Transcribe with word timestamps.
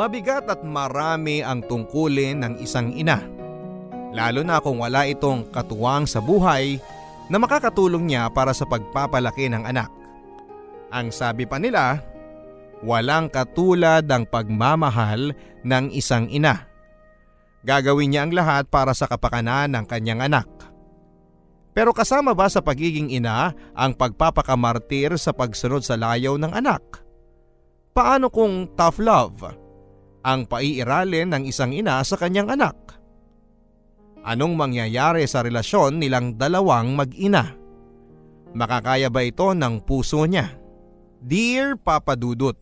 Mabigat 0.00 0.48
at 0.48 0.64
marami 0.64 1.44
ang 1.44 1.60
tungkulin 1.60 2.40
ng 2.40 2.54
isang 2.64 2.88
ina. 2.96 3.20
Lalo 4.16 4.40
na 4.40 4.56
kung 4.64 4.80
wala 4.80 5.04
itong 5.04 5.52
katuwang 5.52 6.08
sa 6.08 6.24
buhay 6.24 6.80
na 7.28 7.36
makakatulong 7.36 8.08
niya 8.08 8.32
para 8.32 8.56
sa 8.56 8.64
pagpapalaki 8.64 9.52
ng 9.52 9.60
anak. 9.60 9.92
Ang 10.88 11.12
sabi 11.12 11.44
pa 11.44 11.60
nila, 11.60 12.00
walang 12.80 13.28
katulad 13.28 14.08
ang 14.08 14.24
pagmamahal 14.24 15.36
ng 15.68 15.84
isang 15.92 16.32
ina. 16.32 16.64
Gagawin 17.60 18.16
niya 18.16 18.24
ang 18.24 18.32
lahat 18.32 18.72
para 18.72 18.96
sa 18.96 19.04
kapakanan 19.04 19.68
ng 19.76 19.84
kanyang 19.84 20.24
anak. 20.24 20.48
Pero 21.76 21.92
kasama 21.92 22.32
ba 22.32 22.48
sa 22.48 22.64
pagiging 22.64 23.12
ina 23.12 23.52
ang 23.76 23.92
pagpapakamartir 23.92 25.20
sa 25.20 25.36
pagsunod 25.36 25.84
sa 25.84 26.00
layaw 26.00 26.40
ng 26.40 26.56
anak? 26.56 27.04
Paano 27.92 28.32
kung 28.32 28.64
tough 28.72 28.96
love 28.96 29.68
ang 30.20 30.48
paiiralin 30.48 31.32
ng 31.32 31.42
isang 31.48 31.72
ina 31.72 32.00
sa 32.04 32.16
kanyang 32.16 32.52
anak? 32.52 32.76
Anong 34.20 34.52
mangyayari 34.52 35.24
sa 35.24 35.40
relasyon 35.40 35.96
nilang 35.96 36.36
dalawang 36.36 36.92
mag-ina? 36.92 37.56
Makakaya 38.52 39.08
ba 39.08 39.24
ito 39.24 39.56
ng 39.56 39.80
puso 39.80 40.26
niya? 40.28 40.52
Dear 41.20 41.80
Papa 41.80 42.16
Dudut, 42.16 42.56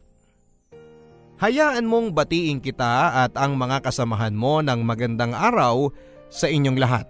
Hayaan 1.38 1.86
mong 1.86 2.18
batiin 2.18 2.58
kita 2.58 3.22
at 3.22 3.38
ang 3.38 3.54
mga 3.54 3.86
kasamahan 3.86 4.34
mo 4.34 4.58
ng 4.58 4.82
magandang 4.82 5.30
araw 5.30 5.86
sa 6.26 6.50
inyong 6.50 6.78
lahat. 6.82 7.06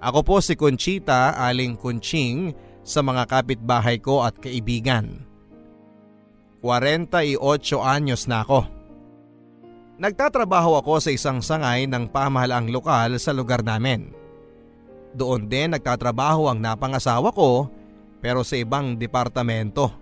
Ako 0.00 0.24
po 0.24 0.40
si 0.40 0.56
Conchita 0.56 1.36
Aling 1.36 1.76
Kunching 1.76 2.56
sa 2.80 3.04
mga 3.04 3.28
kapitbahay 3.28 4.00
ko 4.00 4.24
at 4.24 4.40
kaibigan. 4.40 5.20
48 6.64 7.36
anyos 7.84 8.24
na 8.24 8.40
ako. 8.40 8.73
Nagtatrabaho 9.94 10.82
ako 10.82 10.98
sa 10.98 11.10
isang 11.14 11.38
sangay 11.38 11.86
ng 11.86 12.10
pamahalaang 12.10 12.66
lokal 12.66 13.14
sa 13.22 13.30
lugar 13.30 13.62
namin. 13.62 14.10
Doon 15.14 15.46
din 15.46 15.70
nagtatrabaho 15.70 16.50
ang 16.50 16.58
napangasawa 16.58 17.30
ko 17.30 17.70
pero 18.18 18.42
sa 18.42 18.58
ibang 18.58 18.98
departamento. 18.98 19.94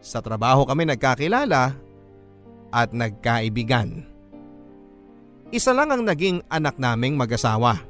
Sa 0.00 0.24
trabaho 0.24 0.64
kami 0.64 0.88
nagkakilala 0.88 1.76
at 2.72 2.88
nagkaibigan. 2.96 4.08
Isa 5.52 5.76
lang 5.76 5.92
ang 5.92 6.08
naging 6.08 6.40
anak 6.48 6.80
naming 6.80 7.16
mag-asawa. 7.16 7.84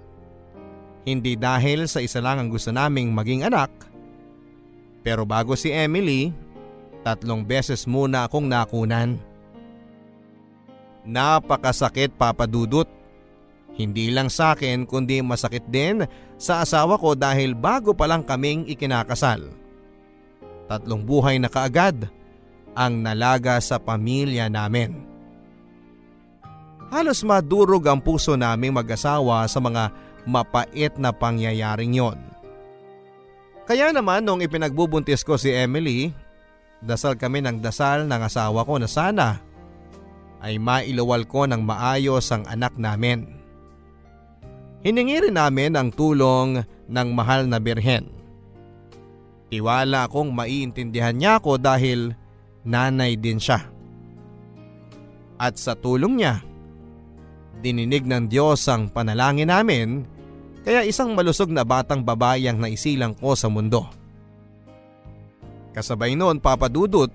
Hindi 1.07 1.39
dahil 1.39 1.87
sa 1.87 2.03
isa 2.03 2.19
lang 2.19 2.43
ang 2.43 2.49
gusto 2.51 2.75
naming 2.75 3.15
maging 3.15 3.47
anak. 3.47 3.71
Pero 5.07 5.23
bago 5.23 5.55
si 5.55 5.71
Emily, 5.71 6.35
tatlong 7.07 7.47
beses 7.47 7.87
muna 7.87 8.27
akong 8.27 8.51
nakunan. 8.51 9.28
Napakasakit 11.09 12.13
papadudot. 12.21 12.85
Hindi 13.73 14.13
lang 14.13 14.29
sa 14.29 14.53
akin 14.53 14.85
kundi 14.85 15.25
masakit 15.25 15.65
din 15.73 16.05
sa 16.37 16.61
asawa 16.61 17.01
ko 17.01 17.17
dahil 17.17 17.57
bago 17.57 17.97
pa 17.97 18.05
lang 18.05 18.27
kaming 18.27 18.69
ikinakasal. 18.69 19.49
Tatlong 20.69 21.01
buhay 21.01 21.41
na 21.41 21.49
kaagad 21.49 22.13
ang 22.77 23.01
nalaga 23.01 23.57
sa 23.65 23.81
pamilya 23.81 24.53
namin. 24.53 25.01
Halos 26.93 27.25
madurog 27.25 27.85
ang 27.89 28.01
puso 28.05 28.37
naming 28.37 28.77
mag-asawa 28.77 29.49
sa 29.49 29.61
mga 29.65 29.89
mapait 30.29 30.93
na 31.01 31.09
pangyayaring 31.09 31.97
yon. 31.97 32.19
Kaya 33.65 33.93
naman 33.93 34.25
nung 34.25 34.41
ipinagbubuntis 34.41 35.25
ko 35.25 35.37
si 35.37 35.53
Emily, 35.53 36.13
dasal 36.81 37.17
kami 37.17 37.45
ng 37.45 37.61
dasal 37.61 38.09
ng 38.09 38.21
asawa 38.25 38.65
ko 38.65 38.81
na 38.81 38.89
sana 38.89 39.48
ay 40.43 40.59
mailuwal 40.63 41.27
ko 41.27 41.47
ng 41.47 41.63
maayos 41.63 42.31
ang 42.31 42.47
anak 42.47 42.79
namin. 42.79 43.27
Hiningi 44.87 45.29
rin 45.29 45.35
namin 45.35 45.75
ang 45.75 45.91
tulong 45.91 46.63
ng 46.87 47.09
mahal 47.11 47.51
na 47.51 47.59
birhen. 47.59 48.07
Tiwala 49.49 50.07
akong 50.07 50.31
maiintindihan 50.31 51.17
niya 51.17 51.43
ako 51.43 51.59
dahil 51.59 52.15
nanay 52.63 53.19
din 53.19 53.41
siya. 53.41 53.65
At 55.39 55.59
sa 55.59 55.75
tulong 55.75 56.21
niya, 56.21 56.43
dininig 57.59 58.07
ng 58.07 58.31
Diyos 58.31 58.63
ang 58.71 58.93
panalangin 58.93 59.51
namin 59.51 60.07
kaya 60.63 60.85
isang 60.85 61.17
malusog 61.17 61.49
na 61.49 61.65
batang 61.65 62.05
babae 62.05 62.45
ang 62.47 62.61
naisilang 62.61 63.17
ko 63.17 63.33
sa 63.33 63.49
mundo. 63.49 63.89
Kasabay 65.73 66.19
noon 66.19 66.43
papadudot, 66.43 67.09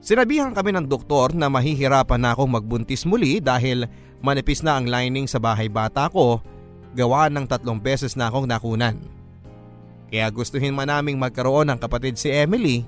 sinabihan 0.00 0.52
kami 0.52 0.74
ng 0.74 0.88
doktor 0.88 1.32
na 1.36 1.46
mahihirapan 1.46 2.20
na 2.20 2.32
akong 2.32 2.50
magbuntis 2.50 3.06
muli 3.06 3.38
dahil 3.38 3.86
manipis 4.20 4.60
na 4.60 4.76
ang 4.80 4.88
lining 4.88 5.24
sa 5.28 5.40
bahay 5.40 5.68
bata 5.70 6.08
ko 6.10 6.40
gawa 6.92 7.30
ng 7.30 7.46
tatlong 7.46 7.78
beses 7.78 8.18
na 8.18 8.28
akong 8.28 8.48
nakunan. 8.48 8.98
Kaya 10.10 10.26
gustuhin 10.34 10.74
man 10.74 10.90
naming 10.90 11.16
magkaroon 11.16 11.70
ng 11.70 11.78
kapatid 11.78 12.18
si 12.18 12.34
Emily 12.34 12.82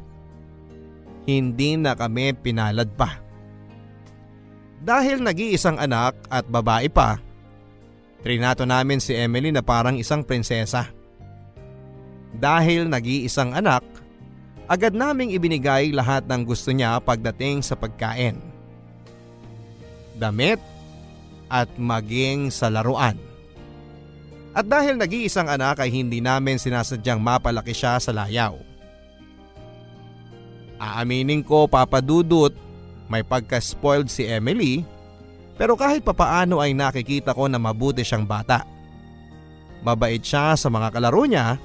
hindi 1.23 1.79
na 1.79 1.95
kami 1.95 2.35
pinalad 2.35 2.91
pa. 2.99 3.23
Dahil 4.83 5.23
nag-iisang 5.23 5.79
anak 5.79 6.19
at 6.27 6.43
babae 6.51 6.91
pa, 6.91 7.23
trinato 8.27 8.67
namin 8.67 8.99
si 8.99 9.15
Emily 9.15 9.55
na 9.55 9.63
parang 9.63 9.95
isang 9.95 10.27
prinsesa. 10.27 10.91
Dahil 12.35 12.91
nag-iisang 12.91 13.55
anak, 13.55 13.87
agad 14.73 14.97
naming 14.97 15.37
ibinigay 15.37 15.93
lahat 15.93 16.25
ng 16.25 16.49
gusto 16.49 16.73
niya 16.73 16.97
pagdating 17.05 17.61
sa 17.61 17.77
pagkain. 17.77 18.41
Damit 20.17 20.57
at 21.53 21.69
maging 21.77 22.49
sa 22.49 22.73
laruan. 22.73 23.21
At 24.57 24.65
dahil 24.65 24.97
nag-iisang 24.97 25.53
anak 25.53 25.85
ay 25.85 25.93
hindi 25.93 26.25
namin 26.25 26.57
sinasadyang 26.57 27.21
mapalaki 27.21 27.77
siya 27.77 28.01
sa 28.01 28.17
layaw. 28.17 28.57
Aaminin 30.81 31.45
ko 31.45 31.69
papadudot 31.69 32.57
may 33.13 33.21
pagka-spoiled 33.21 34.09
si 34.09 34.25
Emily 34.25 34.89
pero 35.61 35.77
kahit 35.77 36.01
papaano 36.01 36.65
ay 36.65 36.73
nakikita 36.73 37.37
ko 37.37 37.45
na 37.45 37.61
mabuti 37.61 38.01
siyang 38.01 38.25
bata. 38.25 38.65
Mabait 39.85 40.21
siya 40.25 40.57
sa 40.57 40.73
mga 40.73 40.89
kalaro 40.97 41.29
niya, 41.29 41.61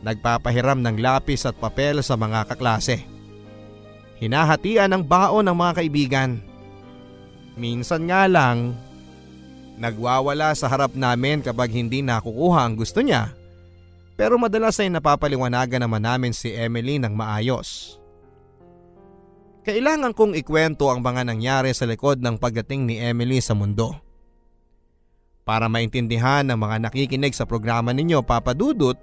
nagpapahiram 0.00 0.80
ng 0.80 0.96
lapis 1.00 1.44
at 1.44 1.56
papel 1.56 2.00
sa 2.00 2.16
mga 2.16 2.48
kaklase. 2.48 3.04
Hinahatian 4.20 4.92
ng 4.92 5.04
baon 5.04 5.48
ng 5.48 5.56
mga 5.56 5.72
kaibigan. 5.80 6.30
Minsan 7.56 8.08
nga 8.08 8.28
lang, 8.28 8.76
nagwawala 9.80 10.52
sa 10.52 10.68
harap 10.68 10.92
namin 10.92 11.40
kapag 11.40 11.72
hindi 11.72 12.04
nakukuha 12.04 12.64
ang 12.64 12.76
gusto 12.76 13.00
niya 13.00 13.40
pero 14.20 14.36
madalas 14.36 14.76
ay 14.76 14.92
napapaliwanagan 14.92 15.80
naman 15.80 16.04
namin 16.04 16.36
si 16.36 16.52
Emily 16.52 17.00
ng 17.00 17.16
maayos. 17.16 17.96
Kailangan 19.64 20.12
kong 20.12 20.36
ikwento 20.36 20.92
ang 20.92 21.00
mga 21.00 21.24
nangyari 21.24 21.72
sa 21.72 21.88
likod 21.88 22.20
ng 22.20 22.36
pagdating 22.36 22.84
ni 22.84 23.00
Emily 23.00 23.40
sa 23.40 23.56
mundo. 23.56 23.96
Para 25.40 25.72
maintindihan 25.72 26.44
ng 26.44 26.58
mga 26.60 26.76
nakikinig 26.84 27.32
sa 27.32 27.48
programa 27.48 27.96
ninyo 27.96 28.20
Papa 28.20 28.52
Dudut 28.52 29.00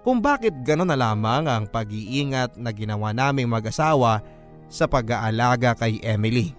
kung 0.00 0.24
bakit 0.24 0.64
gano'n 0.64 0.88
na 0.88 0.96
lamang 0.96 1.44
ang 1.44 1.64
pag-iingat 1.68 2.56
na 2.56 2.72
ginawa 2.72 3.12
naming 3.12 3.48
mag-asawa 3.48 4.24
sa 4.70 4.88
pag-aalaga 4.88 5.76
kay 5.76 6.00
Emily. 6.00 6.56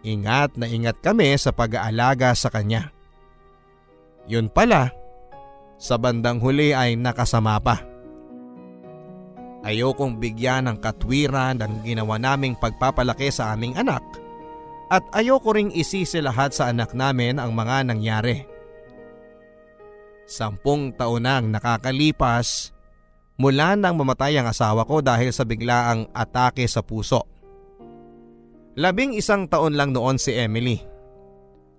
Ingat 0.00 0.56
na 0.56 0.64
ingat 0.64 0.98
kami 1.04 1.36
sa 1.36 1.52
pag-aalaga 1.52 2.32
sa 2.32 2.48
kanya. 2.48 2.88
Yun 4.24 4.48
pala, 4.48 4.88
sa 5.76 6.00
bandang 6.00 6.40
huli 6.40 6.72
ay 6.72 6.96
nakasama 6.96 7.60
pa. 7.60 7.80
Ayokong 9.60 10.16
bigyan 10.16 10.72
ng 10.72 10.78
katwiran 10.80 11.60
ang 11.60 11.84
ginawa 11.84 12.16
naming 12.16 12.56
pagpapalaki 12.56 13.28
sa 13.28 13.52
aming 13.52 13.76
anak 13.76 14.00
at 14.88 15.04
ayoko 15.14 15.54
ring 15.54 15.70
isisi 15.70 16.18
lahat 16.18 16.50
sa 16.56 16.72
anak 16.72 16.96
namin 16.96 17.36
ang 17.36 17.52
mga 17.54 17.92
nangyari. 17.92 18.49
Sampung 20.30 20.94
taon 20.94 21.26
nang 21.26 21.50
nakakalipas 21.50 22.70
mula 23.34 23.74
nang 23.74 23.98
mamatay 23.98 24.38
ang 24.38 24.46
asawa 24.46 24.86
ko 24.86 25.02
dahil 25.02 25.34
sa 25.34 25.42
biglaang 25.42 26.06
atake 26.14 26.62
sa 26.70 26.86
puso. 26.86 27.26
Labing 28.78 29.18
isang 29.18 29.50
taon 29.50 29.74
lang 29.74 29.90
noon 29.90 30.22
si 30.22 30.30
Emily. 30.38 30.78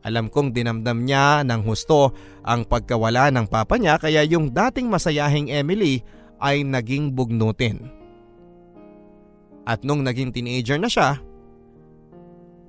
Alam 0.03 0.27
kong 0.27 0.51
dinamdam 0.51 1.07
niya 1.07 1.47
ng 1.47 1.63
husto 1.63 2.11
ang 2.43 2.67
pagkawala 2.67 3.31
ng 3.31 3.47
papa 3.47 3.79
niya 3.79 3.95
kaya 3.95 4.25
yung 4.27 4.51
dating 4.51 4.91
masayahing 4.91 5.47
Emily 5.47 6.03
ay 6.43 6.67
naging 6.67 7.15
bugnutin. 7.15 7.87
At 9.63 9.85
nung 9.87 10.03
naging 10.03 10.35
teenager 10.35 10.75
na 10.75 10.89
siya, 10.91 11.21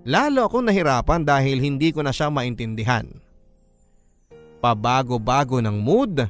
lalo 0.07 0.47
akong 0.47 0.69
nahirapan 0.69 1.27
dahil 1.27 1.59
hindi 1.59 1.91
ko 1.91 2.05
na 2.05 2.13
siya 2.13 2.29
maintindihan. 2.29 3.22
Pabago-bago 4.63 5.59
ng 5.59 5.75
mood, 5.83 6.23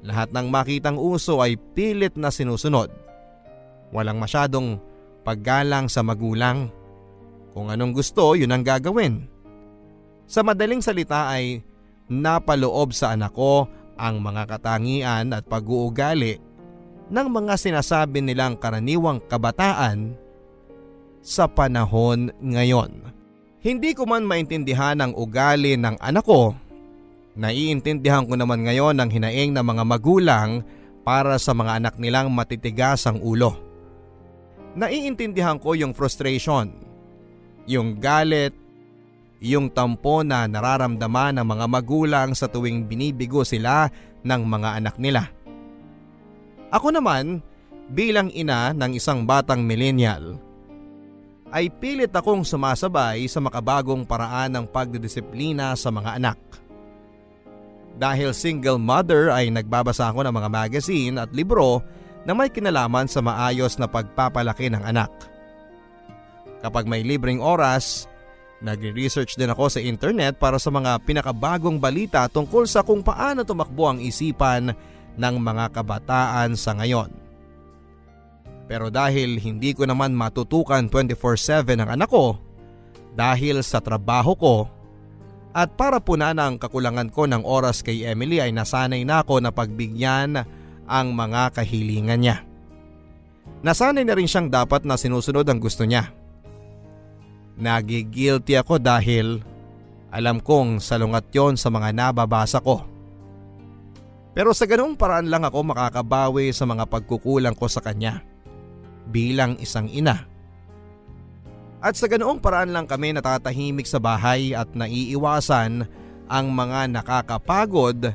lahat 0.00 0.32
ng 0.32 0.48
makitang 0.48 0.96
uso 0.96 1.44
ay 1.44 1.60
pilit 1.76 2.16
na 2.16 2.32
sinusunod. 2.32 2.88
Walang 3.92 4.16
masyadong 4.16 4.80
paggalang 5.20 5.92
sa 5.92 6.00
magulang. 6.00 6.72
Kung 7.52 7.68
anong 7.68 7.92
gusto, 7.92 8.32
yun 8.32 8.52
ang 8.56 8.64
gagawin. 8.64 9.28
Sa 10.24 10.40
madaling 10.40 10.80
salita 10.80 11.28
ay 11.28 11.60
napaloob 12.08 12.96
sa 12.96 13.12
anak 13.12 13.36
ko 13.36 13.68
ang 14.00 14.24
mga 14.24 14.56
katangian 14.56 15.36
at 15.36 15.44
pag-uugali 15.44 16.40
ng 17.12 17.28
mga 17.30 17.54
sinasabi 17.60 18.24
nilang 18.24 18.58
karaniwang 18.58 19.22
kabataan 19.28 20.16
sa 21.22 21.50
panahon 21.50 22.30
ngayon. 22.42 23.02
Hindi 23.62 23.98
ko 23.98 24.06
man 24.06 24.22
maintindihan 24.22 24.98
ang 25.02 25.12
ugali 25.18 25.74
ng 25.74 25.98
anak 25.98 26.22
ko, 26.22 26.54
naiintindihan 27.36 28.24
ko 28.24 28.34
naman 28.34 28.64
ngayon 28.64 28.96
ang 28.98 29.12
hinaing 29.12 29.52
ng 29.52 29.62
mga 29.62 29.84
magulang 29.84 30.64
para 31.06 31.38
sa 31.38 31.54
mga 31.54 31.78
anak 31.78 31.94
nilang 32.00 32.32
matitigas 32.32 33.06
ang 33.06 33.22
ulo. 33.22 33.54
Naiintindihan 34.76 35.60
ko 35.60 35.78
yung 35.78 35.94
frustration 35.94 36.86
yung 37.66 37.98
galit, 37.98 38.54
yung 39.42 39.68
tampo 39.68 40.22
na 40.22 40.46
nararamdaman 40.46 41.36
ng 41.36 41.46
mga 41.46 41.66
magulang 41.68 42.30
sa 42.32 42.48
tuwing 42.48 42.86
binibigo 42.86 43.42
sila 43.42 43.90
ng 44.22 44.42
mga 44.46 44.80
anak 44.80 44.96
nila. 44.96 45.28
Ako 46.72 46.94
naman, 46.94 47.42
bilang 47.90 48.32
ina 48.32 48.72
ng 48.72 48.96
isang 48.96 49.26
batang 49.26 49.62
millennial, 49.62 50.38
ay 51.54 51.70
pilit 51.70 52.10
akong 52.10 52.42
sumasabay 52.42 53.22
sa 53.30 53.38
makabagong 53.38 54.02
paraan 54.02 54.50
ng 54.50 54.64
pagdidisiplina 54.66 55.78
sa 55.78 55.94
mga 55.94 56.18
anak. 56.18 56.38
Dahil 57.96 58.36
single 58.36 58.76
mother 58.76 59.32
ay 59.32 59.48
nagbabasa 59.48 60.12
ako 60.12 60.28
ng 60.28 60.34
mga 60.36 60.48
magazine 60.52 61.16
at 61.16 61.32
libro 61.32 61.80
na 62.28 62.36
may 62.36 62.52
kinalaman 62.52 63.08
sa 63.08 63.24
maayos 63.24 63.80
na 63.80 63.88
pagpapalaki 63.88 64.68
ng 64.68 64.84
anak. 64.84 65.08
Kapag 66.60 66.84
may 66.84 67.00
libreng 67.00 67.40
oras, 67.40 68.04
nagre-research 68.60 69.40
din 69.40 69.48
ako 69.48 69.72
sa 69.72 69.80
internet 69.80 70.36
para 70.36 70.60
sa 70.60 70.68
mga 70.68 71.00
pinakabagong 71.08 71.80
balita 71.80 72.28
tungkol 72.28 72.68
sa 72.68 72.84
kung 72.84 73.00
paano 73.00 73.46
tumakbo 73.46 73.88
ang 73.88 73.98
isipan 74.02 74.76
ng 75.16 75.34
mga 75.40 75.72
kabataan 75.72 76.52
sa 76.58 76.76
ngayon. 76.76 77.08
Pero 78.66 78.90
dahil 78.90 79.38
hindi 79.38 79.72
ko 79.72 79.86
naman 79.86 80.12
matutukan 80.12 80.90
24-7 80.90 81.86
ang 81.86 81.90
anak 81.94 82.10
ko, 82.10 82.34
dahil 83.14 83.62
sa 83.62 83.78
trabaho 83.78 84.34
ko, 84.34 84.54
at 85.56 85.72
para 85.72 86.04
punan 86.04 86.36
ang 86.36 86.60
kakulangan 86.60 87.08
ko 87.08 87.24
ng 87.24 87.40
oras 87.40 87.80
kay 87.80 88.04
Emily 88.04 88.44
ay 88.44 88.52
nasanay 88.52 89.08
na 89.08 89.24
ako 89.24 89.40
na 89.40 89.48
pagbigyan 89.48 90.44
ang 90.84 91.06
mga 91.16 91.56
kahilingan 91.56 92.20
niya. 92.20 92.44
Nasanay 93.64 94.04
na 94.04 94.12
rin 94.12 94.28
siyang 94.28 94.52
dapat 94.52 94.84
na 94.84 95.00
sinusunod 95.00 95.48
ang 95.48 95.56
gusto 95.56 95.88
niya. 95.88 96.12
Nagigilty 97.56 98.52
ako 98.60 98.76
dahil 98.76 99.40
alam 100.12 100.44
kong 100.44 100.76
salungat 100.76 101.32
yon 101.32 101.56
sa 101.56 101.72
mga 101.72 101.88
nababasa 101.96 102.60
ko. 102.60 102.84
Pero 104.36 104.52
sa 104.52 104.68
ganoong 104.68 105.00
paraan 105.00 105.32
lang 105.32 105.48
ako 105.48 105.72
makakabawi 105.72 106.52
sa 106.52 106.68
mga 106.68 106.84
pagkukulang 106.84 107.56
ko 107.56 107.64
sa 107.64 107.80
kanya 107.80 108.20
bilang 109.08 109.56
isang 109.56 109.88
ina. 109.88 110.28
At 111.86 111.94
sa 111.94 112.10
ganoong 112.10 112.42
paraan 112.42 112.74
lang 112.74 112.90
kami 112.90 113.14
natatahimik 113.14 113.86
sa 113.86 114.02
bahay 114.02 114.50
at 114.58 114.66
naiiwasan 114.74 115.86
ang 116.26 116.46
mga 116.50 116.90
nakakapagod 116.90 118.10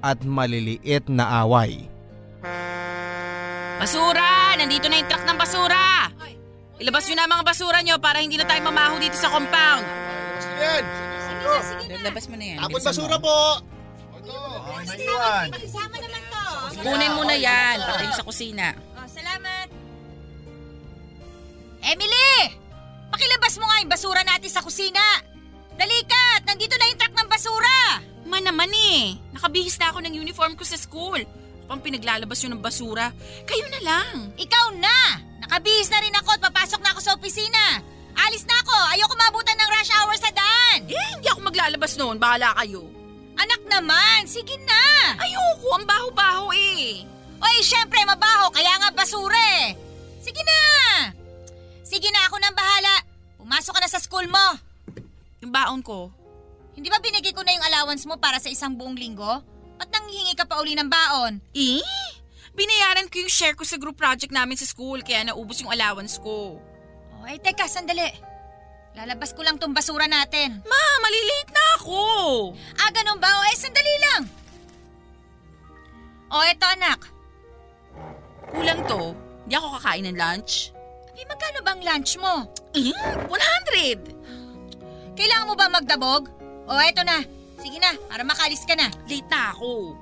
at 0.00 0.18
maliliit 0.24 1.12
na 1.12 1.44
away. 1.44 1.92
Basura! 3.76 4.56
Nandito 4.56 4.88
na 4.88 4.96
yung 4.96 5.08
truck 5.12 5.28
ng 5.28 5.36
basura! 5.36 6.08
Ilabas 6.80 7.04
nyo 7.04 7.16
na 7.20 7.28
mga 7.28 7.44
basura 7.44 7.78
nyo 7.84 8.00
para 8.00 8.24
hindi 8.24 8.40
na 8.40 8.48
tayo 8.48 8.64
mamaho 8.64 8.96
dito 8.96 9.20
sa 9.20 9.28
compound. 9.28 9.84
Labas 9.84 10.44
nyo 10.48 10.56
yan. 10.56 10.84
Sige 11.20 11.44
na, 11.44 11.60
sige 11.60 11.84
na. 11.84 11.96
Labas 12.08 12.24
mo 12.32 12.34
na 12.40 12.46
yan. 12.48 12.58
Tapon 12.64 12.80
basura 12.80 13.16
po. 13.20 13.36
Maiwan. 14.88 15.48
Isama 15.60 15.96
naman 16.00 16.22
to. 16.32 16.44
Kunin 16.80 17.12
mo 17.12 17.22
na 17.28 17.36
yan. 17.36 17.76
Pati 17.76 18.16
sa 18.16 18.24
kusina. 18.24 18.72
Oh, 18.96 19.04
salamat. 19.04 19.68
Emily! 21.84 22.61
Pakilabas 23.12 23.54
mo 23.60 23.68
nga 23.68 23.80
yung 23.84 23.92
basura 23.92 24.24
natin 24.24 24.48
sa 24.48 24.64
kusina. 24.64 25.04
Dalikat! 25.76 26.48
Nandito 26.48 26.72
na 26.80 26.88
yung 26.88 26.98
truck 26.98 27.12
ng 27.12 27.28
basura! 27.28 27.80
Man 28.24 28.48
naman 28.48 28.72
eh. 28.72 29.20
Nakabihis 29.36 29.76
na 29.76 29.92
ako 29.92 30.00
ng 30.00 30.16
uniform 30.16 30.56
ko 30.56 30.64
sa 30.64 30.80
school. 30.80 31.20
Pang 31.68 31.84
pinaglalabas 31.84 32.40
yun 32.40 32.56
ng 32.56 32.64
basura. 32.64 33.12
Kayo 33.44 33.68
na 33.68 33.80
lang. 33.84 34.32
Ikaw 34.40 34.66
na! 34.80 35.20
Nakabihis 35.44 35.92
na 35.92 36.00
rin 36.00 36.16
ako 36.16 36.28
at 36.32 36.40
papasok 36.40 36.80
na 36.80 36.96
ako 36.96 37.00
sa 37.04 37.12
opisina. 37.12 37.84
Alis 38.16 38.48
na 38.48 38.56
ako. 38.64 38.76
Ayoko 38.96 39.14
mabutan 39.20 39.60
ng 39.60 39.70
rush 39.76 39.92
hour 39.92 40.16
sa 40.16 40.32
daan. 40.32 40.80
Eh, 40.88 41.08
hindi 41.20 41.28
ako 41.28 41.40
maglalabas 41.44 41.92
noon. 42.00 42.16
Bahala 42.16 42.56
kayo. 42.64 42.88
Anak 43.36 43.60
naman, 43.68 44.24
sige 44.24 44.56
na. 44.64 45.16
Ayoko, 45.20 45.68
ang 45.76 45.84
baho-baho 45.84 46.52
eh. 46.52 47.04
Oy, 47.42 47.56
syempre 47.60 48.00
mabaho, 48.08 48.48
kaya 48.54 48.72
nga 48.80 48.88
basura 48.94 49.40
eh. 49.66 49.76
Sige 50.22 50.40
na. 50.46 50.60
Sige 51.92 52.08
na, 52.08 52.24
ako 52.24 52.40
nang 52.40 52.56
bahala. 52.56 53.04
Pumasok 53.36 53.76
ka 53.76 53.80
na 53.84 53.90
sa 53.92 54.00
school 54.00 54.24
mo. 54.24 54.46
Yung 55.44 55.52
baon 55.52 55.84
ko. 55.84 56.08
Hindi 56.72 56.88
ba 56.88 56.96
binigay 57.04 57.36
ko 57.36 57.44
na 57.44 57.52
yung 57.52 57.68
allowance 57.68 58.08
mo 58.08 58.16
para 58.16 58.40
sa 58.40 58.48
isang 58.48 58.72
buong 58.72 58.96
linggo? 58.96 59.44
Ba't 59.76 59.92
nanghihingi 59.92 60.32
ka 60.32 60.48
pa 60.48 60.56
uli 60.64 60.72
ng 60.72 60.88
baon? 60.88 61.36
Eh, 61.52 61.84
binayaran 62.56 63.12
ko 63.12 63.20
yung 63.20 63.28
share 63.28 63.52
ko 63.52 63.68
sa 63.68 63.76
group 63.76 64.00
project 64.00 64.32
namin 64.32 64.56
sa 64.56 64.64
school 64.64 65.04
kaya 65.04 65.20
naubos 65.20 65.60
yung 65.60 65.68
allowance 65.68 66.16
ko. 66.16 66.56
Oh, 67.12 67.28
ay 67.28 67.36
teka, 67.44 67.68
sandali. 67.68 68.08
Lalabas 68.96 69.36
ko 69.36 69.44
lang 69.44 69.60
tong 69.60 69.76
basura 69.76 70.08
natin. 70.08 70.64
Ma, 70.64 70.82
malilate 71.04 71.52
na 71.52 71.64
ako. 71.76 72.00
Ah, 72.80 72.88
ganun 72.88 73.20
ba? 73.20 73.28
O, 73.36 73.44
eh, 73.52 73.56
sandali 73.60 73.94
lang. 74.00 74.22
O, 76.32 76.40
eto 76.48 76.64
anak. 76.72 77.04
Kulang 78.48 78.80
to. 78.88 79.12
Hindi 79.44 79.54
ako 79.60 79.76
kakain 79.76 80.08
ng 80.08 80.16
lunch. 80.16 80.72
Eh, 81.22 81.26
magkano 81.30 81.62
bang 81.62 81.80
lunch 81.86 82.18
mo? 82.18 82.50
Eh, 82.74 82.90
100. 83.30 85.14
Kailangan 85.14 85.46
mo 85.46 85.54
ba 85.54 85.70
magdabog? 85.70 86.26
O, 86.66 86.82
eto 86.82 87.06
na. 87.06 87.22
Sige 87.62 87.78
na, 87.78 87.94
para 88.10 88.26
makalis 88.26 88.66
ka 88.66 88.74
na. 88.74 88.90
Late 89.06 89.30
na 89.30 89.54
ako. 89.54 89.94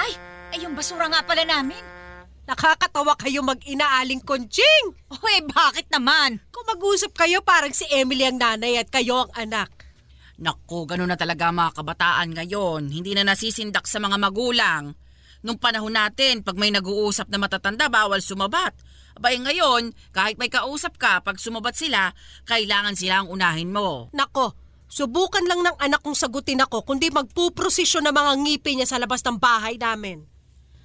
Ay, 0.00 0.12
ay 0.56 0.64
yung 0.64 0.72
basura 0.72 1.12
nga 1.12 1.20
pala 1.28 1.44
namin. 1.44 1.84
Nakakatawa 2.48 3.12
kayo 3.20 3.44
mag-inaaling 3.44 4.24
konching. 4.24 4.96
Eh, 5.12 5.44
bakit 5.44 5.92
naman? 5.92 6.40
Kung 6.52 6.64
mag-usap 6.72 7.12
kayo 7.12 7.44
parang 7.44 7.72
si 7.76 7.84
Emily 7.92 8.24
ang 8.24 8.40
nanay 8.40 8.80
at 8.80 8.88
kayo 8.88 9.28
ang 9.28 9.32
anak. 9.36 9.68
Naku, 10.40 10.88
ganun 10.88 11.12
na 11.12 11.20
talaga 11.20 11.52
mga 11.52 11.76
kabataan 11.76 12.32
ngayon. 12.32 12.88
Hindi 12.88 13.12
na 13.12 13.28
nasisindak 13.28 13.84
sa 13.84 14.00
mga 14.00 14.16
magulang. 14.16 15.01
Nung 15.42 15.58
panahon 15.58 15.90
natin, 15.90 16.46
pag 16.46 16.54
may 16.54 16.70
nag-uusap 16.70 17.26
na 17.26 17.38
matatanda, 17.42 17.90
bawal 17.90 18.22
sumabat. 18.22 18.74
Abay 19.18 19.36
ngayon, 19.42 19.92
kahit 20.14 20.38
may 20.38 20.48
kausap 20.48 20.96
ka, 20.96 21.20
pag 21.20 21.36
sumabat 21.36 21.74
sila, 21.76 22.14
kailangan 22.46 22.94
sila 22.94 23.22
ang 23.22 23.28
unahin 23.28 23.74
mo. 23.74 24.08
Nako, 24.14 24.54
subukan 24.86 25.44
lang 25.44 25.60
ng 25.66 25.76
anak 25.82 26.00
kong 26.00 26.16
sagutin 26.16 26.62
ako 26.62 26.86
kundi 26.86 27.10
magpuprosesyon 27.10 28.08
ng 28.08 28.14
mga 28.14 28.32
ngipin 28.38 28.74
niya 28.80 28.88
sa 28.96 29.00
labas 29.02 29.20
ng 29.26 29.36
bahay 29.36 29.76
namin. 29.76 30.24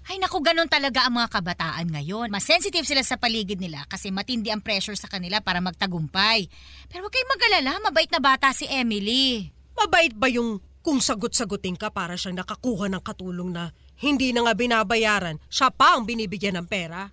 Ay 0.07 0.23
naku, 0.23 0.39
ganun 0.39 0.71
talaga 0.71 1.03
ang 1.03 1.19
mga 1.19 1.27
kabataan 1.35 1.87
ngayon. 1.91 2.31
Mas 2.31 2.47
sensitive 2.47 2.87
sila 2.87 3.03
sa 3.03 3.19
paligid 3.19 3.59
nila 3.59 3.83
kasi 3.91 4.07
matindi 4.07 4.47
ang 4.47 4.63
pressure 4.63 4.95
sa 4.95 5.11
kanila 5.11 5.43
para 5.43 5.59
magtagumpay. 5.59 6.47
Pero 6.87 7.03
huwag 7.03 7.11
kayong 7.11 7.33
mag-alala, 7.35 7.71
mabait 7.83 8.07
na 8.07 8.23
bata 8.23 8.55
si 8.55 8.63
Emily. 8.71 9.51
Mabait 9.75 10.15
ba 10.15 10.31
yung 10.31 10.63
kung 10.79 11.03
sagot-sagutin 11.03 11.75
ka 11.75 11.91
para 11.91 12.15
siyang 12.15 12.39
nakakuha 12.39 12.87
ng 12.87 13.03
katulong 13.03 13.51
na 13.51 13.75
hindi 13.97 14.29
na 14.29 14.45
nga 14.45 14.53
binabayaran, 14.53 15.41
siya 15.49 15.73
pa 15.73 15.97
ang 15.97 16.05
binibigyan 16.05 16.61
ng 16.61 16.67
pera? 16.69 17.09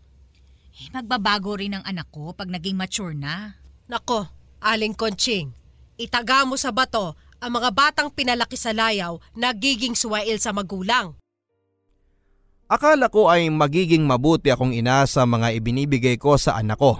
Eh, 0.74 0.92
magbabago 0.92 1.56
rin 1.56 1.78
ang 1.78 1.84
anak 1.86 2.12
ko 2.12 2.36
pag 2.36 2.50
naging 2.52 2.76
mature 2.76 3.16
na. 3.16 3.56
Nako, 3.88 4.28
Aling 4.60 4.96
Konching, 4.96 5.52
itaga 5.96 6.44
mo 6.44 6.60
sa 6.60 6.72
bato 6.72 7.16
ang 7.40 7.52
mga 7.60 7.70
batang 7.76 8.08
pinalaki 8.08 8.56
sa 8.56 8.72
layaw 8.72 9.20
nagiging 9.36 9.92
suwail 9.92 10.40
sa 10.40 10.56
magulang. 10.56 11.12
Akala 12.64 13.12
ko 13.12 13.28
ay 13.28 13.52
magiging 13.52 14.08
mabuti 14.08 14.48
akong 14.48 14.72
ina 14.72 15.04
sa 15.04 15.28
mga 15.28 15.52
ibinibigay 15.52 16.16
ko 16.16 16.40
sa 16.40 16.56
anak 16.56 16.80
ko. 16.80 16.96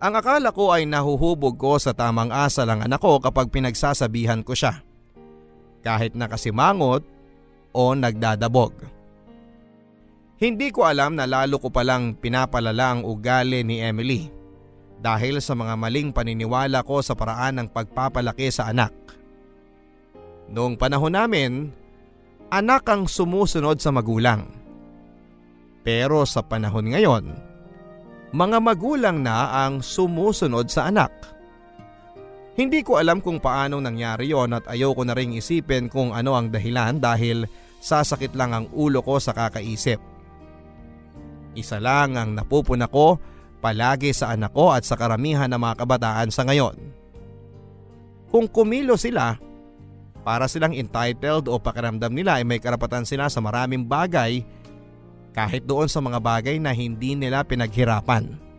Ang 0.00 0.14
akala 0.16 0.54
ko 0.54 0.72
ay 0.72 0.86
nahuhubog 0.86 1.60
ko 1.60 1.76
sa 1.76 1.92
tamang 1.92 2.32
asa 2.32 2.64
lang 2.64 2.80
anak 2.80 3.02
ko 3.02 3.20
kapag 3.20 3.52
pinagsasabihan 3.52 4.40
ko 4.40 4.56
siya. 4.56 4.80
Kahit 5.84 6.16
nakasimangot 6.16 7.04
o 7.74 7.94
nagdadabog. 7.94 8.74
Hindi 10.40 10.72
ko 10.72 10.88
alam 10.88 11.20
na 11.20 11.28
lalo 11.28 11.60
ko 11.60 11.68
palang 11.68 12.16
pinapalala 12.16 12.96
ang 12.96 13.00
ugali 13.04 13.60
ni 13.60 13.84
Emily 13.84 14.32
dahil 15.00 15.40
sa 15.40 15.52
mga 15.52 15.76
maling 15.76 16.12
paniniwala 16.12 16.80
ko 16.84 17.04
sa 17.04 17.12
paraan 17.12 17.60
ng 17.60 17.68
pagpapalaki 17.68 18.48
sa 18.48 18.72
anak. 18.72 18.92
Noong 20.48 20.80
panahon 20.80 21.12
namin, 21.12 21.52
anak 22.48 22.88
ang 22.88 23.04
sumusunod 23.04 23.80
sa 23.80 23.92
magulang. 23.92 24.48
Pero 25.80 26.24
sa 26.28 26.44
panahon 26.44 26.92
ngayon, 26.92 27.24
mga 28.30 28.58
magulang 28.60 29.24
na 29.24 29.64
ang 29.64 29.80
sumusunod 29.80 30.68
sa 30.68 30.92
anak. 30.92 31.10
Hindi 32.60 32.84
ko 32.84 33.00
alam 33.00 33.24
kung 33.24 33.40
paano 33.40 33.80
nangyari 33.80 34.36
yon 34.36 34.52
at 34.52 34.68
ayoko 34.68 35.00
na 35.00 35.16
ring 35.16 35.32
isipin 35.32 35.88
kung 35.88 36.12
ano 36.12 36.36
ang 36.36 36.52
dahilan 36.52 37.00
dahil 37.00 37.48
sasakit 37.80 38.36
lang 38.36 38.52
ang 38.52 38.66
ulo 38.76 39.00
ko 39.00 39.16
sa 39.16 39.32
kakaisip. 39.32 39.96
Isa 41.56 41.80
lang 41.80 42.20
ang 42.20 42.36
napupuna 42.36 42.84
ko 42.84 43.16
palagi 43.64 44.12
sa 44.12 44.36
anak 44.36 44.52
ko 44.52 44.76
at 44.76 44.84
sa 44.84 45.00
karamihan 45.00 45.48
ng 45.48 45.56
mga 45.56 45.74
kabataan 45.80 46.28
sa 46.28 46.44
ngayon. 46.44 46.76
Kung 48.28 48.44
kumilo 48.44 49.00
sila, 49.00 49.40
para 50.20 50.44
silang 50.44 50.76
entitled 50.76 51.48
o 51.48 51.56
pakiramdam 51.56 52.12
nila 52.12 52.36
ay 52.36 52.44
may 52.44 52.60
karapatan 52.60 53.08
sila 53.08 53.32
sa 53.32 53.40
maraming 53.40 53.88
bagay 53.88 54.44
kahit 55.32 55.64
doon 55.64 55.88
sa 55.88 56.04
mga 56.04 56.20
bagay 56.20 56.60
na 56.60 56.76
hindi 56.76 57.16
nila 57.16 57.40
pinaghirapan. 57.40 58.49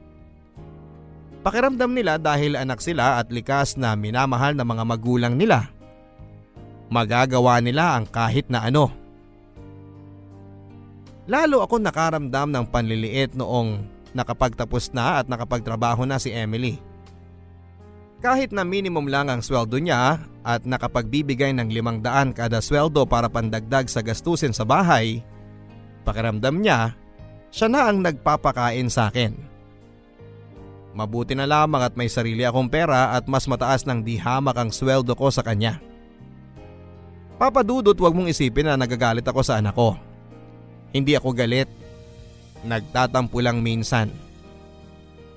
Pakiramdam 1.42 1.90
nila 1.90 2.22
dahil 2.22 2.54
anak 2.54 2.86
sila 2.86 3.18
at 3.18 3.34
likas 3.34 3.74
na 3.74 3.98
minamahal 3.98 4.54
ng 4.54 4.68
mga 4.68 4.84
magulang 4.86 5.34
nila. 5.34 5.74
Magagawa 6.94 7.58
nila 7.66 7.98
ang 7.98 8.06
kahit 8.06 8.46
na 8.46 8.62
ano. 8.62 8.94
Lalo 11.26 11.66
ako 11.66 11.82
nakaramdam 11.82 12.54
ng 12.54 12.66
panliliit 12.70 13.34
noong 13.34 13.82
nakapagtapos 14.14 14.94
na 14.94 15.24
at 15.24 15.26
nakapagtrabaho 15.26 16.06
na 16.06 16.22
si 16.22 16.30
Emily. 16.30 16.78
Kahit 18.22 18.54
na 18.54 18.62
minimum 18.62 19.10
lang 19.10 19.34
ang 19.34 19.42
sweldo 19.42 19.82
niya 19.82 20.22
at 20.46 20.62
nakapagbibigay 20.62 21.58
ng 21.58 21.74
limang 21.74 22.06
daan 22.06 22.38
kada 22.38 22.62
sweldo 22.62 23.02
para 23.10 23.26
pandagdag 23.26 23.90
sa 23.90 24.06
gastusin 24.06 24.54
sa 24.54 24.62
bahay, 24.62 25.26
pakiramdam 26.06 26.62
niya, 26.62 26.94
siya 27.50 27.66
na 27.66 27.90
ang 27.90 28.06
nagpapakain 28.06 28.94
sa 28.94 29.10
akin. 29.10 29.51
Mabuti 30.92 31.32
na 31.32 31.48
lamang 31.48 31.88
at 31.88 31.96
may 31.96 32.12
sarili 32.12 32.44
akong 32.44 32.68
pera 32.68 33.16
at 33.16 33.24
mas 33.32 33.48
mataas 33.48 33.88
ng 33.88 34.04
dihamak 34.04 34.56
ang 34.60 34.70
sweldo 34.76 35.16
ko 35.16 35.32
sa 35.32 35.40
kanya. 35.40 35.80
Papadudot 37.40 37.96
wag 37.96 38.14
mong 38.14 38.30
isipin 38.30 38.68
na 38.68 38.76
nagagalit 38.76 39.26
ako 39.26 39.42
sa 39.42 39.58
anak 39.58 39.74
ko. 39.74 39.96
Hindi 40.92 41.16
ako 41.16 41.32
galit. 41.32 41.72
Nagtatampo 42.62 43.40
lang 43.42 43.64
minsan. 43.64 44.12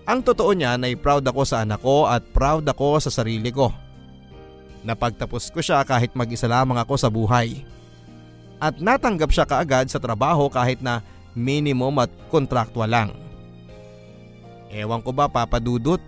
Ang 0.04 0.20
totoo 0.20 0.52
niyan 0.52 0.84
ay 0.84 1.00
proud 1.00 1.24
ako 1.24 1.42
sa 1.48 1.64
anak 1.64 1.80
ko 1.80 2.04
at 2.04 2.20
proud 2.34 2.66
ako 2.68 3.00
sa 3.00 3.08
sarili 3.08 3.48
ko. 3.48 3.72
Napagtapos 4.84 5.48
ko 5.48 5.64
siya 5.64 5.80
kahit 5.80 6.12
mag-isa 6.12 6.44
lamang 6.44 6.76
ako 6.76 6.94
sa 7.00 7.08
buhay. 7.08 7.64
At 8.60 8.76
natanggap 8.76 9.32
siya 9.32 9.48
kaagad 9.48 9.88
sa 9.88 9.96
trabaho 9.96 10.52
kahit 10.52 10.84
na 10.84 11.00
minimum 11.32 12.04
at 12.04 12.12
kontraktual 12.28 12.90
lang. 12.90 13.16
Ewan 14.74 14.98
ko 15.06 15.14
ba 15.14 15.30
papadudot? 15.30 16.02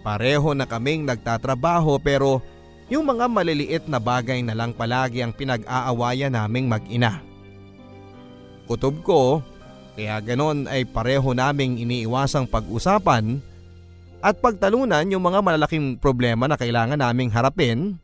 Pareho 0.00 0.56
na 0.56 0.64
kaming 0.64 1.04
nagtatrabaho 1.04 2.00
pero 2.00 2.40
yung 2.88 3.04
mga 3.04 3.28
maliliit 3.28 3.84
na 3.84 4.00
bagay 4.00 4.40
na 4.40 4.56
lang 4.56 4.72
palagi 4.72 5.20
ang 5.20 5.36
pinag-aawayan 5.36 6.32
naming 6.32 6.66
mag-ina. 6.66 7.20
Kutob 8.64 9.04
ko, 9.04 9.44
kaya 9.94 10.16
ganon 10.24 10.64
ay 10.64 10.88
pareho 10.88 11.36
naming 11.36 11.76
iniiwasang 11.76 12.48
pag-usapan 12.48 13.44
at 14.24 14.40
pagtalunan 14.40 15.04
yung 15.12 15.20
mga 15.20 15.44
malalaking 15.44 16.00
problema 16.00 16.48
na 16.48 16.56
kailangan 16.56 16.96
naming 16.96 17.28
harapin 17.28 18.00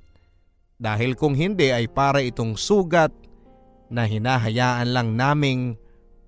dahil 0.77 1.17
kung 1.17 1.33
hindi 1.33 1.73
ay 1.73 1.89
para 1.89 2.21
itong 2.21 2.61
sugat 2.61 3.09
na 3.89 4.05
hinahayaan 4.05 4.93
lang 4.93 5.17
naming 5.17 5.81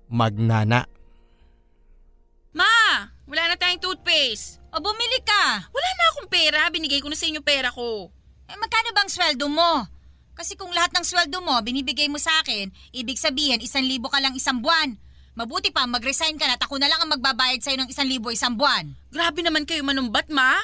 magnana. 0.09 0.89
Wala 3.29 3.53
na 3.53 3.55
tayong 3.55 3.77
toothpaste. 3.77 4.57
O 4.73 4.81
bumili 4.81 5.21
ka. 5.21 5.69
Wala 5.69 5.89
na 5.93 6.03
akong 6.13 6.29
pera. 6.33 6.65
Binigay 6.73 6.97
ko 6.97 7.13
na 7.13 7.17
sa 7.17 7.29
inyo 7.29 7.45
pera 7.45 7.69
ko. 7.69 8.09
Eh 8.49 8.57
magkano 8.57 8.89
bang 8.89 9.09
sweldo 9.09 9.45
mo? 9.45 9.85
Kasi 10.33 10.57
kung 10.57 10.73
lahat 10.73 10.89
ng 10.97 11.05
sweldo 11.05 11.37
mo 11.45 11.53
binibigay 11.61 12.09
mo 12.09 12.17
sa 12.17 12.33
akin, 12.41 12.73
ibig 12.95 13.21
sabihin 13.21 13.61
isang 13.61 13.85
libo 13.85 14.09
ka 14.09 14.17
lang 14.17 14.33
isang 14.33 14.63
buwan. 14.65 14.97
Mabuti 15.37 15.69
pa 15.69 15.85
mag-resign 15.85 16.41
ka 16.41 16.49
na 16.49 16.57
at 16.57 16.63
ako 16.65 16.81
na 16.81 16.89
lang 16.89 16.99
ang 17.05 17.11
magbabayad 17.13 17.61
sa'yo 17.61 17.77
ng 17.79 17.91
isang 17.93 18.09
libo 18.09 18.33
isang 18.33 18.57
buwan. 18.57 18.97
Grabe 19.13 19.45
naman 19.45 19.69
kayo 19.69 19.85
manumbat, 19.85 20.27
ma. 20.33 20.57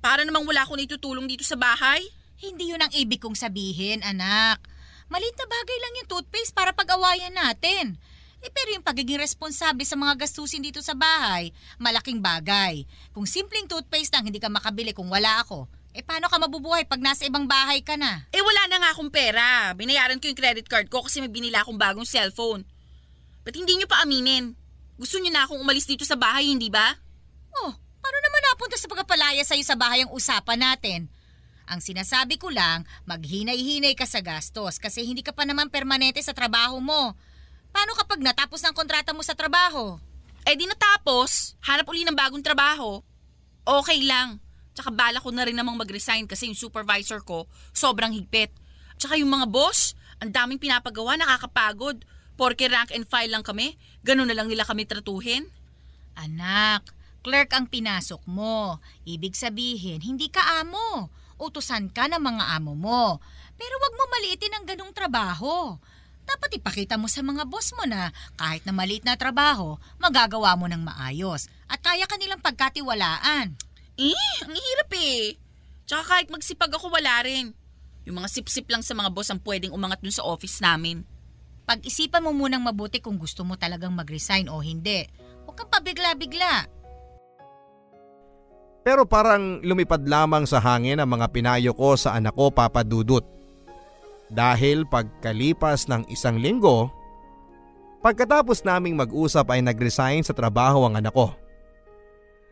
Para 0.00 0.24
namang 0.24 0.48
wala 0.48 0.64
akong 0.64 0.80
itutulong 0.80 1.28
dito 1.28 1.44
sa 1.44 1.60
bahay. 1.60 2.00
Hindi 2.38 2.72
yun 2.72 2.80
ang 2.80 2.94
ibig 2.94 3.20
kong 3.20 3.36
sabihin, 3.36 4.00
anak. 4.00 4.62
Malit 5.10 5.34
na 5.34 5.46
bagay 5.50 5.78
lang 5.82 5.92
yung 6.02 6.08
toothpaste 6.08 6.54
para 6.54 6.70
pag-awayan 6.72 7.34
natin. 7.34 7.98
Eh 8.38 8.50
pero 8.54 8.70
yung 8.70 8.86
pagiging 8.86 9.18
responsable 9.18 9.82
sa 9.82 9.98
mga 9.98 10.14
gastusin 10.26 10.62
dito 10.62 10.78
sa 10.78 10.94
bahay, 10.94 11.50
malaking 11.76 12.22
bagay. 12.22 12.86
Kung 13.10 13.26
simpleng 13.26 13.66
toothpaste 13.66 14.14
lang 14.14 14.30
hindi 14.30 14.38
ka 14.38 14.46
makabili 14.46 14.94
kung 14.94 15.10
wala 15.10 15.42
ako, 15.42 15.66
eh 15.90 16.06
paano 16.06 16.30
ka 16.30 16.38
mabubuhay 16.38 16.86
pag 16.86 17.02
nasa 17.02 17.26
ibang 17.26 17.50
bahay 17.50 17.82
ka 17.82 17.98
na? 17.98 18.22
Eh 18.30 18.38
wala 18.38 18.70
na 18.70 18.78
nga 18.78 18.90
akong 18.94 19.10
pera. 19.10 19.74
Binayaran 19.74 20.22
ko 20.22 20.30
yung 20.30 20.38
credit 20.38 20.70
card 20.70 20.86
ko 20.86 21.02
kasi 21.02 21.18
may 21.18 21.32
binila 21.32 21.66
akong 21.66 21.74
bagong 21.74 22.06
cellphone. 22.06 22.62
Ba't 23.42 23.58
hindi 23.58 23.74
nyo 23.74 23.90
pa 23.90 24.06
aminin? 24.06 24.54
Gusto 24.94 25.18
nyo 25.18 25.30
na 25.34 25.42
akong 25.42 25.58
umalis 25.58 25.90
dito 25.90 26.06
sa 26.06 26.14
bahay, 26.14 26.46
hindi 26.46 26.70
ba? 26.70 26.94
Oh, 27.58 27.72
paano 27.74 28.18
naman 28.22 28.40
napunta 28.46 28.78
sa 28.78 28.86
pagpapalaya 28.86 29.42
sa'yo 29.42 29.64
sa 29.66 29.74
bahay 29.74 30.06
ang 30.06 30.14
usapan 30.14 30.58
natin? 30.62 31.00
Ang 31.68 31.84
sinasabi 31.84 32.40
ko 32.40 32.48
lang, 32.48 32.88
maghinay-hinay 33.04 33.92
ka 33.98 34.08
sa 34.08 34.24
gastos 34.24 34.80
kasi 34.80 35.04
hindi 35.04 35.20
ka 35.20 35.36
pa 35.36 35.44
naman 35.44 35.68
permanente 35.68 36.22
sa 36.22 36.32
trabaho 36.32 36.80
mo. 36.80 37.18
Paano 37.72 37.92
kapag 37.94 38.20
natapos 38.20 38.60
ng 38.64 38.74
kontrata 38.74 39.12
mo 39.12 39.22
sa 39.22 39.36
trabaho? 39.36 40.00
Eh 40.48 40.56
di 40.56 40.64
natapos, 40.64 41.60
hanap 41.64 41.86
uli 41.92 42.08
ng 42.08 42.16
bagong 42.16 42.40
trabaho. 42.40 43.04
Okay 43.68 44.00
lang. 44.04 44.40
Tsaka 44.72 44.94
bala 44.94 45.18
ko 45.18 45.28
na 45.34 45.44
rin 45.44 45.58
namang 45.58 45.76
mag-resign 45.76 46.24
kasi 46.24 46.48
yung 46.48 46.56
supervisor 46.56 47.20
ko 47.26 47.50
sobrang 47.74 48.14
higpit. 48.14 48.54
Tsaka 48.96 49.18
yung 49.18 49.28
mga 49.28 49.50
boss, 49.50 49.98
ang 50.18 50.30
daming 50.32 50.62
pinapagawa, 50.62 51.18
nakakapagod. 51.18 52.02
Porke 52.38 52.70
rank 52.70 52.94
and 52.94 53.04
file 53.10 53.34
lang 53.34 53.42
kami, 53.42 53.74
ganun 54.06 54.30
na 54.30 54.34
lang 54.38 54.46
nila 54.46 54.62
kami 54.62 54.86
tratuhin. 54.86 55.50
Anak, 56.14 56.86
clerk 57.26 57.50
ang 57.54 57.66
pinasok 57.66 58.22
mo. 58.30 58.78
Ibig 59.02 59.34
sabihin, 59.34 60.02
hindi 60.02 60.30
ka 60.30 60.62
amo. 60.62 61.10
Utusan 61.38 61.90
ka 61.90 62.06
ng 62.06 62.22
mga 62.22 62.44
amo 62.58 62.78
mo. 62.78 63.18
Pero 63.58 63.74
wag 63.82 63.94
mo 63.94 64.04
maliitin 64.14 64.54
ang 64.54 64.64
ganong 64.66 64.94
trabaho. 64.94 65.78
Dapat 66.28 66.60
ipakita 66.60 67.00
mo 67.00 67.08
sa 67.08 67.24
mga 67.24 67.48
boss 67.48 67.72
mo 67.72 67.88
na 67.88 68.12
kahit 68.36 68.60
na 68.68 68.76
maliit 68.76 69.00
na 69.08 69.16
trabaho, 69.16 69.80
magagawa 69.96 70.60
mo 70.60 70.68
ng 70.68 70.84
maayos 70.84 71.48
at 71.72 71.80
kaya 71.80 72.04
kanilang 72.04 72.44
pagkatiwalaan. 72.44 73.56
Eh, 73.96 74.28
ang 74.44 74.52
hirap 74.52 74.92
eh. 74.92 75.40
Tsaka 75.88 76.04
kahit 76.04 76.28
magsipag 76.28 76.68
ako, 76.68 76.92
wala 76.92 77.24
rin. 77.24 77.56
Yung 78.04 78.20
mga 78.20 78.28
sip-sip 78.28 78.68
lang 78.68 78.84
sa 78.84 78.92
mga 78.92 79.08
boss 79.08 79.32
ang 79.32 79.40
pwedeng 79.40 79.72
umangat 79.72 80.04
dun 80.04 80.12
sa 80.12 80.28
office 80.28 80.60
namin. 80.60 81.00
Pag-isipan 81.64 82.20
mo 82.20 82.36
munang 82.36 82.64
mabuti 82.64 83.00
kung 83.00 83.16
gusto 83.16 83.40
mo 83.44 83.56
talagang 83.56 83.96
mag-resign 83.96 84.52
o 84.52 84.60
hindi. 84.60 85.08
Huwag 85.48 85.56
kang 85.56 85.72
pabigla-bigla. 85.72 86.68
Pero 88.84 89.04
parang 89.04 89.60
lumipad 89.64 90.04
lamang 90.04 90.44
sa 90.48 90.60
hangin 90.60 91.00
ang 91.00 91.08
mga 91.08 91.28
pinayo 91.28 91.72
ko 91.76 91.96
sa 91.96 92.16
anak 92.16 92.36
ko 92.36 92.52
papadudot. 92.52 93.37
Dahil 94.28 94.84
pagkalipas 94.84 95.88
ng 95.88 96.04
isang 96.12 96.36
linggo, 96.36 96.92
pagkatapos 98.04 98.60
naming 98.64 98.96
mag-usap 98.96 99.48
ay 99.56 99.64
nag-resign 99.64 100.20
sa 100.20 100.36
trabaho 100.36 100.84
ang 100.84 101.00
anak 101.00 101.16
ko. 101.16 101.32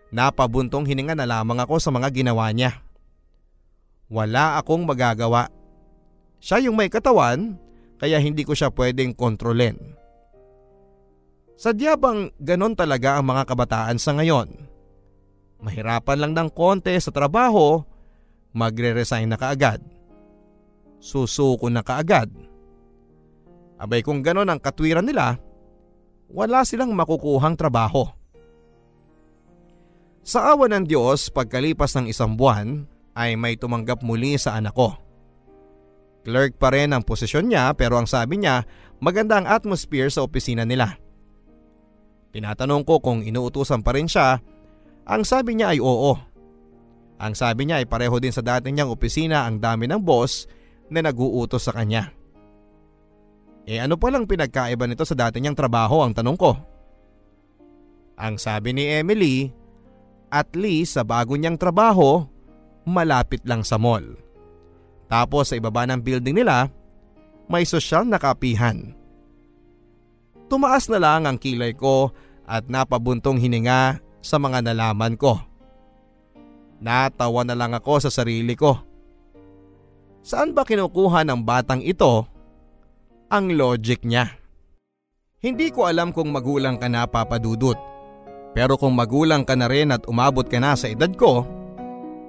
Napabuntong 0.08 0.88
hininga 0.88 1.12
na 1.12 1.28
lamang 1.28 1.60
ako 1.60 1.76
sa 1.76 1.92
mga 1.92 2.08
ginawa 2.14 2.48
niya. 2.48 2.80
Wala 4.08 4.56
akong 4.56 4.86
magagawa. 4.86 5.50
Siya 6.40 6.64
yung 6.64 6.78
may 6.78 6.88
katawan, 6.88 7.58
kaya 7.98 8.22
hindi 8.22 8.46
ko 8.46 8.54
siya 8.54 8.72
pwedeng 8.72 9.12
kontrolin. 9.12 9.76
Sadya 11.56 11.96
bang 11.96 12.28
ganon 12.36 12.76
talaga 12.76 13.16
ang 13.16 13.32
mga 13.32 13.48
kabataan 13.48 13.96
sa 13.96 14.12
ngayon? 14.12 14.52
Mahirapan 15.56 16.18
lang 16.20 16.32
ng 16.36 16.48
konti 16.52 16.92
sa 17.00 17.08
trabaho, 17.08 17.80
magre-resign 18.52 19.32
na 19.32 19.40
kaagad. 19.40 19.95
Susuko 20.98 21.68
na 21.68 21.84
kaagad. 21.84 22.32
Abay 23.76 24.00
kung 24.00 24.24
ganon 24.24 24.48
ang 24.48 24.60
katwiran 24.60 25.04
nila, 25.04 25.36
wala 26.32 26.64
silang 26.64 26.96
makukuhang 26.96 27.54
trabaho. 27.54 28.08
Sa 30.26 30.50
awa 30.50 30.66
ng 30.66 30.90
Diyos, 30.90 31.30
pagkalipas 31.30 31.94
ng 31.94 32.10
isang 32.10 32.34
buwan, 32.34 32.88
ay 33.14 33.38
may 33.38 33.54
tumanggap 33.54 34.02
muli 34.02 34.34
sa 34.36 34.58
anak 34.58 34.74
ko. 34.74 34.98
Clerk 36.26 36.58
pa 36.58 36.74
rin 36.74 36.90
ang 36.90 37.06
posisyon 37.06 37.46
niya 37.46 37.70
pero 37.78 37.94
ang 37.94 38.10
sabi 38.10 38.42
niya 38.42 38.66
maganda 38.98 39.38
ang 39.38 39.46
atmosphere 39.46 40.10
sa 40.10 40.26
opisina 40.26 40.66
nila. 40.66 40.98
Tinatanong 42.34 42.82
ko 42.82 42.98
kung 42.98 43.22
inuutusan 43.22 43.86
pa 43.86 43.94
rin 43.94 44.10
siya, 44.10 44.42
ang 45.06 45.22
sabi 45.22 45.54
niya 45.54 45.72
ay 45.72 45.80
oo. 45.80 46.18
Ang 47.16 47.32
sabi 47.32 47.64
niya 47.64 47.80
ay 47.80 47.86
pareho 47.86 48.18
din 48.18 48.34
sa 48.34 48.42
dati 48.42 48.74
niyang 48.74 48.90
opisina 48.90 49.46
ang 49.46 49.62
dami 49.62 49.86
ng 49.86 50.02
boss 50.02 50.44
na 50.90 51.02
naguutos 51.02 51.66
sa 51.66 51.74
kanya. 51.74 52.14
Eh 53.66 53.82
ano 53.82 53.98
palang 53.98 54.30
pinagkaiba 54.30 54.86
nito 54.86 55.02
sa 55.02 55.18
dati 55.18 55.42
niyang 55.42 55.58
trabaho 55.58 56.06
ang 56.06 56.14
tanong 56.14 56.38
ko? 56.38 56.54
Ang 58.16 58.38
sabi 58.38 58.72
ni 58.72 58.86
Emily, 58.86 59.50
at 60.30 60.54
least 60.54 60.96
sa 60.96 61.02
bago 61.02 61.34
niyang 61.34 61.58
trabaho, 61.58 62.24
malapit 62.86 63.42
lang 63.44 63.66
sa 63.66 63.76
mall. 63.76 64.06
Tapos 65.10 65.50
sa 65.50 65.58
ibaba 65.58 65.84
ng 65.86 66.00
building 66.00 66.38
nila, 66.38 66.70
may 67.50 67.66
sosyal 67.66 68.06
na 68.06 68.18
kapihan. 68.18 68.94
Tumaas 70.46 70.86
na 70.86 71.02
lang 71.02 71.26
ang 71.26 71.38
kilay 71.38 71.74
ko 71.74 72.14
at 72.46 72.70
napabuntong 72.70 73.42
hininga 73.42 73.98
sa 74.22 74.38
mga 74.38 74.62
nalaman 74.62 75.18
ko. 75.18 75.42
Natawa 76.78 77.42
na 77.42 77.58
lang 77.58 77.74
ako 77.74 78.06
sa 78.06 78.10
sarili 78.10 78.54
ko. 78.54 78.78
Saan 80.26 80.50
ba 80.50 80.66
kinukuha 80.66 81.22
ng 81.22 81.46
batang 81.46 81.78
ito 81.86 82.26
ang 83.30 83.46
logic 83.54 84.02
niya? 84.02 84.34
Hindi 85.38 85.70
ko 85.70 85.86
alam 85.86 86.10
kung 86.10 86.34
magulang 86.34 86.82
ka 86.82 86.90
na 86.90 87.06
papadudot. 87.06 87.78
Pero 88.50 88.74
kung 88.74 88.98
magulang 88.98 89.46
ka 89.46 89.54
na 89.54 89.70
rin 89.70 89.94
at 89.94 90.02
umabot 90.10 90.42
ka 90.42 90.58
na 90.58 90.74
sa 90.74 90.90
edad 90.90 91.14
ko, 91.14 91.46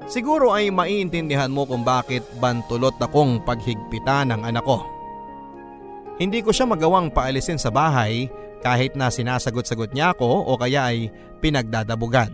siguro 0.05 0.53
ay 0.53 0.69
maiintindihan 0.69 1.49
mo 1.49 1.65
kung 1.65 1.81
bakit 1.81 2.21
bantulot 2.37 2.93
akong 3.01 3.41
paghigpitan 3.41 4.29
ng 4.29 4.45
anak 4.45 4.61
ko. 4.61 4.85
Hindi 6.21 6.45
ko 6.45 6.53
siya 6.53 6.69
magawang 6.69 7.09
paalisin 7.09 7.57
sa 7.57 7.73
bahay 7.73 8.29
kahit 8.61 8.93
na 8.93 9.09
sinasagot-sagot 9.09 9.97
niya 9.97 10.13
ako 10.13 10.45
o 10.45 10.53
kaya 10.53 10.93
ay 10.93 11.09
pinagdadabugan. 11.41 12.29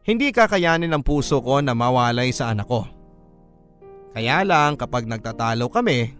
Hindi 0.00 0.32
kakayanin 0.32 0.88
ng 0.96 1.04
puso 1.04 1.44
ko 1.44 1.60
na 1.60 1.76
mawalay 1.76 2.32
sa 2.32 2.56
anak 2.56 2.72
ko. 2.72 2.93
Kaya 4.14 4.46
lang 4.46 4.78
kapag 4.78 5.10
nagtatalo 5.10 5.66
kami, 5.66 6.14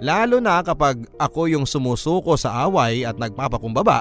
lalo 0.00 0.40
na 0.40 0.64
kapag 0.64 1.04
ako 1.20 1.52
yung 1.52 1.68
sumusuko 1.68 2.40
sa 2.40 2.64
away 2.64 3.04
at 3.04 3.20
nagpapakumbaba, 3.20 4.00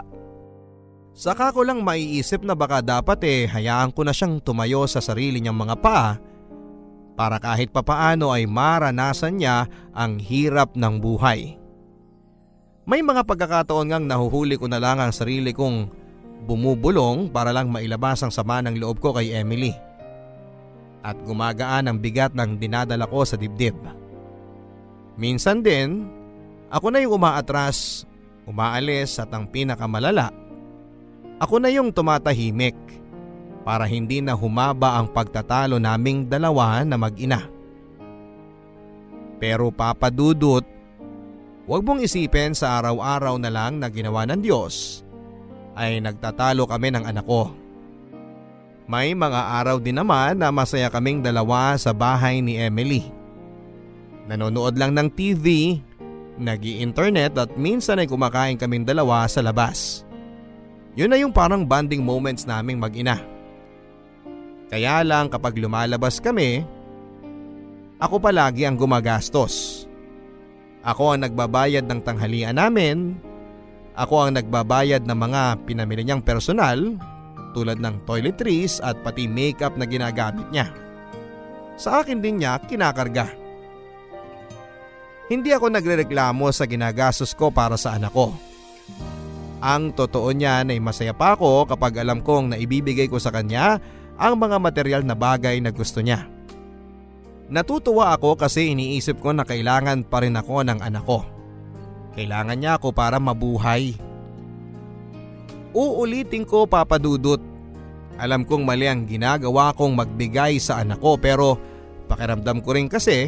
saka 1.12 1.52
ko 1.52 1.68
lang 1.68 1.84
maiisip 1.84 2.48
na 2.48 2.56
baka 2.56 2.80
dapat 2.80 3.20
eh 3.28 3.42
hayaan 3.52 3.92
ko 3.92 4.08
na 4.08 4.16
siyang 4.16 4.40
tumayo 4.40 4.88
sa 4.88 5.04
sarili 5.04 5.44
niyang 5.44 5.60
mga 5.60 5.76
paa 5.84 6.16
para 7.20 7.36
kahit 7.40 7.72
papaano 7.72 8.32
ay 8.32 8.48
maranasan 8.48 9.44
niya 9.44 9.68
ang 9.92 10.16
hirap 10.20 10.76
ng 10.76 10.96
buhay. 11.00 11.56
May 12.86 13.02
mga 13.02 13.26
pagkakataon 13.26 13.92
ngang 13.92 14.06
nahuhuli 14.06 14.56
ko 14.56 14.72
na 14.72 14.78
lang 14.78 15.02
ang 15.02 15.10
sarili 15.10 15.52
kong 15.52 15.90
bumubulong 16.46 17.34
para 17.34 17.50
lang 17.50 17.74
mailabas 17.74 18.22
ang 18.22 18.30
sama 18.30 18.62
ng 18.62 18.78
loob 18.78 19.02
ko 19.02 19.16
kay 19.18 19.34
Emily. 19.34 19.74
At 21.06 21.22
gumagaan 21.22 21.86
ang 21.86 22.02
bigat 22.02 22.34
ng 22.34 22.58
dinadala 22.58 23.06
ko 23.06 23.22
sa 23.22 23.38
dibdib. 23.38 23.78
Minsan 25.22 25.62
din, 25.62 26.10
ako 26.74 26.90
na 26.90 27.06
yung 27.06 27.22
umaatras, 27.22 28.10
umaalis 28.50 29.22
at 29.22 29.30
ang 29.30 29.46
pinakamalala, 29.46 30.34
ako 31.38 31.62
na 31.62 31.70
yung 31.70 31.94
tumatahimik 31.94 32.74
para 33.62 33.86
hindi 33.86 34.18
na 34.18 34.34
humaba 34.34 34.98
ang 34.98 35.14
pagtatalo 35.14 35.78
naming 35.78 36.26
dalawa 36.26 36.82
na 36.82 36.98
mag-ina. 36.98 37.46
Pero 39.38 39.70
papadudot, 39.70 40.66
huwag 41.70 41.82
mong 41.86 42.02
isipin 42.02 42.58
sa 42.58 42.82
araw-araw 42.82 43.38
na 43.38 43.54
lang 43.54 43.78
na 43.78 43.94
ginawa 43.94 44.26
ng 44.26 44.42
Diyos 44.42 45.06
ay 45.76 46.02
nagtatalo 46.02 46.66
kami 46.66 46.98
ng 46.98 47.04
anak 47.06 47.26
ko. 47.30 47.65
May 48.86 49.18
mga 49.18 49.42
araw 49.66 49.82
din 49.82 49.98
naman 49.98 50.38
na 50.38 50.54
masaya 50.54 50.94
kaming 50.94 51.26
dalawa 51.26 51.74
sa 51.74 51.90
bahay 51.90 52.38
ni 52.38 52.54
Emily. 52.54 53.02
Nanonood 54.30 54.78
lang 54.78 54.94
ng 54.94 55.10
TV, 55.10 55.78
nag 56.38 56.62
internet 56.62 57.34
at 57.34 57.50
minsan 57.58 57.98
ay 57.98 58.06
kumakain 58.06 58.62
kaming 58.62 58.86
dalawa 58.86 59.26
sa 59.26 59.42
labas. 59.42 60.06
Yun 60.94 61.10
na 61.10 61.18
yung 61.18 61.34
parang 61.34 61.66
bonding 61.66 62.06
moments 62.06 62.46
naming 62.46 62.78
mag-ina. 62.78 63.18
Kaya 64.70 65.02
lang 65.02 65.34
kapag 65.34 65.58
lumalabas 65.58 66.22
kami, 66.22 66.62
ako 67.98 68.22
palagi 68.22 68.70
ang 68.70 68.78
gumagastos. 68.78 69.86
Ako 70.86 71.18
ang 71.18 71.26
nagbabayad 71.26 71.90
ng 71.90 72.06
tanghalian 72.06 72.54
namin, 72.54 73.18
ako 73.98 74.30
ang 74.30 74.38
nagbabayad 74.38 75.10
ng 75.10 75.18
mga 75.18 75.42
pinamili 75.66 76.06
niyang 76.06 76.22
personal 76.22 77.02
tulad 77.56 77.80
ng 77.80 78.04
toiletries 78.04 78.84
at 78.84 79.00
pati 79.00 79.32
makeup 79.32 79.80
na 79.80 79.88
ginagamit 79.88 80.44
niya. 80.52 80.68
Sa 81.80 82.04
akin 82.04 82.20
din 82.20 82.44
niya 82.44 82.60
kinakarga. 82.60 83.32
Hindi 85.32 85.56
ako 85.56 85.72
nagrereklamo 85.72 86.52
sa 86.52 86.68
ginagastos 86.68 87.32
ko 87.32 87.50
para 87.50 87.80
sa 87.80 87.96
anak 87.96 88.12
ko. 88.12 88.36
Ang 89.64 89.96
totoo 89.96 90.30
niyan 90.30 90.70
ay 90.70 90.84
masaya 90.84 91.16
pa 91.16 91.34
ako 91.34 91.66
kapag 91.66 92.04
alam 92.04 92.22
kong 92.22 92.54
naibibigay 92.54 93.10
ko 93.10 93.18
sa 93.18 93.34
kanya 93.34 93.80
ang 94.20 94.38
mga 94.38 94.62
material 94.62 95.02
na 95.02 95.18
bagay 95.18 95.58
na 95.64 95.74
gusto 95.74 96.04
niya. 96.04 96.30
Natutuwa 97.50 98.14
ako 98.14 98.38
kasi 98.38 98.74
iniisip 98.74 99.22
ko 99.22 99.34
na 99.34 99.46
kailangan 99.46 100.06
pa 100.06 100.22
rin 100.22 100.38
ako 100.38 100.66
ng 100.66 100.80
anak 100.82 101.06
ko. 101.06 101.26
Kailangan 102.14 102.58
niya 102.58 102.78
ako 102.78 102.94
para 102.94 103.22
mabuhay. 103.22 103.98
Uulitin 105.76 106.48
ko 106.48 106.64
papadudot. 106.64 107.44
Alam 108.16 108.48
kong 108.48 108.64
mali 108.64 108.88
ang 108.88 109.04
ginagawa 109.04 109.76
kong 109.76 109.92
magbigay 109.92 110.56
sa 110.56 110.80
anak 110.80 111.04
ko 111.04 111.20
pero 111.20 111.60
pakiramdam 112.08 112.64
ko 112.64 112.72
rin 112.72 112.88
kasi 112.88 113.28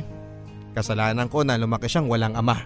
kasalanan 0.71 1.27
ko 1.27 1.43
na 1.43 1.59
lumaki 1.59 1.91
siyang 1.91 2.07
walang 2.07 2.39
ama. 2.39 2.63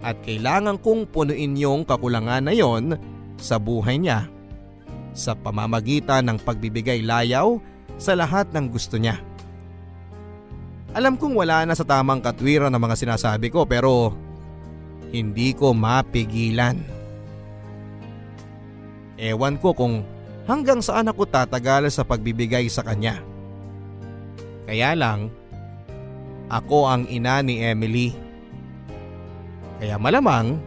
At 0.00 0.16
kailangan 0.24 0.80
kong 0.80 1.12
punuin 1.12 1.60
yung 1.60 1.84
kakulangan 1.84 2.48
na 2.48 2.56
yon 2.56 2.96
sa 3.36 3.60
buhay 3.60 4.00
niya 4.00 4.32
sa 5.12 5.36
pamamagitan 5.36 6.24
ng 6.24 6.40
pagbibigay 6.40 7.04
layaw 7.04 7.60
sa 8.00 8.16
lahat 8.16 8.48
ng 8.56 8.72
gusto 8.72 8.96
niya. 8.96 9.20
Alam 10.96 11.20
kong 11.20 11.36
wala 11.36 11.68
na 11.68 11.76
sa 11.76 11.84
tamang 11.84 12.24
katwiran 12.24 12.72
ng 12.72 12.80
mga 12.80 12.96
sinasabi 12.96 13.52
ko 13.52 13.68
pero 13.68 14.14
hindi 15.12 15.52
ko 15.52 15.76
mapigilan. 15.76 16.93
Ewan 19.14 19.58
ko 19.58 19.70
kung 19.74 20.02
hanggang 20.44 20.82
saan 20.82 21.08
ako 21.08 21.26
tatagal 21.28 21.88
sa 21.90 22.02
pagbibigay 22.02 22.66
sa 22.66 22.82
kanya. 22.82 23.22
Kaya 24.64 24.96
lang, 24.96 25.30
ako 26.48 26.88
ang 26.88 27.02
ina 27.08 27.40
ni 27.44 27.60
Emily. 27.60 28.16
Kaya 29.78 30.00
malamang, 30.00 30.58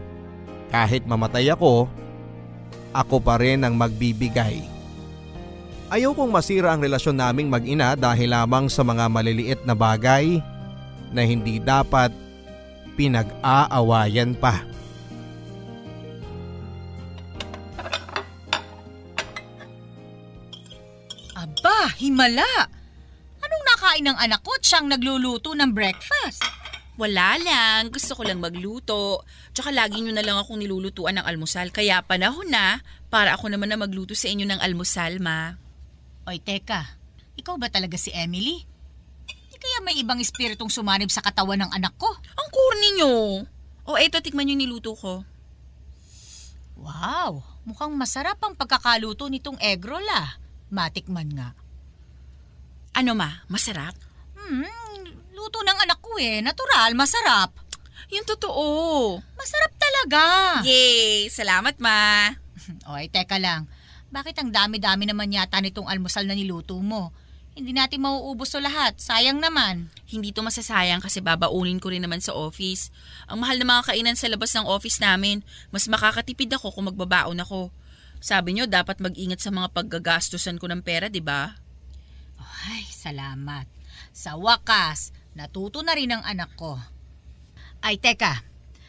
kahit 0.70 1.04
mamatay 1.04 1.50
ako, 1.50 1.90
ako 2.92 3.16
pa 3.20 3.40
rin 3.40 3.64
ang 3.64 3.74
magbibigay. 3.74 4.64
Ayaw 5.88 6.12
kong 6.12 6.28
masira 6.28 6.76
ang 6.76 6.84
relasyon 6.84 7.16
naming 7.16 7.48
mag-ina 7.48 7.96
dahil 7.96 8.28
lamang 8.28 8.68
sa 8.68 8.84
mga 8.84 9.08
maliliit 9.08 9.60
na 9.64 9.72
bagay 9.72 10.36
na 11.08 11.24
hindi 11.24 11.56
dapat 11.56 12.12
pinag-aawayan 12.92 14.36
pa. 14.36 14.68
Himala! 21.98 22.46
Anong 23.38 23.64
nakain 23.74 24.06
ng 24.06 24.18
anak 24.18 24.40
ko 24.42 24.54
at 24.54 24.62
siyang 24.62 24.86
nagluluto 24.86 25.54
ng 25.54 25.70
breakfast? 25.74 26.42
Wala 26.98 27.38
lang, 27.38 27.94
gusto 27.94 28.18
ko 28.18 28.26
lang 28.26 28.42
magluto. 28.42 29.22
Tsaka 29.54 29.70
lagi 29.70 30.02
nyo 30.02 30.10
na 30.10 30.26
lang 30.26 30.34
akong 30.34 30.58
nilulutuan 30.58 31.14
ng 31.14 31.26
almusal. 31.26 31.70
Kaya 31.70 32.02
panahon 32.02 32.50
na 32.50 32.82
para 33.06 33.38
ako 33.38 33.54
naman 33.54 33.70
na 33.70 33.78
magluto 33.78 34.18
sa 34.18 34.26
inyo 34.26 34.42
ng 34.42 34.58
almusal, 34.58 35.22
ma. 35.22 35.54
Oy, 36.26 36.42
teka. 36.42 36.98
Ikaw 37.38 37.54
ba 37.54 37.70
talaga 37.70 37.94
si 37.94 38.10
Emily? 38.10 38.66
Di 39.30 39.56
kaya 39.62 39.78
may 39.86 39.94
ibang 40.02 40.18
espiritong 40.18 40.74
sumanib 40.74 41.14
sa 41.14 41.22
katawan 41.22 41.62
ng 41.62 41.70
anak 41.70 41.94
ko? 41.94 42.10
Ang 42.10 42.48
corny 42.50 42.90
nyo. 42.98 43.14
O 43.86 43.94
eto, 43.94 44.18
tikman 44.18 44.50
nyo 44.50 44.58
yung 44.58 44.62
niluto 44.66 44.98
ko. 44.98 45.22
Wow, 46.78 47.46
mukhang 47.62 47.94
masarap 47.94 48.42
ang 48.42 48.58
pagkakaluto 48.58 49.30
nitong 49.30 49.58
egg 49.62 49.86
roll 49.86 50.04
ah. 50.10 50.34
Matikman 50.74 51.30
nga. 51.30 51.54
Ano 52.98 53.14
ma, 53.14 53.30
masarap? 53.46 53.94
Hmm, 54.34 54.66
luto 55.30 55.62
ng 55.62 55.78
anak 55.86 56.02
ko 56.02 56.18
eh. 56.18 56.42
Natural, 56.42 56.90
masarap. 56.98 57.54
Yung 58.10 58.26
totoo. 58.26 59.22
Masarap 59.38 59.72
talaga. 59.78 60.22
Yay! 60.66 61.30
Salamat, 61.30 61.78
ma. 61.78 62.34
Oy, 62.90 63.06
teka 63.06 63.38
lang. 63.38 63.70
Bakit 64.10 64.42
ang 64.42 64.50
dami-dami 64.50 65.06
naman 65.06 65.30
yata 65.30 65.62
nitong 65.62 65.86
almusal 65.86 66.26
na 66.26 66.34
niluto 66.34 66.74
mo? 66.82 67.14
Hindi 67.54 67.70
natin 67.70 68.02
mauubos 68.02 68.50
to 68.50 68.58
lahat. 68.58 68.98
Sayang 68.98 69.38
naman. 69.38 69.94
Hindi 70.10 70.34
to 70.34 70.42
masasayang 70.42 70.98
kasi 70.98 71.22
babaunin 71.22 71.78
ko 71.78 71.94
rin 71.94 72.02
naman 72.02 72.18
sa 72.18 72.34
office. 72.34 72.90
Ang 73.30 73.46
mahal 73.46 73.62
ng 73.62 73.70
mga 73.78 73.94
kainan 73.94 74.18
sa 74.18 74.26
labas 74.26 74.50
ng 74.58 74.66
office 74.66 74.98
namin. 74.98 75.46
Mas 75.70 75.86
makakatipid 75.86 76.50
ako 76.50 76.74
kung 76.74 76.90
magbabaon 76.90 77.38
ako. 77.46 77.70
Sabi 78.18 78.58
nyo, 78.58 78.66
dapat 78.66 78.98
mag-ingat 78.98 79.38
sa 79.38 79.54
mga 79.54 79.70
paggagastusan 79.70 80.58
ko 80.58 80.66
ng 80.66 80.82
pera, 80.82 81.06
di 81.06 81.22
ba? 81.22 81.67
Ay, 82.38 82.86
salamat. 82.90 83.66
Sa 84.14 84.38
wakas, 84.38 85.10
natuto 85.34 85.82
na 85.82 85.94
rin 85.94 86.14
ang 86.14 86.22
anak 86.22 86.54
ko. 86.54 86.78
Ay, 87.82 87.98
teka. 87.98 88.42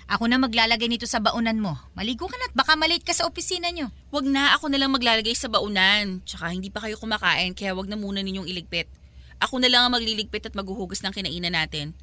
Ako 0.09 0.25
na 0.25 0.41
maglalagay 0.41 0.89
nito 0.89 1.05
sa 1.05 1.21
baunan 1.21 1.61
mo. 1.61 1.77
Maligo 1.93 2.25
ka 2.25 2.33
na 2.33 2.49
at 2.49 2.55
baka 2.57 2.73
malate 2.73 3.05
ka 3.05 3.13
sa 3.13 3.29
opisina 3.29 3.69
nyo. 3.69 3.93
Wag 4.09 4.25
na, 4.25 4.57
ako 4.57 4.73
na 4.73 4.81
lang 4.81 4.89
maglalagay 4.89 5.37
sa 5.37 5.53
baunan. 5.53 6.25
Tsaka 6.25 6.49
hindi 6.49 6.73
pa 6.73 6.81
kayo 6.81 6.97
kumakain, 6.97 7.53
kaya 7.53 7.77
wag 7.77 7.85
na 7.85 7.93
muna 7.93 8.25
ninyong 8.25 8.49
iligpit. 8.49 8.89
Ako 9.37 9.61
na 9.61 9.69
lang 9.69 9.85
ang 9.85 9.93
magliligpit 9.93 10.49
at 10.49 10.57
maghuhugas 10.57 11.05
ng 11.05 11.13
kinainan 11.13 11.53
natin. 11.53 11.93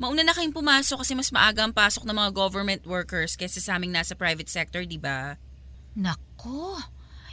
Mauna 0.00 0.24
na 0.24 0.32
kayong 0.32 0.56
pumasok 0.56 1.04
kasi 1.04 1.12
mas 1.12 1.34
maaga 1.34 1.66
ang 1.66 1.74
pasok 1.74 2.08
ng 2.08 2.16
mga 2.16 2.30
government 2.32 2.82
workers 2.88 3.36
kaysa 3.36 3.60
sa 3.60 3.76
aming 3.76 3.92
nasa 3.92 4.16
private 4.16 4.48
sector, 4.48 4.86
di 4.86 4.96
ba? 4.96 5.36
Nako, 5.98 6.80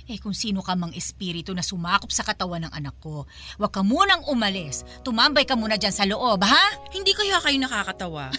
eh 0.10 0.18
kung 0.18 0.34
sino 0.34 0.66
ka 0.66 0.74
mang 0.74 0.90
espiritu 0.98 1.54
na 1.54 1.62
sumakop 1.62 2.10
sa 2.10 2.26
katawan 2.26 2.66
ng 2.66 2.74
anak 2.74 2.98
ko, 2.98 3.30
huwag 3.62 3.70
ka 3.70 3.86
munang 3.86 4.26
umalis. 4.26 4.82
Tumambay 5.06 5.46
ka 5.46 5.54
muna 5.54 5.78
dyan 5.78 5.94
sa 5.94 6.10
loob, 6.10 6.42
ha? 6.42 6.66
Hindi 6.96 7.14
kaya 7.14 7.38
kayo 7.38 7.58
nakakatawa. 7.62 8.34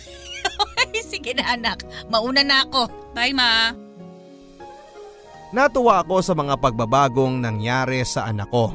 Ay, 0.83 1.01
sige 1.07 1.31
na 1.39 1.55
anak, 1.55 1.87
mauna 2.11 2.43
na 2.43 2.67
ako. 2.67 2.91
Bye, 3.15 3.31
Ma. 3.31 3.71
Natuwa 5.55 6.03
ako 6.03 6.23
sa 6.23 6.35
mga 6.35 6.59
pagbabagong 6.59 7.39
nangyari 7.39 8.03
sa 8.03 8.27
anak 8.27 8.51
ko. 8.51 8.75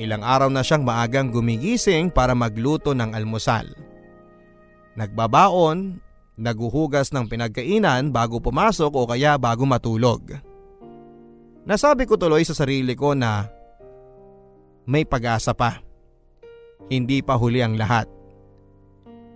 Ilang 0.00 0.24
araw 0.24 0.48
na 0.48 0.64
siyang 0.64 0.84
maagang 0.84 1.28
gumigising 1.28 2.08
para 2.08 2.32
magluto 2.32 2.96
ng 2.96 3.12
almusal. 3.12 3.68
Nagbabaon, 4.96 6.00
naguhugas 6.40 7.12
ng 7.12 7.28
pinagkainan 7.28 8.12
bago 8.12 8.40
pumasok 8.40 8.92
o 8.92 9.04
kaya 9.04 9.36
bago 9.36 9.68
matulog. 9.68 10.51
Nasabi 11.62 12.10
ko 12.10 12.18
tuloy 12.18 12.42
sa 12.42 12.58
sarili 12.58 12.98
ko 12.98 13.14
na 13.14 13.46
may 14.86 15.06
pag-asa 15.06 15.54
pa. 15.54 15.78
Hindi 16.90 17.22
pa 17.22 17.38
huli 17.38 17.62
ang 17.62 17.78
lahat. 17.78 18.10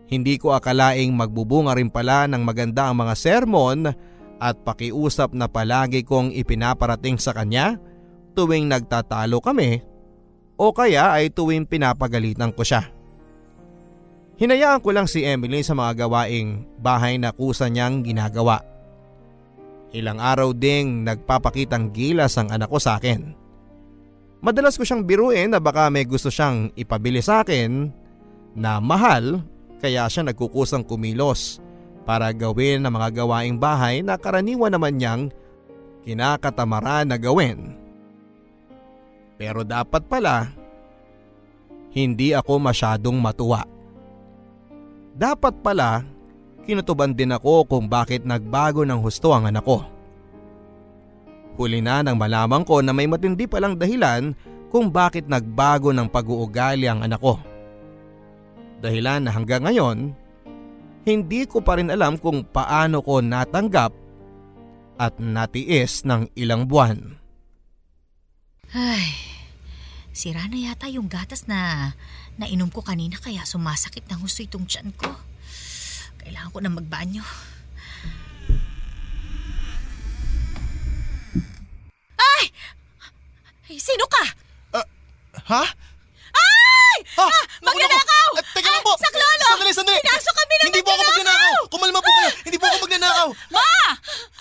Hindi 0.06 0.38
ko 0.38 0.54
akalaing 0.54 1.14
magbubunga 1.14 1.74
rin 1.74 1.90
pala 1.90 2.26
ng 2.30 2.42
maganda 2.42 2.90
ang 2.90 3.02
mga 3.02 3.14
sermon 3.14 3.90
at 4.38 4.54
pakiusap 4.62 5.34
na 5.34 5.50
palagi 5.50 6.02
kong 6.02 6.34
ipinaparating 6.34 7.18
sa 7.18 7.34
kanya 7.34 7.78
tuwing 8.36 8.68
nagtatalo 8.68 9.40
kami 9.40 9.80
o 10.60 10.70
kaya 10.70 11.16
ay 11.16 11.32
tuwing 11.32 11.64
pinapagalitan 11.64 12.52
ko 12.52 12.62
siya. 12.62 12.86
Hinayaan 14.36 14.84
ko 14.84 14.92
lang 14.92 15.08
si 15.08 15.24
Emily 15.24 15.64
sa 15.64 15.72
mga 15.72 16.06
gawaing 16.06 16.68
bahay 16.76 17.16
na 17.16 17.32
kusa 17.32 17.72
niyang 17.72 18.04
ginagawa. 18.04 18.60
Ilang 19.96 20.20
araw 20.20 20.52
ding 20.52 21.08
nagpapakitang 21.08 21.88
gilas 21.88 22.36
ang 22.36 22.52
anak 22.52 22.68
ko 22.68 22.76
sa 22.76 23.00
akin. 23.00 23.32
Madalas 24.44 24.76
ko 24.76 24.84
siyang 24.84 25.08
biruin 25.08 25.48
na 25.48 25.56
baka 25.56 25.88
may 25.88 26.04
gusto 26.04 26.28
siyang 26.28 26.68
ipabili 26.76 27.24
sa 27.24 27.40
akin 27.40 27.88
na 28.52 28.76
mahal 28.76 29.40
kaya 29.80 30.04
siya 30.04 30.28
nagkukusang 30.28 30.84
kumilos 30.84 31.64
para 32.04 32.28
gawin 32.36 32.84
ang 32.84 32.92
mga 32.92 33.24
gawaing 33.24 33.56
bahay 33.56 34.04
na 34.04 34.20
karaniwan 34.20 34.76
naman 34.76 35.00
niyang 35.00 35.22
kinakatamaran 36.04 37.08
na 37.08 37.16
gawin. 37.16 37.80
Pero 39.40 39.64
dapat 39.64 40.04
pala, 40.04 40.52
hindi 41.96 42.36
ako 42.36 42.60
masyadong 42.60 43.16
matuwa. 43.16 43.64
Dapat 45.16 45.64
pala, 45.64 46.04
kinutuban 46.66 47.14
din 47.14 47.30
ako 47.30 47.64
kung 47.70 47.86
bakit 47.86 48.26
nagbago 48.26 48.82
ng 48.82 48.98
husto 48.98 49.30
ang 49.30 49.46
anak 49.46 49.62
ko. 49.62 49.86
Huli 51.56 51.80
na 51.80 52.04
nang 52.04 52.20
malaman 52.20 52.66
ko 52.66 52.84
na 52.84 52.92
may 52.92 53.08
matindi 53.08 53.48
palang 53.48 53.78
dahilan 53.78 54.36
kung 54.68 54.92
bakit 54.92 55.24
nagbago 55.30 55.94
ng 55.94 56.10
pag-uugali 56.10 56.84
ang 56.84 57.00
anak 57.00 57.22
ko. 57.22 57.40
Dahilan 58.82 59.24
na 59.24 59.32
hanggang 59.32 59.64
ngayon, 59.64 60.12
hindi 61.06 61.46
ko 61.48 61.62
pa 61.62 61.78
rin 61.80 61.88
alam 61.88 62.20
kung 62.20 62.44
paano 62.44 63.00
ko 63.00 63.24
natanggap 63.24 63.94
at 65.00 65.16
natiis 65.16 66.04
ng 66.04 66.28
ilang 66.36 66.68
buwan. 66.68 67.16
Ay, 68.74 69.14
sira 70.12 70.44
na 70.50 70.58
yata 70.58 70.90
yung 70.90 71.08
gatas 71.08 71.48
na 71.48 71.92
nainom 72.36 72.68
ko 72.68 72.84
kanina 72.84 73.16
kaya 73.16 73.46
sumasakit 73.48 74.04
ng 74.10 74.20
husto 74.20 74.44
itong 74.44 74.66
tiyan 74.68 74.92
ko. 74.92 75.08
Kailangan 76.26 76.50
ko 76.50 76.58
na 76.58 76.74
magbanyo. 76.74 77.22
Ay! 82.18 82.44
Ay, 83.70 83.78
sino 83.78 84.02
ka? 84.10 84.24
Ha? 85.46 85.62
Ay! 86.34 86.98
Ha? 87.14 87.26
Ah, 87.30 87.44
magnanakaw! 87.62 88.30
Ah, 88.34 88.44
teka 88.50 88.70
lang 88.74 88.82
po! 88.82 88.98
Ah, 88.98 89.02
saklolo! 89.06 89.46
Sandali, 89.46 89.70
sandali! 89.70 90.02
Pinasok 90.02 90.34
kami 90.34 90.54
ng 90.58 90.66
Hindi 90.66 90.82
po 90.82 90.90
ako 90.90 91.02
magnanakaw! 91.06 91.60
Kumalma 91.70 92.00
po 92.02 92.10
kayo! 92.10 92.30
Hindi 92.42 92.58
po 92.58 92.66
ako 92.66 92.76
magnanakaw! 92.90 93.28
Ma! 93.54 93.70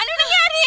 Ano 0.01 0.09
nangyari? 0.09 0.65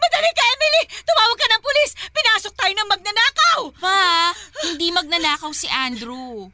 Madali 0.00 0.30
ka, 0.32 0.42
Emily! 0.56 0.82
Tumawag 1.04 1.36
ka 1.36 1.46
ng 1.52 1.60
pulis! 1.60 1.90
Pinasok 2.08 2.54
tayo 2.56 2.72
ng 2.72 2.88
magnanakaw! 2.88 3.58
Ma, 3.84 4.32
hindi 4.64 4.88
magnanakaw 4.96 5.52
si 5.52 5.68
Andrew. 5.68 6.48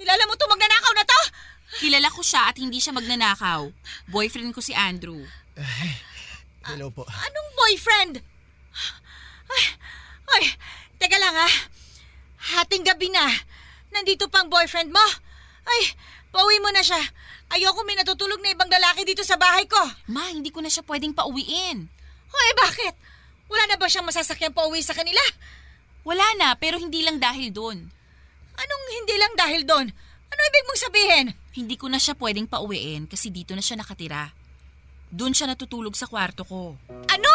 Kilala 0.00 0.24
mo 0.24 0.32
itong 0.32 0.52
magnanakaw 0.56 0.92
na 0.96 1.04
to? 1.04 1.20
Kilala 1.78 2.10
ko 2.10 2.26
siya 2.26 2.50
at 2.50 2.58
hindi 2.58 2.82
siya 2.82 2.90
magnanakaw. 2.90 3.70
Boyfriend 4.10 4.50
ko 4.50 4.58
si 4.58 4.74
Andrew. 4.74 5.22
Hello 6.66 6.90
po. 6.90 7.06
Anong 7.06 7.50
boyfriend? 7.54 8.14
Ay, 9.50 9.64
ay, 10.34 10.44
teka 10.98 11.18
lang 11.22 11.34
ha. 11.38 11.50
Hating 12.58 12.82
gabi 12.82 13.10
na. 13.14 13.30
Nandito 13.94 14.26
pang 14.26 14.50
boyfriend 14.50 14.90
mo. 14.90 15.06
Ay, 15.66 15.94
pauwi 16.34 16.58
mo 16.58 16.74
na 16.74 16.82
siya. 16.82 16.98
Ayoko 17.50 17.82
may 17.82 17.98
natutulog 17.98 18.38
na 18.42 18.54
ibang 18.54 18.70
lalaki 18.70 19.02
dito 19.02 19.26
sa 19.26 19.34
bahay 19.34 19.66
ko. 19.66 19.78
Ma, 20.10 20.30
hindi 20.30 20.54
ko 20.54 20.62
na 20.62 20.70
siya 20.70 20.86
pwedeng 20.86 21.14
pauwiin. 21.14 21.90
Ay, 22.30 22.50
bakit? 22.54 22.94
Wala 23.50 23.66
na 23.66 23.76
ba 23.78 23.90
siyang 23.90 24.06
masasakyan 24.06 24.54
pauwi 24.54 24.82
sa 24.86 24.94
kanila? 24.94 25.18
Wala 26.06 26.22
na, 26.38 26.54
pero 26.54 26.78
hindi 26.78 27.02
lang 27.02 27.18
dahil 27.18 27.50
doon. 27.50 27.78
Anong 28.54 28.84
hindi 28.94 29.14
lang 29.18 29.34
dahil 29.34 29.62
doon? 29.66 29.86
Ano 30.30 30.40
ibig 30.46 30.66
mong 30.70 30.82
sabihin? 30.86 31.26
Hindi 31.50 31.74
ko 31.74 31.90
na 31.90 31.98
siya 31.98 32.14
pwedeng 32.14 32.46
pauwiin 32.46 33.10
kasi 33.10 33.26
dito 33.34 33.58
na 33.58 33.62
siya 33.62 33.82
nakatira. 33.82 34.30
Doon 35.10 35.34
siya 35.34 35.50
natutulog 35.50 35.98
sa 35.98 36.06
kwarto 36.06 36.46
ko. 36.46 36.78
Ano? 37.10 37.34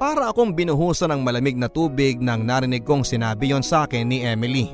Para 0.00 0.32
akong 0.32 0.56
binuhusan 0.56 1.12
ng 1.12 1.20
malamig 1.20 1.56
na 1.56 1.68
tubig 1.68 2.16
nang 2.20 2.44
narinig 2.44 2.84
kong 2.84 3.04
sinabi 3.04 3.52
yon 3.52 3.60
sa 3.60 3.84
akin 3.84 4.08
ni 4.08 4.24
Emily. 4.24 4.72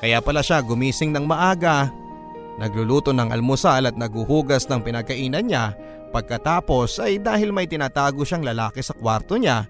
Kaya 0.00 0.24
pala 0.24 0.40
siya 0.40 0.64
gumising 0.64 1.12
ng 1.12 1.28
maaga, 1.28 1.92
nagluluto 2.56 3.12
ng 3.12 3.28
almusal 3.28 3.88
at 3.88 3.96
naguhugas 3.96 4.64
ng 4.68 4.80
pinagkainan 4.80 5.44
niya 5.44 5.76
pagkatapos 6.12 7.00
ay 7.00 7.20
dahil 7.20 7.52
may 7.52 7.68
tinatago 7.68 8.24
siyang 8.24 8.44
lalaki 8.44 8.80
sa 8.84 8.96
kwarto 8.96 9.36
niya 9.36 9.68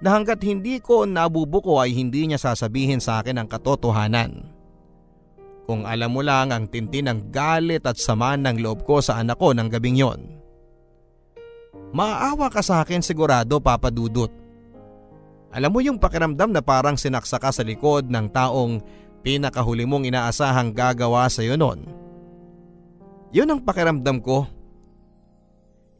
na 0.00 0.16
hanggat 0.16 0.40
hindi 0.44 0.80
ko 0.80 1.04
nabubuko 1.04 1.80
ay 1.80 1.92
hindi 1.92 2.28
niya 2.28 2.40
sasabihin 2.40 3.00
sa 3.00 3.20
akin 3.20 3.40
ang 3.40 3.48
katotohanan. 3.48 4.57
Kung 5.68 5.84
alam 5.84 6.16
mo 6.16 6.24
lang 6.24 6.48
ang 6.48 6.64
tinti 6.64 7.04
ng 7.04 7.28
galit 7.28 7.84
at 7.84 8.00
sama 8.00 8.40
ng 8.40 8.56
loob 8.64 8.88
ko 8.88 9.04
sa 9.04 9.20
anak 9.20 9.36
ko 9.36 9.52
ng 9.52 9.68
gabing 9.68 10.00
yon. 10.00 10.40
Maawa 11.92 12.48
ka 12.48 12.64
sa 12.64 12.80
akin 12.80 13.04
sigurado 13.04 13.60
papadudot. 13.60 14.32
Alam 15.52 15.68
mo 15.68 15.84
yung 15.84 16.00
pakiramdam 16.00 16.56
na 16.56 16.64
parang 16.64 16.96
sinaksa 16.96 17.36
ka 17.36 17.52
sa 17.52 17.60
likod 17.60 18.08
ng 18.08 18.32
taong 18.32 18.80
pinakahuli 19.20 19.84
mong 19.84 20.08
inaasahang 20.08 20.72
gagawa 20.72 21.28
sa 21.28 21.44
iyo 21.44 21.60
noon. 21.60 21.84
Yun 23.36 23.52
ang 23.52 23.60
pakiramdam 23.60 24.24
ko. 24.24 24.48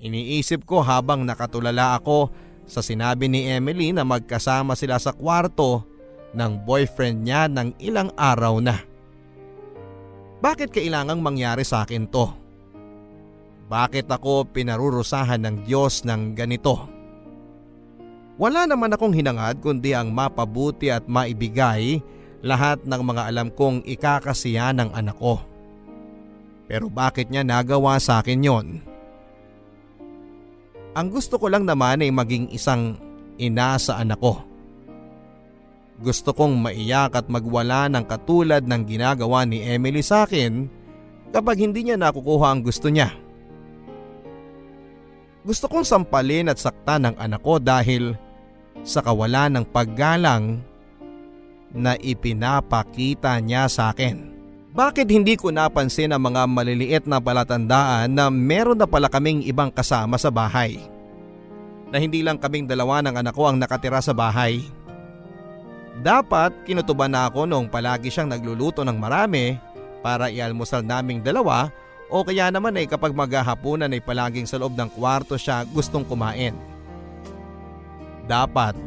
Iniisip 0.01 0.65
ko 0.65 0.81
habang 0.81 1.29
nakatulala 1.29 2.01
ako 2.01 2.33
sa 2.65 2.81
sinabi 2.81 3.29
ni 3.29 3.53
Emily 3.53 3.93
na 3.93 4.01
magkasama 4.01 4.73
sila 4.73 4.97
sa 4.97 5.13
kwarto 5.13 5.85
ng 6.33 6.65
boyfriend 6.65 7.21
niya 7.21 7.53
ng 7.53 7.77
ilang 7.85 8.09
araw 8.17 8.65
na. 8.65 8.88
Bakit 10.39 10.71
kailangang 10.71 11.19
mangyari 11.19 11.67
sa 11.67 11.83
akin 11.83 12.07
to? 12.07 12.31
Bakit 13.69 14.07
ako 14.07 14.49
pinarurusahan 14.49 15.43
ng 15.45 15.57
Diyos 15.67 16.07
ng 16.07 16.39
ganito? 16.39 16.89
Wala 18.39 18.65
naman 18.65 18.95
akong 18.95 19.13
hinangad 19.13 19.59
kundi 19.59 19.93
ang 19.99 20.15
mapabuti 20.15 20.95
at 20.95 21.05
maibigay 21.11 21.99
lahat 22.41 22.79
ng 22.87 23.03
mga 23.03 23.23
alam 23.35 23.49
kong 23.51 23.83
ikakasiya 23.83 24.71
ng 24.79 24.95
anak 24.95 25.19
ko. 25.19 25.43
Pero 26.71 26.87
bakit 26.87 27.35
niya 27.35 27.43
nagawa 27.43 27.99
sa 27.99 28.23
akin 28.23 28.41
yon? 28.41 28.67
Ang 30.95 31.07
gusto 31.11 31.35
ko 31.37 31.51
lang 31.51 31.67
naman 31.67 32.01
ay 32.01 32.15
maging 32.15 32.55
isang 32.55 32.95
ina 33.43 33.75
sa 33.77 34.01
anak 34.01 34.23
ko. 34.23 34.48
Gusto 35.99 36.31
kong 36.31 36.63
maiyak 36.63 37.19
at 37.19 37.27
magwala 37.27 37.91
ng 37.91 38.07
katulad 38.07 38.63
ng 38.63 38.83
ginagawa 38.87 39.43
ni 39.43 39.67
Emily 39.67 39.99
sa 39.99 40.23
akin 40.23 40.71
kapag 41.35 41.59
hindi 41.59 41.83
niya 41.83 41.99
nakukuha 41.99 42.55
ang 42.55 42.63
gusto 42.63 42.87
niya. 42.87 43.11
Gusto 45.43 45.67
kong 45.67 45.83
sampalin 45.83 46.51
at 46.53 46.59
saktan 46.63 47.11
ng 47.11 47.17
anak 47.19 47.43
ko 47.43 47.59
dahil 47.59 48.15
sa 48.87 49.03
kawalan 49.03 49.59
ng 49.59 49.65
paggalang 49.75 50.63
na 51.75 51.99
ipinapakita 51.99 53.35
niya 53.43 53.67
sa 53.67 53.91
akin. 53.91 54.39
Bakit 54.69 55.11
hindi 55.11 55.35
ko 55.35 55.51
napansin 55.51 56.15
ang 56.15 56.23
mga 56.31 56.47
maliliit 56.47 57.05
na 57.11 57.19
palatandaan 57.19 58.15
na 58.15 58.31
meron 58.31 58.79
na 58.79 58.87
pala 58.87 59.11
kaming 59.11 59.43
ibang 59.43 59.75
kasama 59.75 60.15
sa 60.15 60.31
bahay? 60.31 60.79
Na 61.91 61.99
hindi 61.99 62.23
lang 62.23 62.39
kaming 62.39 62.69
dalawa 62.69 63.03
ng 63.03 63.17
anak 63.19 63.35
ko 63.35 63.49
ang 63.49 63.59
nakatira 63.59 63.99
sa 63.99 64.15
bahay. 64.15 64.63
Dapat 65.99 66.63
kinutuban 66.63 67.11
na 67.11 67.27
ako 67.27 67.43
nung 67.43 67.67
palagi 67.67 68.07
siyang 68.07 68.31
nagluluto 68.31 68.87
ng 68.87 68.95
marami 68.95 69.59
para 69.99 70.31
ialmusal 70.31 70.87
naming 70.87 71.19
dalawa 71.19 71.75
o 72.07 72.23
kaya 72.23 72.55
naman 72.55 72.79
ay 72.79 72.87
kapag 72.87 73.11
maghahapunan 73.11 73.91
ay 73.91 73.99
palaging 73.99 74.47
sa 74.47 74.63
loob 74.63 74.79
ng 74.79 74.87
kwarto 74.95 75.35
siya 75.35 75.67
gustong 75.67 76.07
kumain. 76.07 76.55
Dapat 78.31 78.79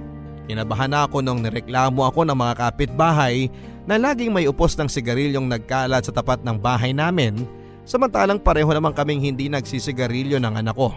kinabahan 0.47 0.95
ako 0.95 1.19
nung 1.19 1.43
nireklamo 1.43 2.07
ako 2.07 2.23
ng 2.23 2.37
mga 2.37 2.53
kapitbahay 2.63 3.51
na 3.83 3.99
laging 3.99 4.31
may 4.31 4.47
upos 4.47 4.79
ng 4.79 4.87
sigarilyong 4.87 5.51
nagkalat 5.51 6.07
sa 6.07 6.15
tapat 6.15 6.39
ng 6.47 6.55
bahay 6.55 6.95
namin 6.95 7.43
samantalang 7.83 8.39
pareho 8.39 8.71
naman 8.71 8.95
kaming 8.95 9.19
hindi 9.19 9.51
nagsisigarilyo 9.51 10.39
ng 10.39 10.53
anak 10.63 10.79
ko. 10.79 10.95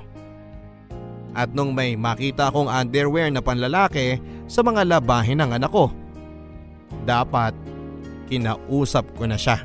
At 1.35 1.51
nung 1.51 1.75
may 1.75 1.99
makita 1.99 2.55
akong 2.55 2.71
underwear 2.71 3.27
na 3.35 3.43
panlalaki 3.43 4.23
sa 4.47 4.63
mga 4.63 4.87
labahin 4.87 5.43
ng 5.43 5.51
anak 5.59 5.75
ko, 5.75 5.91
dapat 7.05 7.53
kinausap 8.29 9.05
ko 9.15 9.29
na 9.29 9.37
siya. 9.37 9.61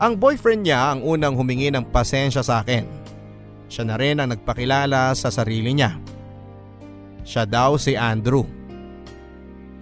Ang 0.00 0.16
boyfriend 0.16 0.64
niya 0.64 0.96
ang 0.96 1.04
unang 1.04 1.36
humingi 1.36 1.68
ng 1.68 1.84
pasensya 1.92 2.40
sa 2.40 2.64
akin. 2.64 2.88
Siya 3.68 3.84
na 3.84 4.00
rin 4.00 4.16
ang 4.16 4.32
nagpakilala 4.32 5.12
sa 5.12 5.28
sarili 5.28 5.76
niya. 5.76 6.00
Siya 7.20 7.44
daw 7.44 7.76
si 7.76 7.94
Andrew. 7.94 8.42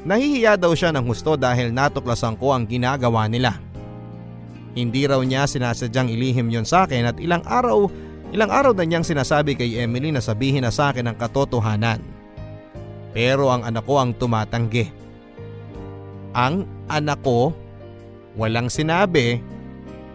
Nahihiya 0.03 0.59
daw 0.59 0.75
siya 0.75 0.91
ng 0.91 1.07
husto 1.07 1.39
dahil 1.39 1.71
natuklasan 1.71 2.35
ko 2.35 2.51
ang 2.51 2.67
ginagawa 2.67 3.31
nila. 3.31 3.57
Hindi 4.75 5.07
raw 5.07 5.19
niya 5.23 5.47
sinasadyang 5.47 6.11
ilihim 6.13 6.51
yon 6.51 6.67
sa 6.67 6.87
akin 6.87 7.15
at 7.15 7.17
ilang 7.19 7.43
araw, 7.47 7.87
ilang 8.35 8.51
araw 8.51 8.75
na 8.75 8.85
niyang 8.87 9.07
sinasabi 9.07 9.55
kay 9.59 9.79
Emily 9.81 10.11
na 10.15 10.23
sabihin 10.23 10.67
na 10.67 10.71
sa 10.75 10.91
akin 10.91 11.09
ang 11.09 11.17
katotohanan. 11.19 11.99
Pero 13.15 13.51
ang 13.51 13.67
anak 13.67 13.87
ko 13.87 13.99
ang 13.99 14.15
tumatanggi. 14.15 14.91
Ang 16.37 16.69
anak 16.89 17.21
ko 17.25 17.53
walang 18.37 18.69
sinabi, 18.69 19.41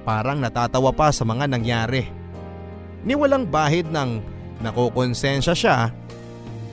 parang 0.07 0.39
natatawa 0.39 0.93
pa 0.93 1.09
sa 1.09 1.25
mga 1.25 1.49
nangyari. 1.49 2.07
Ni 3.03 3.17
walang 3.17 3.49
bahid 3.49 3.91
ng 3.91 4.23
nakukonsensya 4.63 5.51
siya 5.51 5.91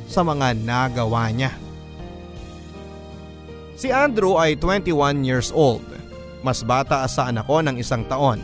sa 0.06 0.20
mga 0.22 0.54
nagawa 0.62 1.30
niya. 1.34 1.50
Si 3.80 3.88
Andrew 3.88 4.36
ay 4.36 4.60
21 4.60 5.24
years 5.24 5.50
old. 5.50 5.82
Mas 6.40 6.64
bata 6.64 7.04
sa 7.04 7.28
anak 7.28 7.44
ko 7.44 7.60
ng 7.60 7.76
isang 7.76 8.04
taon. 8.08 8.40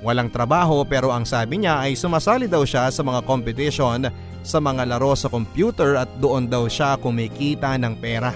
Walang 0.00 0.30
trabaho 0.30 0.86
pero 0.86 1.10
ang 1.10 1.26
sabi 1.26 1.62
niya 1.62 1.82
ay 1.82 1.98
sumasali 1.98 2.46
daw 2.46 2.62
siya 2.62 2.88
sa 2.88 3.02
mga 3.02 3.26
competition 3.26 4.08
sa 4.40 4.58
mga 4.58 4.88
laro 4.88 5.12
sa 5.12 5.28
computer 5.28 6.00
at 6.00 6.08
doon 6.16 6.48
daw 6.48 6.64
siya 6.64 6.96
kumikita 6.96 7.76
ng 7.76 7.94
pera. 8.00 8.32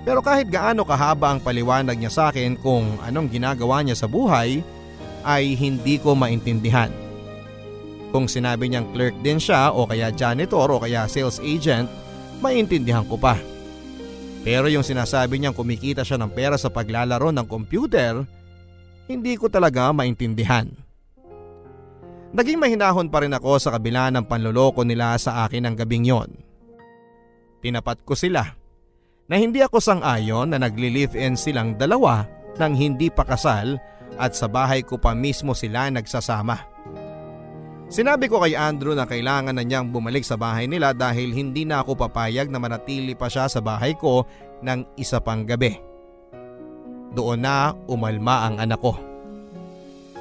Pero 0.00 0.24
kahit 0.24 0.48
gaano 0.48 0.88
kahaba 0.88 1.36
ang 1.36 1.40
paliwanag 1.44 2.00
niya 2.00 2.12
sa 2.12 2.22
akin 2.32 2.56
kung 2.56 2.96
anong 3.04 3.28
ginagawa 3.28 3.84
niya 3.84 3.96
sa 3.96 4.08
buhay, 4.08 4.64
ay 5.20 5.52
hindi 5.52 6.00
ko 6.00 6.16
maintindihan. 6.16 6.88
Kung 8.10 8.26
sinabi 8.26 8.66
niyang 8.66 8.90
clerk 8.96 9.16
din 9.20 9.36
siya 9.36 9.70
o 9.70 9.84
kaya 9.84 10.08
janitor 10.10 10.66
o 10.72 10.80
kaya 10.80 11.04
sales 11.04 11.38
agent, 11.44 11.86
maintindihan 12.40 13.04
ko 13.04 13.20
pa. 13.20 13.36
Pero 14.40 14.72
yung 14.72 14.82
sinasabi 14.82 15.36
niyang 15.36 15.52
kumikita 15.52 16.00
siya 16.00 16.16
ng 16.16 16.32
pera 16.32 16.56
sa 16.56 16.72
paglalaro 16.72 17.28
ng 17.28 17.46
computer, 17.46 18.24
hindi 19.04 19.36
ko 19.36 19.52
talaga 19.52 19.92
maintindihan. 19.92 20.64
Naging 22.30 22.56
mahinahon 22.56 23.12
pa 23.12 23.20
rin 23.20 23.36
ako 23.36 23.58
sa 23.60 23.74
kabila 23.76 24.08
ng 24.08 24.24
panloloko 24.24 24.80
nila 24.86 25.18
sa 25.20 25.44
akin 25.44 25.66
ng 25.68 25.74
gabing 25.76 26.08
yon. 26.08 26.30
Tinapat 27.60 28.00
ko 28.06 28.16
sila 28.16 28.59
na 29.30 29.38
hindi 29.38 29.62
ako 29.62 29.78
sang-ayon 29.78 30.50
na 30.50 30.58
nagli-live-in 30.58 31.38
silang 31.38 31.78
dalawa 31.78 32.26
nang 32.58 32.74
hindi 32.74 33.06
pa 33.14 33.22
kasal 33.22 33.78
at 34.18 34.34
sa 34.34 34.50
bahay 34.50 34.82
ko 34.82 34.98
pa 34.98 35.14
mismo 35.14 35.54
sila 35.54 35.86
nagsasama. 35.86 36.66
Sinabi 37.86 38.26
ko 38.26 38.42
kay 38.42 38.58
Andrew 38.58 38.94
na 38.94 39.06
kailangan 39.06 39.54
na 39.54 39.62
niyang 39.62 39.90
bumalik 39.94 40.26
sa 40.26 40.34
bahay 40.34 40.66
nila 40.66 40.90
dahil 40.90 41.30
hindi 41.30 41.62
na 41.62 41.82
ako 41.82 42.06
papayag 42.06 42.50
na 42.50 42.58
manatili 42.58 43.14
pa 43.14 43.30
siya 43.30 43.46
sa 43.46 43.62
bahay 43.62 43.94
ko 43.94 44.26
ng 44.66 44.98
isa 44.98 45.22
pang 45.22 45.46
gabi. 45.46 45.78
Doon 47.14 47.42
na 47.42 47.74
umalma 47.90 48.50
ang 48.50 48.62
anak 48.62 48.78
ko. 48.82 48.94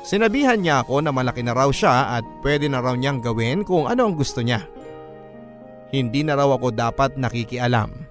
Sinabihan 0.02 0.58
niya 0.58 0.82
ako 0.82 1.06
na 1.06 1.14
malaki 1.14 1.46
na 1.46 1.54
raw 1.54 1.70
siya 1.70 2.18
at 2.18 2.26
pwede 2.42 2.66
na 2.66 2.82
raw 2.82 2.98
niyang 2.98 3.22
gawin 3.22 3.62
kung 3.62 3.86
ano 3.86 4.10
ang 4.10 4.18
gusto 4.18 4.42
niya. 4.42 4.66
Hindi 5.94 6.26
na 6.26 6.38
raw 6.38 6.50
ako 6.58 6.74
dapat 6.74 7.22
nakikialam. 7.22 8.09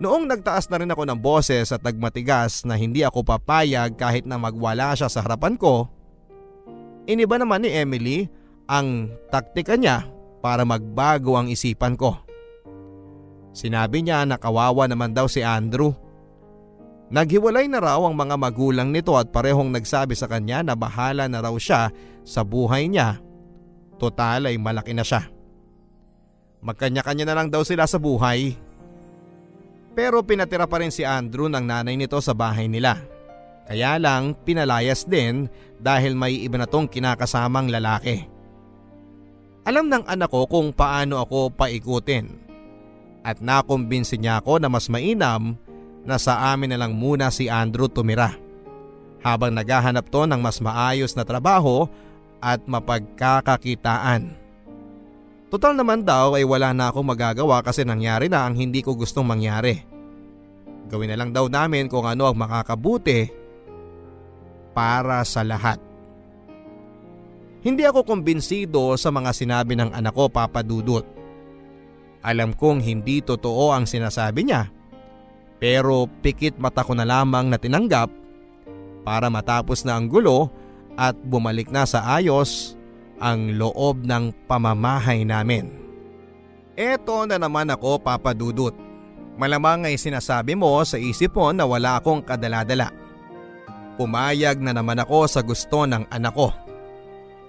Noong 0.00 0.24
nagtaas 0.30 0.70
na 0.70 0.80
rin 0.80 0.92
ako 0.92 1.02
ng 1.08 1.18
boses 1.20 1.74
at 1.74 1.84
nagmatigas 1.84 2.64
na 2.64 2.78
hindi 2.78 3.04
ako 3.04 3.26
papayag 3.26 3.98
kahit 3.98 4.24
na 4.24 4.40
magwala 4.40 4.96
siya 4.96 5.10
sa 5.10 5.20
harapan 5.20 5.58
ko, 5.58 5.90
Iniba 7.02 7.34
naman 7.34 7.66
ni 7.66 7.70
Emily 7.74 8.30
ang 8.70 9.10
taktika 9.26 9.74
niya 9.74 10.06
para 10.38 10.62
magbago 10.62 11.34
ang 11.34 11.50
isipan 11.50 11.98
ko. 11.98 12.14
Sinabi 13.52 14.06
niya 14.06 14.22
na 14.22 14.38
kawawa 14.38 14.86
naman 14.86 15.10
daw 15.10 15.26
si 15.26 15.42
Andrew. 15.42 15.92
Naghiwalay 17.12 17.68
na 17.68 17.82
raw 17.82 18.00
ang 18.00 18.16
mga 18.16 18.40
magulang 18.40 18.88
nito 18.88 19.12
at 19.18 19.28
parehong 19.28 19.68
nagsabi 19.68 20.16
sa 20.16 20.30
kanya 20.30 20.64
na 20.64 20.72
bahala 20.72 21.28
na 21.28 21.44
raw 21.44 21.52
siya 21.58 21.92
sa 22.24 22.40
buhay 22.40 22.88
niya. 22.88 23.20
Total 24.00 24.48
ay 24.48 24.56
malaki 24.56 24.96
na 24.96 25.04
siya. 25.04 25.28
Magkanya-kanya 26.64 27.28
na 27.28 27.36
lang 27.36 27.52
daw 27.52 27.66
sila 27.66 27.84
sa 27.84 28.00
buhay. 28.00 28.56
Pero 29.92 30.24
pinatira 30.24 30.64
pa 30.64 30.80
rin 30.80 30.88
si 30.88 31.04
Andrew 31.04 31.52
ng 31.52 31.64
nanay 31.64 32.00
nito 32.00 32.16
sa 32.24 32.32
bahay 32.32 32.64
nila. 32.68 32.96
Kaya 33.68 34.00
lang 34.00 34.34
pinalayas 34.42 35.04
din 35.06 35.46
dahil 35.78 36.16
may 36.16 36.40
iba 36.42 36.58
na 36.58 36.66
tong 36.66 36.88
kinakasamang 36.88 37.68
lalaki. 37.70 38.26
Alam 39.62 39.86
ng 39.86 40.04
anak 40.10 40.32
ko 40.32 40.50
kung 40.50 40.74
paano 40.74 41.22
ako 41.22 41.54
paikutin. 41.54 42.26
At 43.22 43.38
nakumbinsi 43.38 44.18
niya 44.18 44.42
ako 44.42 44.58
na 44.58 44.66
mas 44.66 44.90
mainam 44.90 45.54
na 46.02 46.18
sa 46.18 46.50
amin 46.50 46.74
na 46.74 46.82
lang 46.82 46.98
muna 46.98 47.30
si 47.30 47.46
Andrew 47.46 47.86
tumira. 47.86 48.34
Habang 49.22 49.54
naghahanap 49.54 50.10
to 50.10 50.26
ng 50.26 50.42
mas 50.42 50.58
maayos 50.58 51.14
na 51.14 51.22
trabaho 51.22 51.86
at 52.42 52.58
mapagkakakitaan. 52.66 54.41
Total 55.52 55.76
naman 55.76 56.00
daw 56.00 56.32
ay 56.32 56.48
wala 56.48 56.72
na 56.72 56.88
akong 56.88 57.04
magagawa 57.04 57.60
kasi 57.60 57.84
nangyari 57.84 58.32
na 58.32 58.48
ang 58.48 58.56
hindi 58.56 58.80
ko 58.80 58.96
gustong 58.96 59.28
mangyari. 59.28 59.84
Gawin 60.88 61.12
na 61.12 61.20
lang 61.20 61.28
daw 61.28 61.44
namin 61.44 61.92
kung 61.92 62.08
ano 62.08 62.24
ang 62.24 62.40
makakabuti 62.40 63.28
para 64.72 65.20
sa 65.28 65.44
lahat. 65.44 65.76
Hindi 67.60 67.84
ako 67.84 68.00
kumbinsido 68.00 68.96
sa 68.96 69.12
mga 69.12 69.28
sinabi 69.36 69.76
ng 69.76 69.92
anak 69.92 70.16
ko 70.16 70.32
Papa 70.32 70.64
Dudut. 70.64 71.04
Alam 72.24 72.56
kong 72.56 72.80
hindi 72.80 73.20
totoo 73.20 73.76
ang 73.76 73.84
sinasabi 73.84 74.48
niya. 74.48 74.72
Pero 75.60 76.08
pikit 76.24 76.56
mata 76.56 76.80
ko 76.80 76.96
na 76.96 77.04
lamang 77.04 77.52
na 77.52 77.60
tinanggap 77.60 78.08
para 79.04 79.28
matapos 79.28 79.84
na 79.84 80.00
ang 80.00 80.08
gulo 80.08 80.48
at 80.96 81.12
bumalik 81.12 81.68
na 81.68 81.84
sa 81.84 82.16
ayos 82.16 82.80
ang 83.18 83.56
loob 83.58 84.04
ng 84.06 84.48
pamamahay 84.48 85.26
namin. 85.26 85.68
Eto 86.72 87.28
na 87.28 87.36
naman 87.36 87.68
ako 87.68 88.00
Papa 88.00 88.32
Dudut. 88.32 88.72
Malamang 89.36 89.88
ay 89.88 89.96
sinasabi 89.96 90.56
mo 90.56 90.80
sa 90.84 90.96
isip 90.96 91.36
mo 91.36 91.52
na 91.52 91.64
wala 91.64 92.00
akong 92.00 92.24
kadaladala. 92.24 92.92
Pumayag 93.96 94.60
na 94.60 94.72
naman 94.72 95.00
ako 95.00 95.28
sa 95.28 95.40
gusto 95.44 95.84
ng 95.84 96.08
anak 96.08 96.32
ko. 96.32 96.48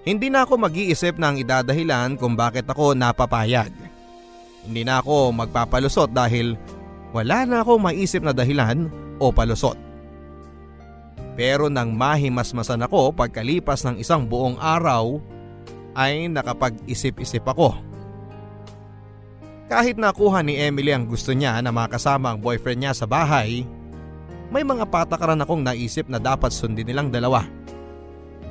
Hindi 0.04 0.28
na 0.28 0.43
ako 0.43 0.67
mag-iisip 0.67 1.15
ng 1.15 1.39
idadahilan 1.39 2.19
kung 2.19 2.36
bakit 2.36 2.67
ako 2.67 2.91
napapayag. 2.91 3.71
Hindi 4.67 4.84
na 4.84 4.99
ako 4.99 5.32
magpapalusot 5.32 6.12
dahil 6.12 6.60
wala 7.15 7.47
na 7.47 7.63
akong 7.63 7.80
maisip 7.80 8.19
na 8.23 8.36
dahilan 8.36 8.91
o 9.19 9.32
palusot. 9.32 9.80
Pero 11.34 11.71
nang 11.71 11.95
mahimasmasan 11.95 12.84
ako 12.84 13.15
pagkalipas 13.15 13.88
ng 13.88 14.04
isang 14.04 14.28
buong 14.28 14.60
araw 14.60 15.17
ay 15.93 16.29
nakapag-isip-isip 16.29 17.45
ako. 17.45 17.77
Kahit 19.71 19.97
nakuha 19.97 20.45
ni 20.45 20.60
Emily 20.60 20.93
ang 20.93 21.10
gusto 21.10 21.34
niya 21.34 21.58
na 21.63 21.73
makasama 21.73 22.34
ang 22.34 22.38
boyfriend 22.38 22.84
niya 22.84 22.93
sa 22.93 23.10
bahay, 23.10 23.65
may 24.53 24.62
mga 24.62 24.86
patakaran 24.86 25.41
akong 25.41 25.65
naisip 25.65 26.06
na 26.06 26.21
dapat 26.21 26.53
sundin 26.53 26.86
nilang 26.86 27.10
dalawa. 27.10 27.41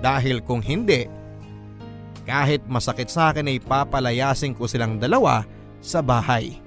Dahil 0.02 0.42
kung 0.42 0.58
hindi, 0.58 1.06
kahit 2.26 2.66
masakit 2.66 3.06
sa 3.06 3.30
akin 3.30 3.46
ay 3.46 3.62
papalayasin 3.62 4.54
ko 4.54 4.66
silang 4.66 4.98
dalawa 4.98 5.46
sa 5.78 6.02
bahay. 6.02 6.58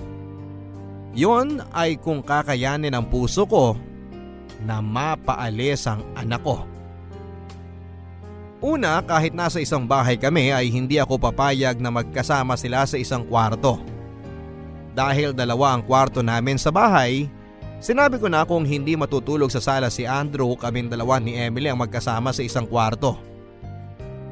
Yon 1.15 1.63
ay 1.71 1.99
kung 1.99 2.19
kakayanin 2.19 2.95
ang 2.95 3.07
puso 3.07 3.47
ko 3.47 3.75
na 4.67 4.83
mapaalis 4.83 5.87
ang 5.87 6.03
anak 6.15 6.43
ko. 6.43 6.74
Una, 8.65 8.97
kahit 9.05 9.37
nasa 9.37 9.61
isang 9.61 9.85
bahay 9.85 10.17
kami 10.17 10.49
ay 10.49 10.73
hindi 10.73 10.97
ako 10.97 11.21
papayag 11.21 11.77
na 11.77 11.93
magkasama 11.93 12.57
sila 12.57 12.81
sa 12.89 12.97
isang 12.97 13.21
kwarto. 13.21 13.77
Dahil 14.97 15.37
dalawa 15.37 15.77
ang 15.77 15.85
kwarto 15.85 16.25
namin 16.25 16.57
sa 16.57 16.73
bahay, 16.73 17.29
sinabi 17.77 18.17
ko 18.17 18.25
na 18.25 18.41
kung 18.41 18.65
hindi 18.65 18.97
matutulog 18.97 19.53
sa 19.53 19.61
sala 19.61 19.93
si 19.93 20.09
Andrew 20.09 20.57
kaming 20.57 20.89
dalawa 20.89 21.21
ni 21.21 21.37
Emily 21.37 21.69
ang 21.69 21.77
magkasama 21.77 22.33
sa 22.33 22.41
isang 22.41 22.65
kwarto. 22.65 23.21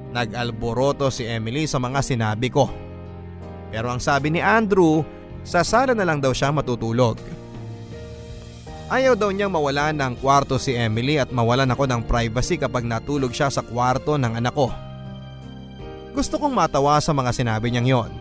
Nag-alboroto 0.10 1.14
si 1.14 1.30
Emily 1.30 1.70
sa 1.70 1.78
mga 1.78 2.02
sinabi 2.02 2.50
ko. 2.50 2.74
Pero 3.70 3.94
ang 3.94 4.02
sabi 4.02 4.34
ni 4.34 4.42
Andrew, 4.42 5.06
sa 5.46 5.62
sala 5.62 5.94
na 5.94 6.10
lang 6.10 6.18
daw 6.18 6.34
siya 6.34 6.50
matutulog. 6.50 7.22
Ayaw 8.92 9.16
daw 9.16 9.32
niyang 9.32 9.54
mawala 9.54 9.96
ng 9.96 10.20
kwarto 10.20 10.60
si 10.60 10.76
Emily 10.76 11.16
at 11.16 11.32
mawalan 11.32 11.72
ako 11.72 11.88
ng 11.88 12.02
privacy 12.04 12.60
kapag 12.60 12.84
natulog 12.84 13.32
siya 13.32 13.48
sa 13.48 13.64
kwarto 13.64 14.20
ng 14.20 14.40
anak 14.40 14.52
ko. 14.52 14.68
Gusto 16.14 16.38
kong 16.38 16.54
matawa 16.54 17.00
sa 17.00 17.16
mga 17.16 17.32
sinabi 17.32 17.72
niyang 17.72 17.90
yon. 17.90 18.12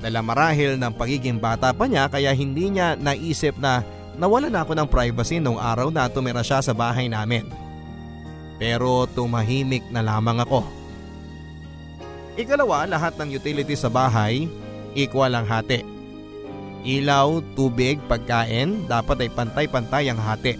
Dala 0.00 0.22
marahil 0.22 0.78
ng 0.78 0.92
pagiging 0.94 1.42
bata 1.42 1.74
pa 1.74 1.84
niya 1.90 2.06
kaya 2.06 2.30
hindi 2.30 2.70
niya 2.70 2.94
naisip 2.94 3.58
na 3.58 3.82
nawalan 4.16 4.54
ako 4.54 4.72
ng 4.76 4.88
privacy 4.88 5.42
nung 5.42 5.58
araw 5.60 5.90
na 5.90 6.08
tumira 6.08 6.40
siya 6.46 6.62
sa 6.62 6.72
bahay 6.72 7.10
namin. 7.10 7.50
Pero 8.56 9.04
tumahimik 9.12 9.84
na 9.92 10.00
lamang 10.00 10.40
ako. 10.40 10.64
Ikalawa, 12.36 12.84
lahat 12.84 13.16
ng 13.16 13.32
utilities 13.32 13.84
sa 13.84 13.92
bahay, 13.92 14.48
equal 14.92 15.32
ang 15.32 15.48
hati. 15.48 15.95
Ilaw, 16.86 17.42
tubig, 17.58 17.98
pagkain, 18.06 18.86
dapat 18.86 19.26
ay 19.26 19.30
pantay-pantay 19.34 20.06
ang 20.06 20.22
hati. 20.22 20.54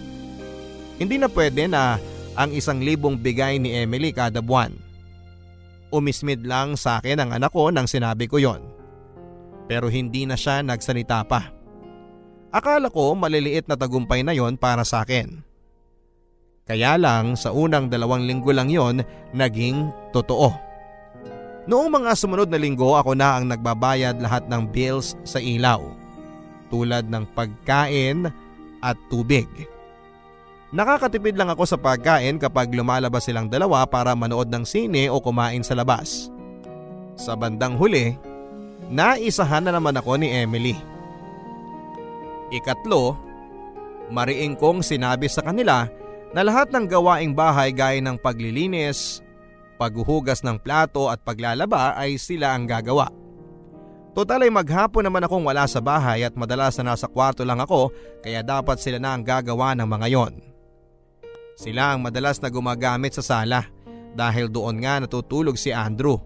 Hindi 0.98 1.22
na 1.22 1.30
pwede 1.30 1.70
na 1.70 2.02
ang 2.34 2.50
isang 2.50 2.82
libong 2.82 3.14
bigay 3.14 3.62
ni 3.62 3.78
Emily 3.78 4.10
kada 4.10 4.42
buwan. 4.42 4.74
Umismid 5.94 6.42
lang 6.42 6.74
sa 6.74 6.98
akin 6.98 7.22
ang 7.22 7.30
anak 7.30 7.54
ko 7.54 7.70
nang 7.70 7.86
sinabi 7.86 8.26
ko 8.26 8.42
yon. 8.42 8.58
Pero 9.70 9.86
hindi 9.86 10.26
na 10.26 10.34
siya 10.34 10.66
nagsalita 10.66 11.22
pa. 11.30 11.54
Akala 12.50 12.90
ko 12.90 13.14
maliliit 13.14 13.70
na 13.70 13.78
tagumpay 13.78 14.26
na 14.26 14.34
yon 14.34 14.58
para 14.58 14.82
sa 14.82 15.06
akin. 15.06 15.46
Kaya 16.66 16.98
lang 16.98 17.38
sa 17.38 17.54
unang 17.54 17.86
dalawang 17.86 18.26
linggo 18.26 18.50
lang 18.50 18.66
yon 18.66 19.06
naging 19.30 19.94
totoo. 20.10 20.50
Noong 21.70 21.90
mga 21.90 22.18
sumunod 22.18 22.50
na 22.50 22.58
linggo 22.58 22.98
ako 22.98 23.14
na 23.14 23.38
ang 23.38 23.46
nagbabayad 23.46 24.18
lahat 24.18 24.46
ng 24.50 24.70
bills 24.74 25.14
sa 25.22 25.38
ilaw. 25.38 26.05
Tulad 26.72 27.06
ng 27.06 27.24
pagkain 27.34 28.26
at 28.82 28.98
tubig. 29.06 29.46
Nakakatipid 30.74 31.38
lang 31.38 31.48
ako 31.48 31.62
sa 31.62 31.78
pagkain 31.78 32.42
kapag 32.42 32.74
lumalabas 32.74 33.24
silang 33.24 33.46
dalawa 33.46 33.86
para 33.86 34.12
manood 34.18 34.50
ng 34.50 34.66
sine 34.66 35.06
o 35.06 35.22
kumain 35.22 35.62
sa 35.62 35.78
labas. 35.78 36.28
Sa 37.14 37.38
bandang 37.38 37.78
huli, 37.78 38.18
naisahan 38.90 39.64
na 39.64 39.72
naman 39.72 39.94
ako 39.94 40.18
ni 40.18 40.34
Emily. 40.34 40.76
Ikatlo, 42.50 43.14
mariing 44.10 44.58
kong 44.58 44.82
sinabi 44.82 45.30
sa 45.30 45.42
kanila 45.42 45.86
na 46.34 46.42
lahat 46.42 46.70
ng 46.74 46.84
gawaing 46.90 47.32
bahay 47.32 47.70
gaya 47.70 48.02
ng 48.02 48.18
paglilinis, 48.18 49.22
paghuhugas 49.78 50.42
ng 50.42 50.58
plato 50.60 51.08
at 51.08 51.22
paglalaba 51.22 51.94
ay 51.94 52.18
sila 52.18 52.52
ang 52.52 52.66
gagawa. 52.66 53.25
Total 54.16 54.40
ay 54.40 54.48
maghapon 54.48 55.04
naman 55.04 55.20
akong 55.28 55.44
wala 55.44 55.68
sa 55.68 55.76
bahay 55.76 56.24
at 56.24 56.32
madalas 56.32 56.72
na 56.80 56.96
nasa 56.96 57.04
kwarto 57.04 57.44
lang 57.44 57.60
ako 57.60 57.92
kaya 58.24 58.40
dapat 58.40 58.80
sila 58.80 58.96
na 58.96 59.12
ang 59.12 59.20
gagawa 59.20 59.76
ng 59.76 59.84
mga 59.84 60.06
yon. 60.08 60.32
Sila 61.60 61.92
ang 61.92 62.00
madalas 62.00 62.40
na 62.40 62.48
gumagamit 62.48 63.12
sa 63.12 63.20
sala 63.20 63.68
dahil 64.16 64.48
doon 64.48 64.80
nga 64.80 65.04
natutulog 65.04 65.60
si 65.60 65.68
Andrew. 65.68 66.16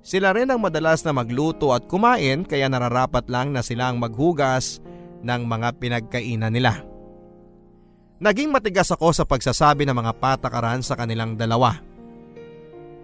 Sila 0.00 0.32
rin 0.32 0.48
ang 0.48 0.56
madalas 0.56 1.04
na 1.04 1.12
magluto 1.12 1.76
at 1.76 1.84
kumain 1.84 2.48
kaya 2.48 2.64
nararapat 2.64 3.28
lang 3.28 3.52
na 3.52 3.60
sila 3.60 3.92
ang 3.92 4.00
maghugas 4.00 4.80
ng 5.20 5.42
mga 5.44 5.68
pinagkainan 5.76 6.48
nila. 6.48 6.80
Naging 8.24 8.48
matigas 8.48 8.88
ako 8.88 9.12
sa 9.12 9.28
pagsasabi 9.28 9.84
ng 9.84 9.92
mga 9.92 10.16
patakaran 10.16 10.80
sa 10.80 10.96
kanilang 10.96 11.36
dalawa. 11.36 11.76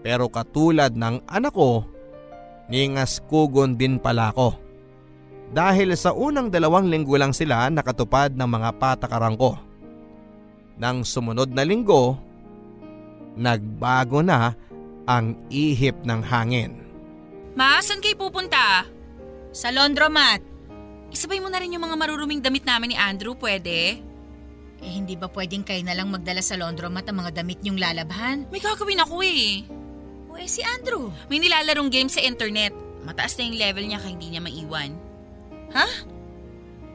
Pero 0.00 0.32
katulad 0.32 0.96
ng 0.96 1.28
anak 1.28 1.52
ko, 1.52 1.84
ningas 2.68 3.20
kugon 3.29 3.77
din 3.77 4.00
pala 4.00 4.33
ako. 4.33 4.57
Dahil 5.55 5.94
sa 5.94 6.11
unang 6.11 6.50
dalawang 6.50 6.90
linggo 6.90 7.14
lang 7.14 7.31
sila 7.31 7.70
nakatupad 7.70 8.35
ng 8.35 8.48
mga 8.48 8.70
patakaran 8.81 9.38
ko. 9.38 9.55
Nang 10.74 11.07
sumunod 11.07 11.55
na 11.55 11.62
linggo, 11.62 12.18
nagbago 13.38 14.18
na 14.24 14.59
ang 15.07 15.38
ihip 15.53 16.03
ng 16.03 16.20
hangin. 16.27 16.83
Ma, 17.55 17.79
saan 17.79 18.03
kayo 18.03 18.18
pupunta? 18.18 18.83
Sa 19.55 19.70
laundromat. 19.70 20.42
Isabay 21.14 21.38
mo 21.38 21.46
na 21.46 21.62
rin 21.62 21.70
yung 21.70 21.87
mga 21.87 21.94
maruruming 21.94 22.42
damit 22.42 22.66
namin 22.66 22.90
ni 22.90 22.96
Andrew, 22.98 23.38
pwede? 23.38 24.03
Eh 24.83 24.92
hindi 24.92 25.14
ba 25.14 25.31
pwedeng 25.31 25.62
kayo 25.62 25.79
na 25.87 25.94
lang 25.94 26.11
magdala 26.11 26.42
sa 26.42 26.59
laundromat 26.59 27.07
ang 27.07 27.22
mga 27.22 27.31
damit 27.38 27.62
niyong 27.62 27.79
lalabhan? 27.79 28.50
May 28.50 28.59
gagawin 28.59 28.98
ako 29.07 29.22
eh. 29.22 29.62
O 30.34 30.36
eh 30.36 30.50
si 30.50 30.66
Andrew. 30.66 31.14
May 31.30 31.38
nilalarong 31.38 31.94
game 31.94 32.10
sa 32.10 32.18
internet. 32.18 32.74
Mataas 33.06 33.38
na 33.38 33.46
yung 33.46 33.54
level 33.54 33.86
niya 33.86 34.02
kaya 34.02 34.18
hindi 34.18 34.34
niya 34.34 34.42
maiwan. 34.42 34.90
Ha? 35.70 35.86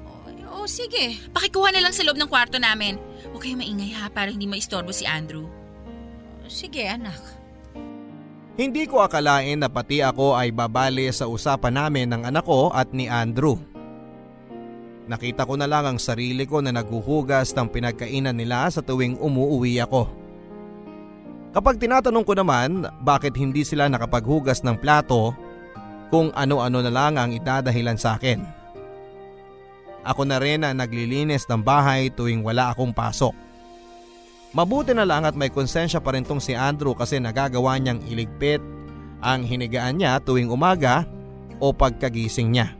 O, 0.04 0.60
o 0.60 0.68
sige. 0.68 1.16
Pakikuha 1.32 1.72
na 1.72 1.80
lang 1.80 1.96
sa 1.96 2.04
loob 2.04 2.20
ng 2.20 2.28
kwarto 2.28 2.60
namin. 2.60 3.00
Huwag 3.32 3.48
kayo 3.48 3.56
maingay 3.56 3.96
ha 3.96 4.12
para 4.12 4.28
hindi 4.28 4.44
maistorbo 4.44 4.92
si 4.92 5.08
Andrew. 5.08 5.48
Sige 6.52 6.84
anak. 6.84 7.16
Hindi 8.60 8.92
ko 8.92 9.00
akalain 9.00 9.56
na 9.56 9.72
pati 9.72 10.04
ako 10.04 10.36
ay 10.36 10.52
babali 10.52 11.08
sa 11.16 11.32
usapan 11.32 11.80
namin 11.80 12.12
ng 12.12 12.28
anak 12.28 12.44
ko 12.44 12.76
at 12.76 12.92
ni 12.92 13.08
Andrew. 13.08 13.56
Nakita 15.08 15.48
ko 15.48 15.56
na 15.56 15.64
lang 15.64 15.88
ang 15.88 15.96
sarili 15.96 16.44
ko 16.44 16.60
na 16.60 16.76
naghuhugas 16.76 17.56
ng 17.56 17.72
pinagkainan 17.72 18.36
nila 18.36 18.68
sa 18.68 18.84
tuwing 18.84 19.16
umuuwi 19.16 19.80
ako. 19.80 20.19
Kapag 21.50 21.82
tinatanong 21.82 22.26
ko 22.26 22.34
naman 22.38 22.86
bakit 23.02 23.34
hindi 23.34 23.66
sila 23.66 23.90
nakapaghugas 23.90 24.62
ng 24.62 24.78
plato 24.78 25.34
kung 26.14 26.30
ano-ano 26.34 26.82
na 26.86 26.92
lang 26.94 27.18
ang 27.18 27.34
idadahilan 27.34 27.98
sa 27.98 28.18
akin. 28.18 28.42
Ako 30.06 30.26
na 30.26 30.38
rin 30.42 30.66
ang 30.66 30.78
naglilinis 30.78 31.46
ng 31.50 31.62
bahay 31.62 32.10
tuwing 32.14 32.42
wala 32.42 32.74
akong 32.74 32.94
pasok. 32.94 33.34
Mabuti 34.50 34.98
na 34.98 35.06
lang 35.06 35.30
at 35.30 35.38
may 35.38 35.54
konsensya 35.54 36.02
pa 36.02 36.18
rin 36.18 36.26
tong 36.26 36.42
si 36.42 36.58
Andrew 36.58 36.98
kasi 36.98 37.22
nagagawa 37.22 37.78
niyang 37.78 38.02
iligpit 38.10 38.62
ang 39.22 39.46
hinigaan 39.46 40.02
niya 40.02 40.18
tuwing 40.18 40.50
umaga 40.50 41.06
o 41.62 41.70
pagkagising 41.70 42.50
niya. 42.50 42.74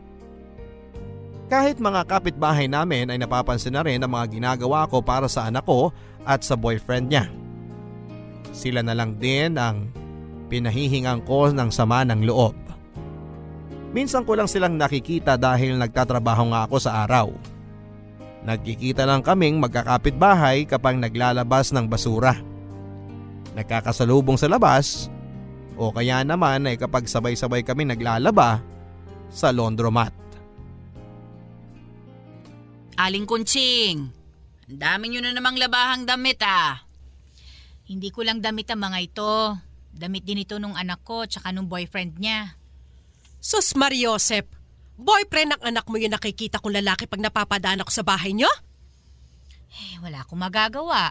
Kahit 1.46 1.82
mga 1.82 2.06
kapitbahay 2.06 2.66
namin 2.70 3.10
ay 3.10 3.18
napapansin 3.18 3.74
na 3.74 3.82
rin 3.82 4.02
ang 4.02 4.10
mga 4.10 4.26
ginagawa 4.30 4.86
ko 4.90 5.02
para 5.02 5.26
sa 5.30 5.46
anak 5.46 5.66
ko 5.66 5.94
at 6.22 6.42
sa 6.42 6.54
boyfriend 6.54 7.10
niya. 7.10 7.26
Sila 8.50 8.82
na 8.82 8.94
lang 8.94 9.18
din 9.18 9.54
ang 9.54 9.90
pinahihingang 10.50 11.22
ko 11.22 11.50
ng 11.54 11.70
sama 11.70 12.02
ng 12.02 12.26
loob. 12.26 12.58
Minsan 13.90 14.22
ko 14.22 14.38
lang 14.38 14.46
silang 14.46 14.78
nakikita 14.78 15.34
dahil 15.34 15.74
nagtatrabaho 15.78 16.54
nga 16.54 16.60
ako 16.66 16.76
sa 16.78 17.06
araw. 17.06 17.30
Nagkikita 18.46 19.06
lang 19.06 19.20
kaming 19.20 19.58
magkakapit-bahay 19.58 20.64
kapag 20.64 20.98
naglalabas 20.98 21.74
ng 21.74 21.86
basura. 21.90 22.38
Nagkakasalubong 23.54 24.38
sa 24.38 24.46
labas 24.46 25.10
o 25.74 25.90
kaya 25.90 26.22
naman 26.22 26.70
ay 26.70 26.78
kapag 26.78 27.10
sabay-sabay 27.10 27.66
kami 27.66 27.86
naglalaba 27.86 28.62
sa 29.30 29.50
laundromat. 29.50 30.14
Aling 33.00 33.24
Kunching, 33.24 33.96
ang 34.68 34.76
dami 34.76 35.08
nyo 35.08 35.20
na 35.24 35.32
namang 35.32 35.56
labahang 35.56 36.04
damit 36.04 36.38
ah. 36.44 36.89
Hindi 37.90 38.14
ko 38.14 38.22
lang 38.22 38.38
damit 38.38 38.70
ang 38.70 38.86
mga 38.86 38.98
ito. 39.02 39.58
Damit 39.90 40.22
din 40.22 40.46
ito 40.46 40.62
nung 40.62 40.78
anak 40.78 41.02
ko 41.02 41.26
tsaka 41.26 41.50
nung 41.50 41.66
boyfriend 41.66 42.22
niya. 42.22 42.54
Sus 43.42 43.74
Mariosep, 43.74 44.46
boyfriend 44.94 45.58
ng 45.58 45.62
anak 45.74 45.90
mo 45.90 45.98
yung 45.98 46.14
nakikita 46.14 46.62
kong 46.62 46.78
lalaki 46.78 47.10
pag 47.10 47.18
napapadaan 47.18 47.82
ako 47.82 47.90
sa 47.90 48.06
bahay 48.06 48.30
niyo? 48.30 48.46
Eh, 49.74 49.98
wala 49.98 50.22
akong 50.22 50.38
magagawa. 50.38 51.10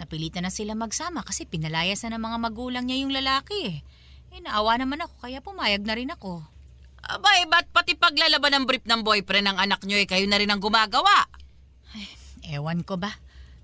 Napilitan 0.00 0.48
na 0.48 0.52
sila 0.54 0.72
magsama 0.72 1.20
kasi 1.20 1.44
pinalayas 1.44 2.00
na 2.08 2.16
ng 2.16 2.24
mga 2.24 2.38
magulang 2.40 2.88
niya 2.88 3.04
yung 3.04 3.12
lalaki 3.12 3.58
eh. 3.68 3.78
Eh, 4.32 4.40
naawa 4.40 4.80
naman 4.80 5.04
ako 5.04 5.28
kaya 5.28 5.44
pumayag 5.44 5.84
na 5.84 5.92
rin 5.92 6.08
ako. 6.08 6.40
Abay, 7.04 7.44
ba't 7.52 7.68
pati 7.68 8.00
paglalaban 8.00 8.56
ng 8.56 8.64
brief 8.64 8.88
ng 8.88 9.04
boyfriend 9.04 9.52
ng 9.52 9.58
anak 9.60 9.84
nyo 9.84 10.00
eh 10.00 10.08
kayo 10.08 10.24
na 10.24 10.40
rin 10.40 10.48
ang 10.48 10.64
gumagawa? 10.64 11.28
Ewan 12.48 12.80
ko 12.80 12.96
ba? 12.96 13.12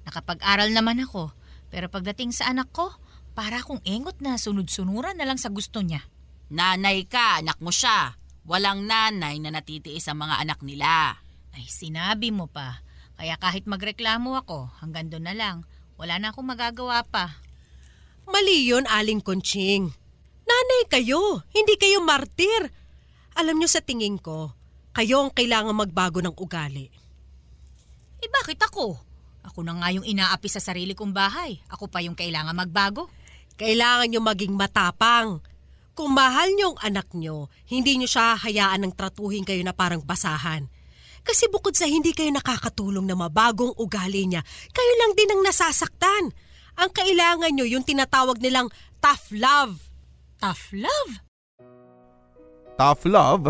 Nakapag-aral 0.05 0.69
naman 0.77 1.01
ako. 1.01 1.40
Pero 1.71 1.87
pagdating 1.87 2.35
sa 2.35 2.51
anak 2.51 2.75
ko, 2.75 2.91
para 3.33 3.63
akong 3.63 3.81
engot 3.87 4.19
na 4.19 4.37
sunod-sunuran 4.37 5.17
na 5.17 5.25
lang 5.25 5.39
sa 5.39 5.49
gusto 5.49 5.81
niya. 5.81 6.03
Nanay 6.51 7.07
ka, 7.07 7.39
anak 7.41 7.63
mo 7.63 7.71
siya. 7.71 8.19
Walang 8.43 8.91
nanay 8.91 9.39
na 9.39 9.55
natitiis 9.55 10.11
ang 10.11 10.27
mga 10.27 10.43
anak 10.43 10.61
nila. 10.67 11.23
Ay, 11.55 11.71
sinabi 11.71 12.35
mo 12.35 12.51
pa. 12.51 12.83
Kaya 13.15 13.39
kahit 13.39 13.71
magreklamo 13.71 14.35
ako, 14.35 14.75
hanggang 14.83 15.07
doon 15.07 15.31
na 15.31 15.35
lang. 15.39 15.57
Wala 15.95 16.19
na 16.19 16.35
akong 16.35 16.51
magagawa 16.51 17.07
pa. 17.07 17.39
Mali 18.27 18.67
yun, 18.67 18.89
Aling 18.91 19.23
Conching. 19.23 19.93
Nanay 20.51 20.83
kayo, 20.91 21.47
hindi 21.55 21.79
kayo 21.79 22.03
martir. 22.03 22.75
Alam 23.39 23.63
nyo 23.63 23.69
sa 23.71 23.79
tingin 23.85 24.19
ko, 24.19 24.51
kayo 24.91 25.23
ang 25.23 25.31
kailangan 25.31 25.77
magbago 25.77 26.19
ng 26.19 26.35
ugali. 26.35 26.91
Eh 28.21 28.31
bakit 28.33 28.59
ako? 28.59 28.99
Ako 29.47 29.65
na 29.65 29.77
nga 29.81 29.89
yung 29.93 30.05
inaapi 30.05 30.49
sa 30.53 30.61
sarili 30.61 30.93
kong 30.93 31.17
bahay. 31.17 31.61
Ako 31.73 31.89
pa 31.89 32.05
yung 32.05 32.17
kailangan 32.17 32.53
magbago. 32.53 33.09
Kailangan 33.57 34.09
nyo 34.09 34.21
maging 34.21 34.55
matapang. 34.57 35.41
Kung 35.97 36.17
mahal 36.17 36.53
nyo 36.57 36.77
ang 36.77 36.79
anak 36.81 37.13
nyo, 37.13 37.53
hindi 37.69 38.01
nyo 38.01 38.09
siya 38.09 38.41
hayaan 38.41 38.89
ng 38.89 38.93
tratuhin 38.97 39.45
kayo 39.45 39.61
na 39.61 39.77
parang 39.77 40.01
basahan. 40.01 40.69
Kasi 41.21 41.53
bukod 41.53 41.77
sa 41.77 41.85
hindi 41.85 42.17
kayo 42.17 42.33
nakakatulong 42.33 43.05
na 43.05 43.17
mabagong 43.17 43.77
ugali 43.77 44.25
niya, 44.25 44.41
kayo 44.73 44.93
lang 45.05 45.13
din 45.13 45.29
ang 45.29 45.43
nasasaktan. 45.45 46.33
Ang 46.81 46.91
kailangan 46.97 47.53
nyo 47.53 47.69
yung 47.69 47.85
tinatawag 47.85 48.41
nilang 48.41 48.73
tough 49.05 49.29
love. 49.37 49.77
Tough 50.41 50.73
love? 50.73 51.13
Tough 52.81 53.05
love? 53.05 53.45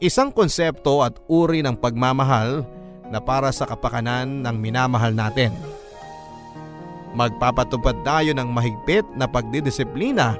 Isang 0.00 0.32
konsepto 0.32 1.04
at 1.04 1.20
uri 1.28 1.60
ng 1.60 1.76
pagmamahal 1.76 2.64
na 3.10 3.18
para 3.18 3.50
sa 3.50 3.66
kapakanan 3.66 4.46
ng 4.46 4.56
minamahal 4.56 5.10
natin. 5.12 5.52
Magpapatupad 7.12 8.06
tayo 8.06 8.30
ng 8.32 8.48
mahigpit 8.48 9.02
na 9.18 9.26
pagdidisiplina 9.26 10.38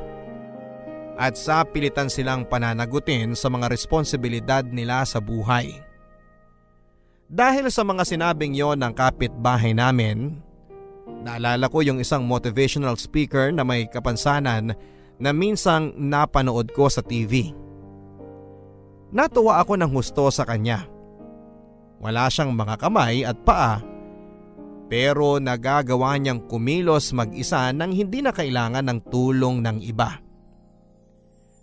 at 1.20 1.34
sa 1.36 1.66
pilitan 1.66 2.08
silang 2.08 2.46
pananagutin 2.46 3.36
sa 3.36 3.50
mga 3.52 3.68
responsibilidad 3.68 4.64
nila 4.64 5.04
sa 5.04 5.20
buhay. 5.20 5.68
Dahil 7.30 7.70
sa 7.70 7.86
mga 7.86 8.02
sinabing 8.02 8.58
yon 8.58 8.82
ng 8.82 8.90
kapitbahay 8.90 9.70
namin, 9.70 10.42
naalala 11.22 11.70
ko 11.70 11.78
yung 11.78 12.02
isang 12.02 12.26
motivational 12.26 12.98
speaker 12.98 13.54
na 13.54 13.62
may 13.62 13.86
kapansanan 13.86 14.74
na 15.20 15.30
minsang 15.30 15.94
napanood 15.94 16.74
ko 16.74 16.90
sa 16.90 17.04
TV. 17.06 17.54
Natuwa 19.14 19.62
ako 19.62 19.78
ng 19.78 19.90
husto 19.94 20.26
sa 20.34 20.42
kanya. 20.42 20.89
Wala 22.00 22.32
siyang 22.32 22.56
mga 22.56 22.80
kamay 22.80 23.28
at 23.28 23.36
paa 23.44 23.90
pero 24.90 25.38
nagagawa 25.38 26.18
niyang 26.18 26.50
kumilos 26.50 27.14
mag-isa 27.14 27.70
nang 27.70 27.94
hindi 27.94 28.18
na 28.18 28.34
kailangan 28.34 28.82
ng 28.90 28.98
tulong 29.06 29.62
ng 29.62 29.78
iba. 29.86 30.18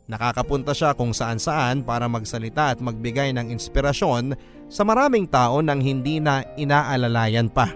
Nakakapunta 0.07 0.71
siya 0.71 0.95
kung 0.95 1.11
saan 1.11 1.35
saan 1.35 1.83
para 1.83 2.07
magsalita 2.07 2.71
at 2.71 2.79
magbigay 2.79 3.35
ng 3.35 3.51
inspirasyon 3.51 4.31
sa 4.71 4.87
maraming 4.87 5.27
tao 5.27 5.59
nang 5.59 5.83
hindi 5.83 6.23
na 6.23 6.39
inaalalayan 6.55 7.51
pa. 7.51 7.75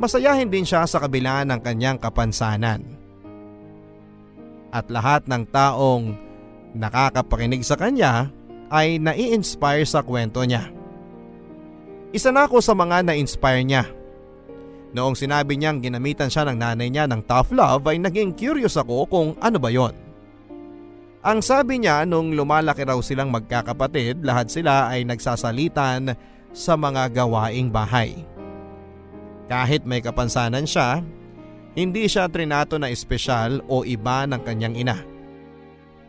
Masayahin 0.00 0.48
din 0.48 0.64
siya 0.64 0.88
sa 0.88 1.04
kabila 1.04 1.44
ng 1.44 1.60
kanyang 1.60 2.00
kapansanan. 2.00 2.80
At 4.72 4.88
lahat 4.88 5.28
ng 5.28 5.44
taong 5.52 6.16
nakakapakinig 6.72 7.60
sa 7.60 7.76
kanya 7.76 8.32
ay 8.72 8.96
nai-inspire 8.96 9.84
sa 9.84 10.00
kwento 10.00 10.40
niya. 10.48 10.77
Isa 12.08 12.32
na 12.32 12.48
ako 12.48 12.64
sa 12.64 12.72
mga 12.72 13.04
na-inspire 13.04 13.60
niya. 13.60 13.84
Noong 14.96 15.12
sinabi 15.12 15.60
niyang 15.60 15.84
ginamitan 15.84 16.32
siya 16.32 16.48
ng 16.48 16.56
nanay 16.56 16.88
niya 16.88 17.04
ng 17.04 17.20
tough 17.28 17.52
love 17.52 17.84
ay 17.84 18.00
naging 18.00 18.32
curious 18.32 18.80
ako 18.80 19.04
kung 19.04 19.28
ano 19.44 19.60
ba 19.60 19.68
yon. 19.68 19.92
Ang 21.20 21.44
sabi 21.44 21.84
niya 21.84 22.08
nung 22.08 22.32
lumalaki 22.32 22.88
raw 22.88 22.96
silang 23.04 23.28
magkakapatid 23.28 24.24
lahat 24.24 24.48
sila 24.48 24.88
ay 24.88 25.04
nagsasalitan 25.04 26.16
sa 26.56 26.72
mga 26.80 27.12
gawaing 27.12 27.68
bahay. 27.68 28.24
Kahit 29.44 29.84
may 29.84 30.00
kapansanan 30.00 30.64
siya, 30.64 31.04
hindi 31.76 32.08
siya 32.08 32.32
trinato 32.32 32.80
na 32.80 32.88
espesyal 32.88 33.60
o 33.68 33.84
iba 33.84 34.24
ng 34.24 34.40
kanyang 34.40 34.76
ina. 34.80 34.96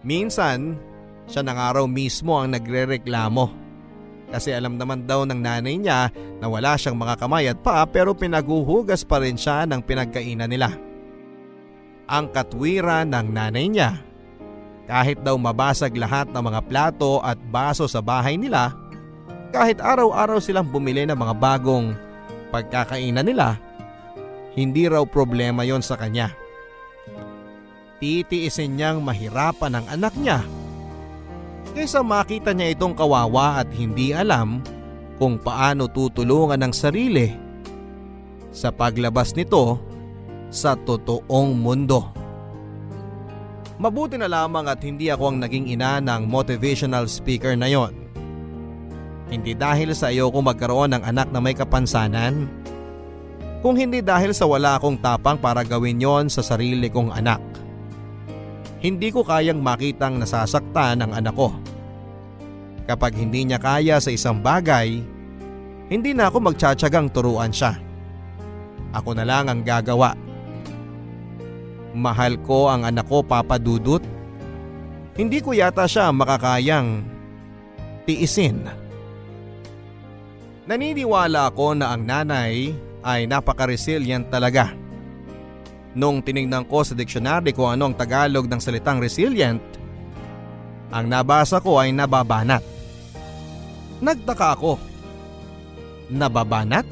Minsan, 0.07 0.79
siya 1.27 1.43
na 1.43 1.51
nga 1.51 1.75
raw 1.75 1.83
mismo 1.83 2.39
ang 2.39 2.55
nagrereklamo 2.55 3.68
kasi 4.29 4.53
alam 4.53 4.77
naman 4.77 5.09
daw 5.09 5.25
ng 5.25 5.41
nanay 5.41 5.75
niya 5.81 6.13
na 6.37 6.45
wala 6.45 6.77
siyang 6.77 6.97
mga 6.97 7.17
kamay 7.17 7.49
at 7.49 7.57
paa 7.65 7.83
pero 7.89 8.13
pinaguhugas 8.13 9.01
pa 9.01 9.17
rin 9.17 9.35
siya 9.35 9.65
ng 9.65 9.81
pinagkainan 9.81 10.49
nila. 10.49 10.69
Ang 12.09 12.29
katwiran 12.33 13.09
ng 13.09 13.27
nanay 13.29 13.65
niya. 13.69 13.91
Kahit 14.89 15.21
daw 15.21 15.37
mabasag 15.37 15.93
lahat 15.93 16.33
ng 16.33 16.41
mga 16.41 16.61
plato 16.65 17.21
at 17.21 17.37
baso 17.37 17.85
sa 17.85 18.01
bahay 18.01 18.41
nila, 18.41 18.73
kahit 19.53 19.77
araw-araw 19.77 20.41
silang 20.41 20.65
bumili 20.65 21.05
ng 21.05 21.13
mga 21.13 21.37
bagong 21.37 21.93
pagkakainan 22.49 23.25
nila, 23.29 23.61
hindi 24.57 24.89
raw 24.89 25.05
problema 25.05 25.61
yon 25.61 25.85
sa 25.85 25.93
kanya. 25.93 26.33
Titiisin 28.01 28.81
niyang 28.81 29.05
mahirapan 29.05 29.77
ang 29.77 29.85
anak 29.93 30.17
niya 30.17 30.41
kaysa 31.73 32.03
makita 32.03 32.51
niya 32.51 32.75
itong 32.75 32.97
kawawa 32.97 33.61
at 33.63 33.69
hindi 33.75 34.11
alam 34.11 34.59
kung 35.19 35.37
paano 35.37 35.91
tutulungan 35.91 36.63
ang 36.63 36.73
sarili 36.73 37.31
sa 38.49 38.73
paglabas 38.73 39.35
nito 39.37 39.77
sa 40.49 40.73
totoong 40.73 41.51
mundo. 41.53 42.09
Mabuti 43.79 44.19
na 44.19 44.27
lamang 44.27 44.67
at 44.67 44.83
hindi 44.83 45.07
ako 45.07 45.31
ang 45.31 45.37
naging 45.39 45.71
ina 45.71 46.03
ng 46.03 46.27
motivational 46.27 47.07
speaker 47.07 47.55
na 47.55 47.71
yon. 47.71 47.95
Hindi 49.31 49.55
dahil 49.55 49.95
sa 49.95 50.11
iyo 50.11 50.27
ko 50.33 50.43
magkaroon 50.43 50.97
ng 50.97 51.03
anak 51.05 51.31
na 51.31 51.39
may 51.39 51.55
kapansanan, 51.55 52.49
kung 53.63 53.75
hindi 53.79 54.03
dahil 54.03 54.35
sa 54.35 54.47
wala 54.47 54.75
akong 54.75 54.99
tapang 54.99 55.39
para 55.39 55.63
gawin 55.63 56.01
yon 56.01 56.25
sa 56.27 56.43
sarili 56.43 56.91
kong 56.91 57.11
anak. 57.13 57.39
Hindi 58.79 59.11
ko 59.11 59.27
kayang 59.27 59.59
makitang 59.59 60.23
nasasaktan 60.23 61.03
ang 61.03 61.11
anak 61.11 61.35
ko. 61.35 61.51
Kapag 62.87 63.11
hindi 63.19 63.43
niya 63.43 63.59
kaya 63.59 63.99
sa 63.99 64.09
isang 64.09 64.39
bagay, 64.39 65.03
hindi 65.91 66.11
na 66.15 66.31
ako 66.31 66.49
magtsatsagang 66.49 67.11
turuan 67.11 67.51
siya. 67.51 67.75
Ako 68.95 69.13
na 69.13 69.27
lang 69.27 69.51
ang 69.51 69.61
gagawa. 69.61 70.15
Mahal 71.93 72.39
ko 72.41 72.71
ang 72.71 72.87
anak 72.87 73.05
ko 73.05 73.21
papadudot. 73.21 74.01
Hindi 75.19 75.43
ko 75.43 75.51
yata 75.51 75.83
siya 75.83 76.15
makakayang 76.15 77.03
tiisin. 78.07 78.63
Naniniwala 80.69 81.49
ako 81.49 81.75
na 81.75 81.91
ang 81.91 82.05
nanay 82.05 82.71
ay 83.03 83.25
napaka-resilient 83.25 84.29
talaga. 84.29 84.71
Nung 85.97 86.21
tinignan 86.21 86.69
ko 86.69 86.85
sa 86.85 86.93
diksyonary 86.93 87.49
kung 87.49 87.73
ano 87.73 87.89
ang 87.89 87.95
Tagalog 87.97 88.45
ng 88.45 88.61
salitang 88.61 89.01
resilient, 89.01 89.61
ang 90.93 91.05
nabasa 91.09 91.57
ko 91.57 91.81
ay 91.81 91.89
nababanat. 91.89 92.61
Nagtaka 93.97 94.47
ako. 94.53 94.77
Nababanat? 96.13 96.85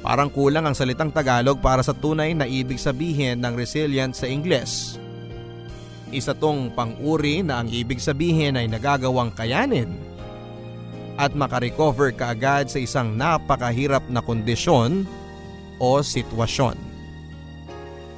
Parang 0.00 0.32
kulang 0.32 0.66
ang 0.66 0.76
salitang 0.76 1.12
Tagalog 1.12 1.60
para 1.60 1.84
sa 1.84 1.92
tunay 1.92 2.32
na 2.32 2.48
ibig 2.48 2.80
sabihin 2.80 3.44
ng 3.44 3.54
resilient 3.54 4.16
sa 4.16 4.24
Ingles. 4.24 4.96
Isa 6.12 6.36
tong 6.36 6.72
pang-uri 6.72 7.40
na 7.44 7.60
ang 7.60 7.68
ibig 7.72 8.00
sabihin 8.00 8.56
ay 8.56 8.68
nagagawang 8.68 9.32
kayanin 9.32 9.88
at 11.16 11.32
makarecover 11.36 12.12
kaagad 12.12 12.72
sa 12.72 12.80
isang 12.80 13.16
napakahirap 13.16 14.04
na 14.08 14.20
kondisyon 14.24 15.04
o 15.80 16.00
sitwasyon 16.00 16.91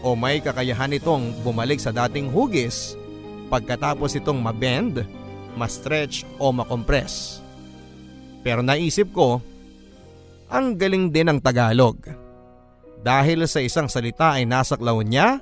o 0.04 0.12
may 0.12 0.44
kakayahan 0.44 0.92
itong 0.92 1.32
bumalik 1.40 1.80
sa 1.80 1.88
dating 1.88 2.28
hugis 2.28 2.92
pagkatapos 3.48 4.20
itong 4.20 4.36
mabend, 4.36 5.08
ma-stretch 5.56 6.28
o 6.36 6.52
makompress. 6.52 7.40
Pero 8.44 8.60
naisip 8.60 9.08
ko, 9.16 9.40
ang 10.52 10.76
galing 10.76 11.08
din 11.08 11.32
ng 11.32 11.40
Tagalog. 11.40 11.96
Dahil 13.00 13.48
sa 13.48 13.64
isang 13.64 13.88
salita 13.88 14.36
ay 14.36 14.44
nasaklaw 14.44 15.00
niya 15.00 15.40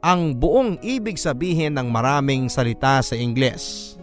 ang 0.00 0.32
buong 0.32 0.80
ibig 0.80 1.20
sabihin 1.20 1.76
ng 1.76 1.88
maraming 1.92 2.48
salita 2.48 3.04
sa 3.04 3.12
Ingles. 3.12 3.96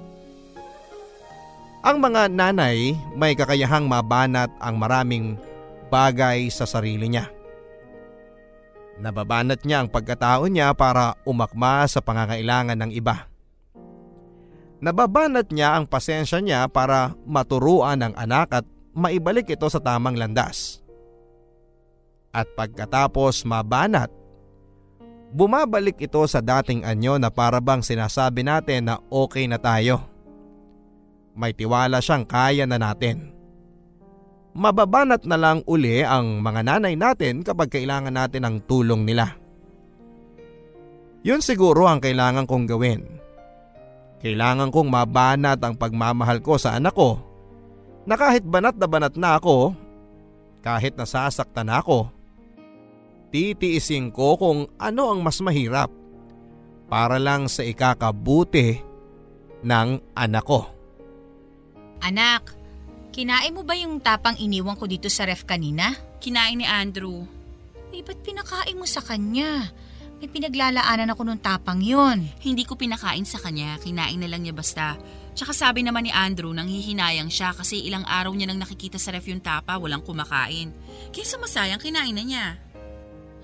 Ang 1.86 2.01
mga 2.01 2.34
nanay 2.34 2.97
may 3.14 3.38
kakayahang 3.38 3.86
mabanat 3.86 4.49
ang 4.58 4.76
maraming 4.78 5.38
bagay 5.93 6.49
sa 6.49 6.66
sarili 6.66 7.14
niya. 7.14 7.35
Nababanat 8.96 9.68
niya 9.68 9.84
ang 9.84 9.89
pagkatao 9.91 10.48
niya 10.48 10.72
para 10.72 11.20
umakma 11.28 11.84
sa 11.84 12.00
pangangailangan 12.00 12.80
ng 12.80 12.91
iba. 12.96 13.28
Nababanat 14.80 15.52
niya 15.52 15.76
ang 15.76 15.84
pasensya 15.84 16.39
niya 16.39 16.68
para 16.72 17.12
maturuan 17.28 18.00
ang 18.00 18.16
anak 18.16 18.64
at 18.64 18.66
maibalik 18.96 19.52
ito 19.52 19.68
sa 19.68 19.84
tamang 19.84 20.16
landas. 20.16 20.80
At 22.32 22.48
pagkatapos 22.56 23.43
mabanat, 23.43 24.12
bumabalik 25.36 26.00
ito 26.00 26.24
sa 26.28 26.39
dating 26.39 26.88
anyo 26.88 27.20
na 27.20 27.28
parabang 27.28 27.84
sinasabi 27.84 28.48
natin 28.48 28.88
na 28.91 28.96
okay 29.12 29.48
na 29.48 29.60
tayo. 29.60 30.00
May 31.36 31.52
tiwala 31.52 32.00
siyang 32.00 32.24
kaya 32.24 32.64
na 32.64 32.80
natin. 32.80 33.35
Mababanat 34.56 35.28
na 35.28 35.36
lang 35.36 35.60
uli 35.68 35.99
ang 35.99 36.39
mga 36.39 36.64
nanay 36.64 36.95
natin 36.95 37.43
kapag 37.43 37.76
kailangan 37.76 38.16
natin 38.16 38.47
ng 38.47 38.56
tulong 38.64 39.03
nila. 39.03 39.36
Yun 41.28 41.43
siguro 41.43 41.91
ang 41.91 41.99
kailangan 41.99 42.47
kong 42.47 42.66
gawin. 42.72 43.03
Kailangan 44.24 44.72
kong 44.72 44.89
mabanat 44.89 45.60
ang 45.60 45.76
pagmamahal 45.76 46.39
ko 46.39 46.56
sa 46.56 46.80
anak 46.80 46.95
ko 46.95 47.20
na 48.08 48.16
kahit 48.16 48.47
banat 48.47 48.80
na 48.80 48.88
banat 48.88 49.14
na 49.20 49.38
ako, 49.38 49.76
kahit 50.64 50.95
nasasaktan 50.95 51.70
ako, 51.70 52.10
titiisin 53.36 54.10
ko 54.16 54.39
kung 54.39 54.72
ano 54.80 55.03
ang 55.12 55.20
mas 55.20 55.43
mahirap 55.43 55.91
para 56.88 57.20
lang 57.20 57.51
sa 57.51 57.66
ikakabuti 57.66 58.80
ng 59.66 59.89
anak 60.14 60.45
ko. 60.45 60.70
Anak, 62.06 62.53
kinain 63.16 63.55
mo 63.55 63.63
ba 63.63 63.80
yung 63.80 64.03
tapang 64.03 64.36
iniwan 64.36 64.76
ko 64.76 64.91
dito 64.91 65.07
sa 65.07 65.24
ref 65.24 65.47
kanina? 65.47 65.95
Kinain 66.20 66.59
ni 66.59 66.68
Andrew. 66.68 67.24
Eh, 67.95 68.03
ba't 68.03 68.20
pinakain 68.20 68.76
mo 68.76 68.84
sa 68.84 68.99
kanya? 68.99 69.72
May 70.20 70.28
pinaglalaanan 70.28 71.16
ako 71.16 71.24
nung 71.24 71.39
tapang 71.39 71.80
yon. 71.80 72.28
Hindi 72.43 72.68
ko 72.68 72.76
pinakain 72.76 73.24
sa 73.24 73.39
kanya, 73.39 73.80
kinain 73.80 74.20
na 74.20 74.28
lang 74.28 74.43
niya 74.43 74.51
basta. 74.51 74.99
Tsaka 75.32 75.55
sabi 75.55 75.88
naman 75.88 76.03
ni 76.03 76.11
Andrew 76.11 76.51
nang 76.51 76.68
hihinayang 76.68 77.32
siya 77.32 77.55
kasi 77.55 77.88
ilang 77.88 78.03
araw 78.03 78.36
niya 78.36 78.51
nang 78.51 78.59
nakikita 78.59 78.99
sa 78.99 79.16
ref 79.16 79.32
yung 79.32 79.39
tapa, 79.39 79.80
walang 79.80 80.03
kumakain. 80.03 80.76
Kesa 81.16 81.39
masayang 81.39 81.80
kinain 81.80 82.11
na 82.11 82.24
niya. 82.24 82.45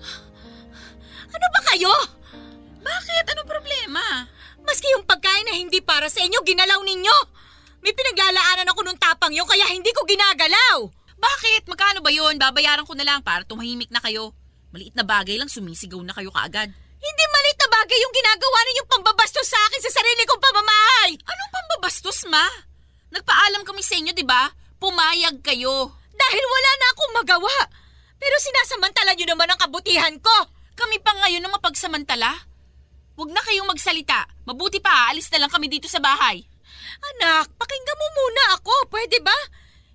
Ano 1.32 1.48
ba 1.48 1.60
kayo? 1.72 1.88
Bakit? 2.84 3.24
Ano 3.24 3.48
problema? 3.48 4.28
Maski 4.68 4.84
yung 4.92 5.08
pagkain 5.08 5.48
na 5.48 5.56
hindi 5.56 5.80
para 5.80 6.12
sa 6.12 6.20
inyo, 6.20 6.44
ginalaw 6.44 6.84
ninyo! 6.84 7.16
May 7.82 7.90
pinaglalaanan 7.90 8.70
ako 8.70 8.80
nung 8.86 8.98
tapang 8.98 9.34
yun 9.34 9.44
kaya 9.44 9.66
hindi 9.74 9.90
ko 9.90 10.06
ginagalaw! 10.06 10.86
Bakit? 11.18 11.66
Magkano 11.66 11.98
ba 12.02 12.10
yun? 12.10 12.38
Babayaran 12.38 12.86
ko 12.86 12.94
na 12.94 13.06
lang 13.06 13.22
para 13.22 13.42
tumahimik 13.42 13.90
na 13.90 14.02
kayo. 14.02 14.34
Maliit 14.70 14.94
na 14.94 15.02
bagay 15.02 15.38
lang, 15.38 15.50
sumisigaw 15.50 15.98
na 16.02 16.14
kayo 16.14 16.30
kaagad. 16.30 16.70
Hindi 17.02 17.24
malit 17.30 17.56
na 17.58 17.68
bagay 17.70 17.98
yung 17.98 18.14
ginagawa 18.14 18.58
ninyong 18.62 18.90
pambabastos 18.90 19.46
sa 19.50 19.58
akin 19.66 19.82
sa 19.82 19.92
sarili 19.98 20.22
kong 20.26 20.42
pamamahay! 20.42 21.10
Anong 21.18 21.50
pambabastos, 21.50 22.26
ma? 22.30 22.46
Nagpaalam 23.10 23.66
kami 23.66 23.82
sa 23.82 23.98
inyo, 23.98 24.14
di 24.14 24.22
ba? 24.22 24.50
Pumayag 24.78 25.42
kayo. 25.42 25.90
Dahil 26.14 26.44
wala 26.46 26.70
na 26.78 26.86
akong 26.94 27.12
magawa! 27.18 27.56
Pero 28.22 28.34
sinasamantala 28.38 29.18
niyo 29.18 29.26
naman 29.34 29.50
ang 29.50 29.58
kabutihan 29.58 30.14
ko! 30.22 30.36
Kami 30.78 31.02
pa 31.02 31.10
ngayon 31.18 31.42
ang 31.42 31.54
mapagsamantala. 31.58 32.30
Huwag 33.18 33.30
na 33.34 33.42
kayong 33.44 33.68
magsalita. 33.68 34.24
Mabuti 34.48 34.78
pa, 34.78 35.10
aalis 35.10 35.28
na 35.34 35.44
lang 35.44 35.52
kami 35.52 35.68
dito 35.68 35.90
sa 35.90 36.00
bahay. 36.00 36.46
Anak, 37.02 37.50
pakinggan 37.58 37.98
mo 37.98 38.06
muna 38.14 38.42
ako, 38.58 38.74
pwede 38.94 39.18
ba? 39.20 39.34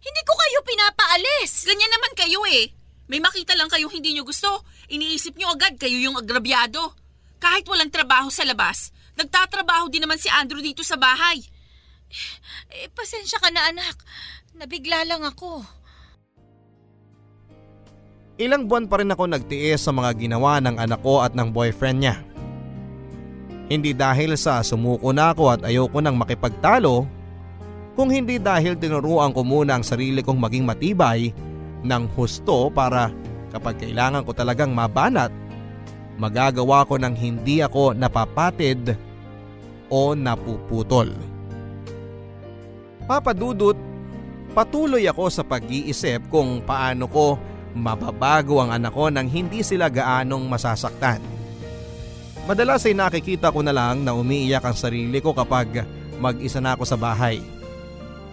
Hindi 0.03 0.21
ko 0.27 0.33
kayo 0.35 0.59
pinapaalis! 0.67 1.63
Ganyan 1.63 1.91
naman 1.91 2.13
kayo 2.15 2.43
eh. 2.51 2.71
May 3.07 3.23
makita 3.23 3.55
lang 3.55 3.71
kayong 3.71 3.91
hindi 3.91 4.11
nyo 4.11 4.27
gusto. 4.27 4.67
Iniisip 4.91 5.39
nyo 5.39 5.55
agad 5.55 5.79
kayo 5.79 5.95
yung 5.95 6.19
agrabyado. 6.19 6.91
Kahit 7.39 7.63
walang 7.71 7.91
trabaho 7.91 8.27
sa 8.27 8.43
labas, 8.43 8.91
nagtatrabaho 9.15 9.87
din 9.87 10.03
naman 10.03 10.19
si 10.19 10.27
Andrew 10.27 10.59
dito 10.59 10.83
sa 10.83 10.99
bahay. 10.99 11.39
Eh, 12.71 12.91
pasensya 12.91 13.39
ka 13.39 13.47
na 13.51 13.71
anak. 13.71 13.95
Nabigla 14.55 15.07
lang 15.07 15.23
ako. 15.23 15.63
Ilang 18.37 18.69
buwan 18.69 18.85
pa 18.85 19.01
rin 19.01 19.09
ako 19.09 19.23
nagtiis 19.25 19.81
sa 19.81 19.95
mga 19.95 20.13
ginawa 20.13 20.61
ng 20.61 20.77
anak 20.77 21.01
ko 21.01 21.25
at 21.25 21.33
ng 21.33 21.49
boyfriend 21.49 21.99
niya. 22.05 22.15
Hindi 23.67 23.91
dahil 23.91 24.39
sa 24.39 24.63
sumuko 24.63 25.11
na 25.11 25.35
ako 25.35 25.43
at 25.51 25.61
ayoko 25.67 25.99
nang 25.99 26.15
makipagtalo, 26.15 27.03
kung 27.99 28.07
hindi 28.07 28.39
dahil 28.39 28.79
tinuruan 28.79 29.35
ko 29.35 29.43
muna 29.43 29.75
ang 29.75 29.83
sarili 29.83 30.23
kong 30.23 30.39
maging 30.39 30.63
matibay 30.63 31.33
ng 31.83 32.03
husto 32.15 32.71
para 32.71 33.11
kapag 33.51 33.81
kailangan 33.81 34.23
ko 34.23 34.31
talagang 34.31 34.71
mabanat, 34.71 35.33
magagawa 36.15 36.87
ko 36.87 36.95
ng 36.95 37.15
hindi 37.17 37.59
ako 37.59 37.97
napapatid 37.97 38.95
o 39.91 40.15
napuputol. 40.15 41.11
Papadudot, 43.03 43.75
patuloy 44.51 45.07
ako 45.07 45.25
sa 45.27 45.43
pag-iisip 45.43 46.27
kung 46.31 46.63
paano 46.63 47.07
ko 47.07 47.35
mababago 47.77 48.63
ang 48.63 48.73
anak 48.73 48.93
ko 48.95 49.07
nang 49.11 49.27
hindi 49.27 49.61
sila 49.61 49.87
gaanong 49.87 50.43
masasaktan. 50.47 51.36
Madalas 52.47 52.87
ay 52.87 52.95
nakikita 52.95 53.51
ko 53.51 53.59
na 53.59 53.75
lang 53.75 54.07
na 54.07 54.15
umiiyak 54.15 54.63
ang 54.63 54.71
sarili 54.71 55.19
ko 55.19 55.35
kapag 55.35 55.83
mag-isa 56.15 56.63
na 56.63 56.79
ako 56.79 56.87
sa 56.87 56.95
bahay. 56.95 57.43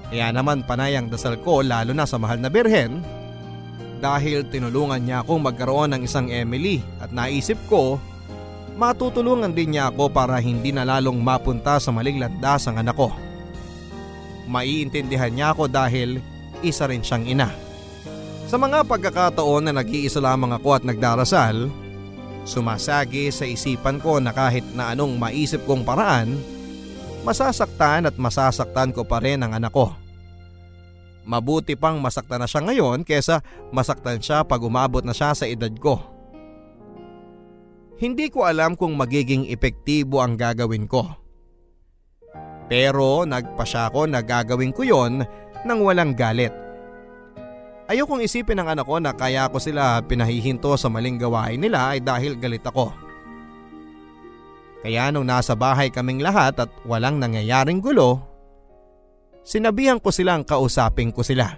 Kaya 0.06 0.30
naman 0.30 0.62
panay 0.62 0.94
ang 0.94 1.10
dasal 1.10 1.34
ko 1.42 1.66
lalo 1.66 1.90
na 1.90 2.06
sa 2.06 2.14
mahal 2.14 2.38
na 2.38 2.46
birhen 2.46 3.02
dahil 3.98 4.46
tinulungan 4.46 5.02
niya 5.02 5.26
akong 5.26 5.42
magkaroon 5.42 5.98
ng 5.98 6.06
isang 6.06 6.30
Emily 6.30 6.78
at 7.02 7.10
naisip 7.10 7.58
ko 7.66 7.98
matutulungan 8.78 9.50
din 9.50 9.74
niya 9.74 9.90
ako 9.90 10.06
para 10.14 10.38
hindi 10.38 10.70
na 10.70 10.86
lalong 10.86 11.18
mapunta 11.18 11.82
sa 11.82 11.90
maling 11.90 12.22
landas 12.22 12.70
ang 12.70 12.78
anak 12.78 12.94
ko. 12.94 13.10
Maiintindihan 14.46 15.34
niya 15.34 15.58
ako 15.58 15.66
dahil 15.66 16.22
isa 16.62 16.86
rin 16.86 17.02
siyang 17.02 17.26
ina. 17.26 17.50
Sa 18.46 18.62
mga 18.62 18.86
pagkakataon 18.86 19.66
na 19.66 19.72
nag-iisa 19.74 20.22
lamang 20.22 20.54
ako 20.54 20.68
at 20.78 20.86
nagdarasal, 20.86 21.66
sumasagi 22.44 23.32
sa 23.32 23.48
isipan 23.48 23.98
ko 23.98 24.20
na 24.20 24.30
kahit 24.30 24.64
na 24.76 24.92
anong 24.92 25.16
maisip 25.16 25.64
kong 25.64 25.82
paraan, 25.82 26.36
masasaktan 27.24 28.06
at 28.06 28.16
masasaktan 28.20 28.92
ko 28.92 29.02
pa 29.02 29.18
rin 29.20 29.40
ang 29.40 29.56
anak 29.56 29.72
ko. 29.72 29.92
Mabuti 31.24 31.72
pang 31.72 31.96
masaktan 32.04 32.44
na 32.44 32.48
siya 32.48 32.60
ngayon 32.60 33.00
kesa 33.00 33.40
masaktan 33.72 34.20
siya 34.20 34.44
pag 34.44 34.60
umabot 34.60 35.00
na 35.00 35.16
siya 35.16 35.32
sa 35.32 35.48
edad 35.48 35.72
ko. 35.80 35.96
Hindi 37.96 38.28
ko 38.28 38.44
alam 38.44 38.76
kung 38.76 38.92
magiging 39.00 39.48
epektibo 39.48 40.20
ang 40.20 40.36
gagawin 40.36 40.84
ko. 40.84 41.08
Pero 42.68 43.24
nagpasya 43.24 43.88
ko 43.88 44.04
na 44.04 44.20
gagawin 44.20 44.72
ko 44.76 44.84
yon 44.84 45.24
nang 45.64 45.80
walang 45.80 46.12
galit. 46.12 46.63
Ayokong 47.94 48.26
isipin 48.26 48.58
ng 48.58 48.74
anak 48.74 48.90
ko 48.90 48.98
na 48.98 49.14
kaya 49.14 49.46
ko 49.46 49.62
sila 49.62 50.02
pinahihinto 50.02 50.74
sa 50.74 50.90
maling 50.90 51.14
gawain 51.14 51.62
nila 51.62 51.94
ay 51.94 52.02
dahil 52.02 52.34
galit 52.34 52.66
ako. 52.66 52.90
Kaya 54.82 55.14
nung 55.14 55.30
nasa 55.30 55.54
bahay 55.54 55.94
kaming 55.94 56.18
lahat 56.18 56.58
at 56.58 56.70
walang 56.82 57.22
nangyayaring 57.22 57.78
gulo, 57.78 58.18
sinabihan 59.46 60.02
ko 60.02 60.10
silang 60.10 60.42
kausapin 60.42 61.14
ko 61.14 61.22
sila. 61.22 61.54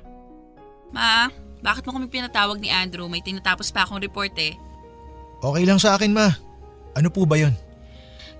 Ma, 0.93 1.32
bakit 1.64 1.89
mo 1.89 1.97
kami 1.97 2.12
pinatawag 2.12 2.61
ni 2.61 2.68
Andrew? 2.68 3.09
May 3.09 3.24
tinatapos 3.24 3.72
pa 3.72 3.89
akong 3.89 4.05
report 4.05 4.37
eh. 4.37 4.53
Okay 5.41 5.64
lang 5.64 5.80
sa 5.80 5.97
akin, 5.97 6.12
ma. 6.12 6.37
Ano 6.93 7.09
po 7.09 7.24
ba 7.24 7.41
yon? 7.41 7.57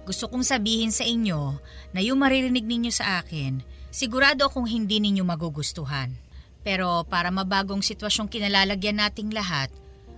Gusto 0.05 0.29
kong 0.29 0.45
sabihin 0.45 0.93
sa 0.93 1.09
inyo 1.09 1.57
na 1.97 2.05
yung 2.05 2.21
maririnig 2.21 2.69
ninyo 2.69 2.93
sa 2.93 3.25
akin, 3.25 3.65
sigurado 3.89 4.53
akong 4.53 4.69
hindi 4.69 5.01
ninyo 5.01 5.25
magugustuhan. 5.25 6.26
Pero 6.67 7.07
para 7.07 7.31
mabagong 7.31 7.79
sitwasyong 7.79 8.27
kinalalagyan 8.27 8.99
nating 8.99 9.31
lahat, 9.31 9.71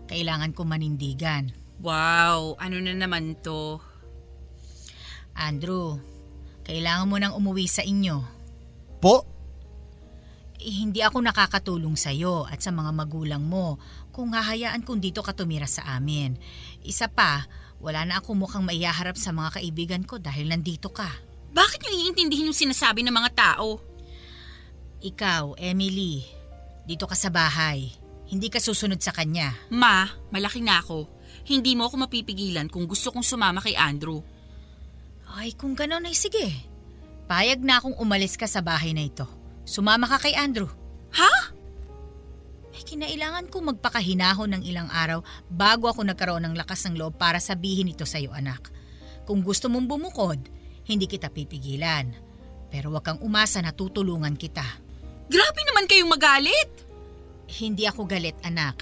kailangan 0.09 0.57
ko 0.57 0.65
manindigan. 0.65 1.53
Wow, 1.85 2.57
ano 2.57 2.81
na 2.81 2.97
naman 2.97 3.37
to? 3.45 3.77
Andrew, 5.37 6.01
kailangan 6.65 7.05
mo 7.05 7.21
nang 7.21 7.37
umuwi 7.37 7.69
sa 7.69 7.85
inyo. 7.85 8.25
Po? 8.97 9.29
Eh, 10.57 10.73
hindi 10.73 11.05
ako 11.05 11.21
nakakatulong 11.21 12.01
sa 12.01 12.17
iyo 12.17 12.49
at 12.49 12.65
sa 12.65 12.73
mga 12.73 12.97
magulang 12.97 13.45
mo 13.45 13.77
kung 14.11 14.33
hahayaan 14.33 14.83
kung 14.89 15.05
dito 15.05 15.21
ka 15.21 15.37
tumira 15.37 15.69
sa 15.69 16.01
amin. 16.01 16.35
Isa 16.81 17.13
pa, 17.13 17.45
wala 17.79 18.09
na 18.09 18.25
akong 18.25 18.41
mukhang 18.41 18.65
maiyaharap 18.65 19.21
sa 19.21 19.37
mga 19.37 19.61
kaibigan 19.61 20.03
ko 20.03 20.17
dahil 20.17 20.49
nandito 20.49 20.89
ka. 20.89 21.13
Bakit 21.53 21.85
niyo 21.85 21.93
iintindihin 22.09 22.49
yung 22.51 22.57
sinasabi 22.57 23.05
ng 23.05 23.13
mga 23.13 23.31
tao? 23.37 23.85
Ikaw, 24.99 25.55
Emily, 25.63 26.38
dito 26.89 27.05
ka 27.05 27.13
sa 27.13 27.29
bahay. 27.29 27.93
Hindi 28.33 28.49
ka 28.49 28.57
susunod 28.57 28.97
sa 29.05 29.13
kanya. 29.13 29.53
Ma, 29.69 30.09
malaki 30.33 30.65
na 30.65 30.81
ako. 30.81 31.05
Hindi 31.45 31.77
mo 31.77 31.85
ako 31.85 32.09
mapipigilan 32.09 32.73
kung 32.73 32.89
gusto 32.89 33.13
kong 33.13 33.25
sumama 33.25 33.61
kay 33.61 33.77
Andrew. 33.77 34.25
Ay, 35.37 35.53
kung 35.53 35.77
gano'n 35.77 36.09
ay 36.09 36.17
sige. 36.17 36.49
Payag 37.29 37.61
na 37.61 37.77
akong 37.77 38.01
umalis 38.01 38.41
ka 38.41 38.49
sa 38.49 38.65
bahay 38.65 38.97
na 38.97 39.05
ito. 39.05 39.29
Sumama 39.69 40.09
ka 40.09 40.17
kay 40.17 40.33
Andrew. 40.33 40.69
Ha? 41.13 41.53
Eh, 42.73 42.85
kinailangan 42.85 43.53
ko 43.53 43.61
magpakahinahon 43.69 44.57
ng 44.57 44.63
ilang 44.65 44.89
araw 44.89 45.21
bago 45.53 45.93
ako 45.93 46.09
nagkaroon 46.09 46.49
ng 46.49 46.55
lakas 46.57 46.89
ng 46.89 46.97
loob 46.97 47.21
para 47.21 47.37
sabihin 47.37 47.93
ito 47.93 48.09
sa 48.09 48.17
iyo, 48.17 48.33
anak. 48.33 48.73
Kung 49.29 49.45
gusto 49.45 49.69
mong 49.69 49.85
bumukod, 49.85 50.41
hindi 50.89 51.05
kita 51.05 51.29
pipigilan. 51.29 52.17
Pero 52.73 52.89
wag 52.97 53.05
kang 53.05 53.21
umasa 53.21 53.61
na 53.61 53.77
tutulungan 53.77 54.37
kita. 54.41 54.88
Grabe 55.29 55.61
naman 55.69 55.85
kayong 55.85 56.09
magalit. 56.09 56.71
Hindi 57.49 57.85
ako 57.85 58.09
galit, 58.09 58.37
anak. 58.41 58.81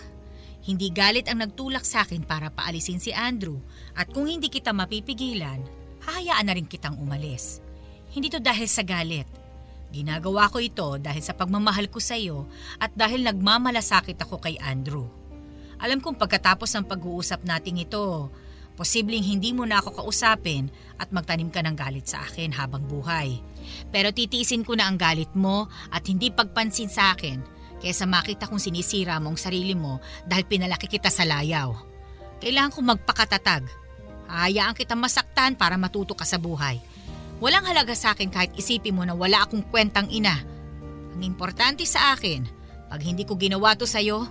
Hindi 0.62 0.94
galit 0.94 1.26
ang 1.26 1.42
nagtulak 1.42 1.82
sa 1.82 2.06
akin 2.06 2.22
para 2.22 2.54
paalisin 2.54 3.02
si 3.02 3.10
Andrew. 3.10 3.58
At 3.98 4.14
kung 4.14 4.30
hindi 4.30 4.46
kita 4.46 4.70
mapipigilan, 4.70 5.62
hahayaan 6.06 6.46
na 6.46 6.54
rin 6.54 6.70
kitang 6.70 7.02
umalis. 7.02 7.58
Hindi 8.14 8.30
to 8.30 8.38
dahil 8.38 8.70
sa 8.70 8.86
galit. 8.86 9.26
Ginagawa 9.90 10.46
ko 10.46 10.62
ito 10.62 10.98
dahil 11.02 11.22
sa 11.22 11.34
pagmamahal 11.34 11.90
ko 11.90 11.98
sa 11.98 12.14
iyo 12.14 12.46
at 12.78 12.94
dahil 12.94 13.26
nagmamalasakit 13.26 14.18
ako 14.18 14.38
kay 14.38 14.54
Andrew. 14.62 15.06
Alam 15.82 15.98
kong 15.98 16.14
pagkatapos 16.14 16.70
ng 16.78 16.86
pag-uusap 16.86 17.42
nating 17.42 17.82
ito, 17.82 18.30
posibleng 18.76 19.24
hindi 19.24 19.56
mo 19.56 19.64
na 19.64 19.80
ako 19.80 20.04
kausapin 20.04 20.68
at 21.00 21.08
magtanim 21.10 21.48
ka 21.48 21.64
ng 21.64 21.74
galit 21.74 22.06
sa 22.06 22.22
akin 22.22 22.52
habang 22.52 22.84
buhay. 22.84 23.40
Pero 23.90 24.12
titiisin 24.12 24.62
ko 24.62 24.76
na 24.76 24.86
ang 24.86 25.00
galit 25.00 25.32
mo 25.32 25.66
at 25.90 26.04
hindi 26.06 26.28
pagpansin 26.30 26.92
sa 26.92 27.16
akin 27.16 27.40
kaysa 27.80 28.04
makita 28.04 28.46
kong 28.46 28.60
sinisira 28.60 29.16
mo 29.18 29.32
ang 29.32 29.40
sarili 29.40 29.72
mo 29.72 29.98
dahil 30.28 30.44
pinalaki 30.44 30.86
kita 30.86 31.08
sa 31.08 31.24
layaw. 31.24 31.72
Kailangan 32.38 32.72
kong 32.76 32.88
magpakatatag. 32.96 33.64
Hayaan 34.28 34.76
kita 34.76 34.92
masaktan 34.92 35.56
para 35.56 35.80
matuto 35.80 36.12
ka 36.12 36.28
sa 36.28 36.36
buhay. 36.36 36.76
Walang 37.40 37.68
halaga 37.68 37.92
sa 37.92 38.16
akin 38.16 38.32
kahit 38.32 38.52
isipin 38.56 38.96
mo 38.96 39.04
na 39.04 39.12
wala 39.12 39.44
akong 39.44 39.64
kwentang 39.68 40.08
ina. 40.08 40.40
Ang 41.16 41.22
importante 41.24 41.84
sa 41.88 42.16
akin, 42.16 42.44
pag 42.88 43.00
hindi 43.00 43.24
ko 43.24 43.36
ginawa 43.36 43.76
to 43.76 43.88
sa'yo, 43.88 44.24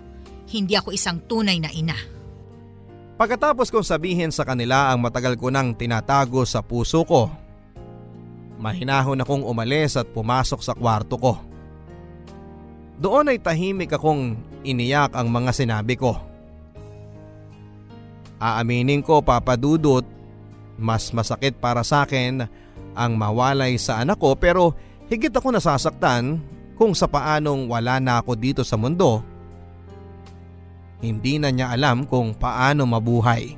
hindi 0.50 0.78
ako 0.78 0.93
isang 0.93 1.22
tunay 1.26 1.58
na 1.58 1.70
ina. 1.74 2.14
Pagkatapos 3.16 3.72
kong 3.72 3.88
sabihin 3.88 4.28
sa 4.28 4.43
kanila 4.43 4.91
ang 4.91 4.99
matagal 4.99 5.39
ko 5.39 5.47
nang 5.47 5.72
tinatago 5.72 6.43
sa 6.43 6.59
puso 6.59 7.07
ko, 7.07 7.32
mahinahon 8.59 9.24
akong 9.24 9.47
umalis 9.47 9.95
at 9.95 10.03
pumasok 10.11 10.59
sa 10.59 10.76
kwarto 10.76 11.16
ko. 11.16 11.34
Doon 12.99 13.32
ay 13.32 13.39
tahimik 13.39 13.95
akong 13.95 14.36
iniyak 14.68 15.16
ang 15.16 15.32
mga 15.32 15.51
sinabi 15.55 15.95
ko. 15.95 16.20
Aaminin 18.36 18.99
ko 18.99 19.24
papadudot, 19.24 20.03
mas 20.76 21.07
masakit 21.16 21.55
para 21.55 21.88
sa 21.88 22.03
akin 22.03 22.43
ang 22.95 23.11
mawalay 23.16 23.80
sa 23.80 24.03
anak 24.03 24.20
ko 24.20 24.36
pero 24.36 24.76
higit 25.07 25.32
ako 25.32 25.55
nasasaktan 25.55 26.43
kung 26.76 26.91
sa 26.91 27.07
paanong 27.07 27.72
wala 27.72 28.03
na 28.03 28.20
ako 28.20 28.36
dito 28.36 28.61
sa 28.68 28.76
mundo. 28.76 29.24
Hindi 31.06 31.38
na 31.38 31.53
niya 31.53 31.70
alam 31.70 32.10
kung 32.10 32.34
paano 32.34 32.89
mabuhay. 32.89 33.53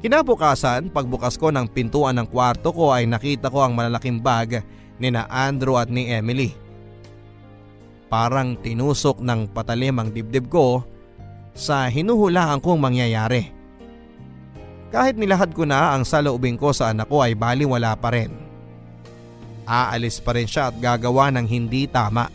Kinabukasan, 0.00 0.88
pagbukas 0.88 1.36
ko 1.36 1.52
ng 1.52 1.68
pintuan 1.68 2.16
ng 2.16 2.28
kwarto 2.28 2.72
ko 2.72 2.92
ay 2.96 3.04
nakita 3.04 3.52
ko 3.52 3.64
ang 3.64 3.76
malalaking 3.76 4.20
bag 4.20 4.64
ni 4.96 5.12
na 5.12 5.28
Andrew 5.28 5.76
at 5.76 5.92
ni 5.92 6.08
Emily. 6.08 6.56
Parang 8.08 8.56
tinusok 8.56 9.20
ng 9.20 9.52
patalim 9.52 10.00
ang 10.00 10.08
dibdib 10.08 10.48
ko 10.48 10.84
sa 11.52 11.88
hinuhulaan 11.88 12.60
kong 12.60 12.80
mangyayari. 12.80 13.48
Kahit 14.92 15.18
nilahad 15.18 15.56
ko 15.56 15.66
na 15.66 15.96
ang 15.96 16.06
saloobin 16.06 16.54
ko 16.54 16.70
sa 16.70 16.92
anak 16.92 17.10
ko 17.10 17.24
ay 17.24 17.34
baliwala 17.34 17.96
pa 17.98 18.12
rin. 18.14 18.30
Aalis 19.64 20.20
pa 20.20 20.36
rin 20.36 20.46
siya 20.46 20.68
at 20.70 20.76
gagawa 20.78 21.32
ng 21.32 21.48
hindi 21.48 21.88
tama. 21.88 22.28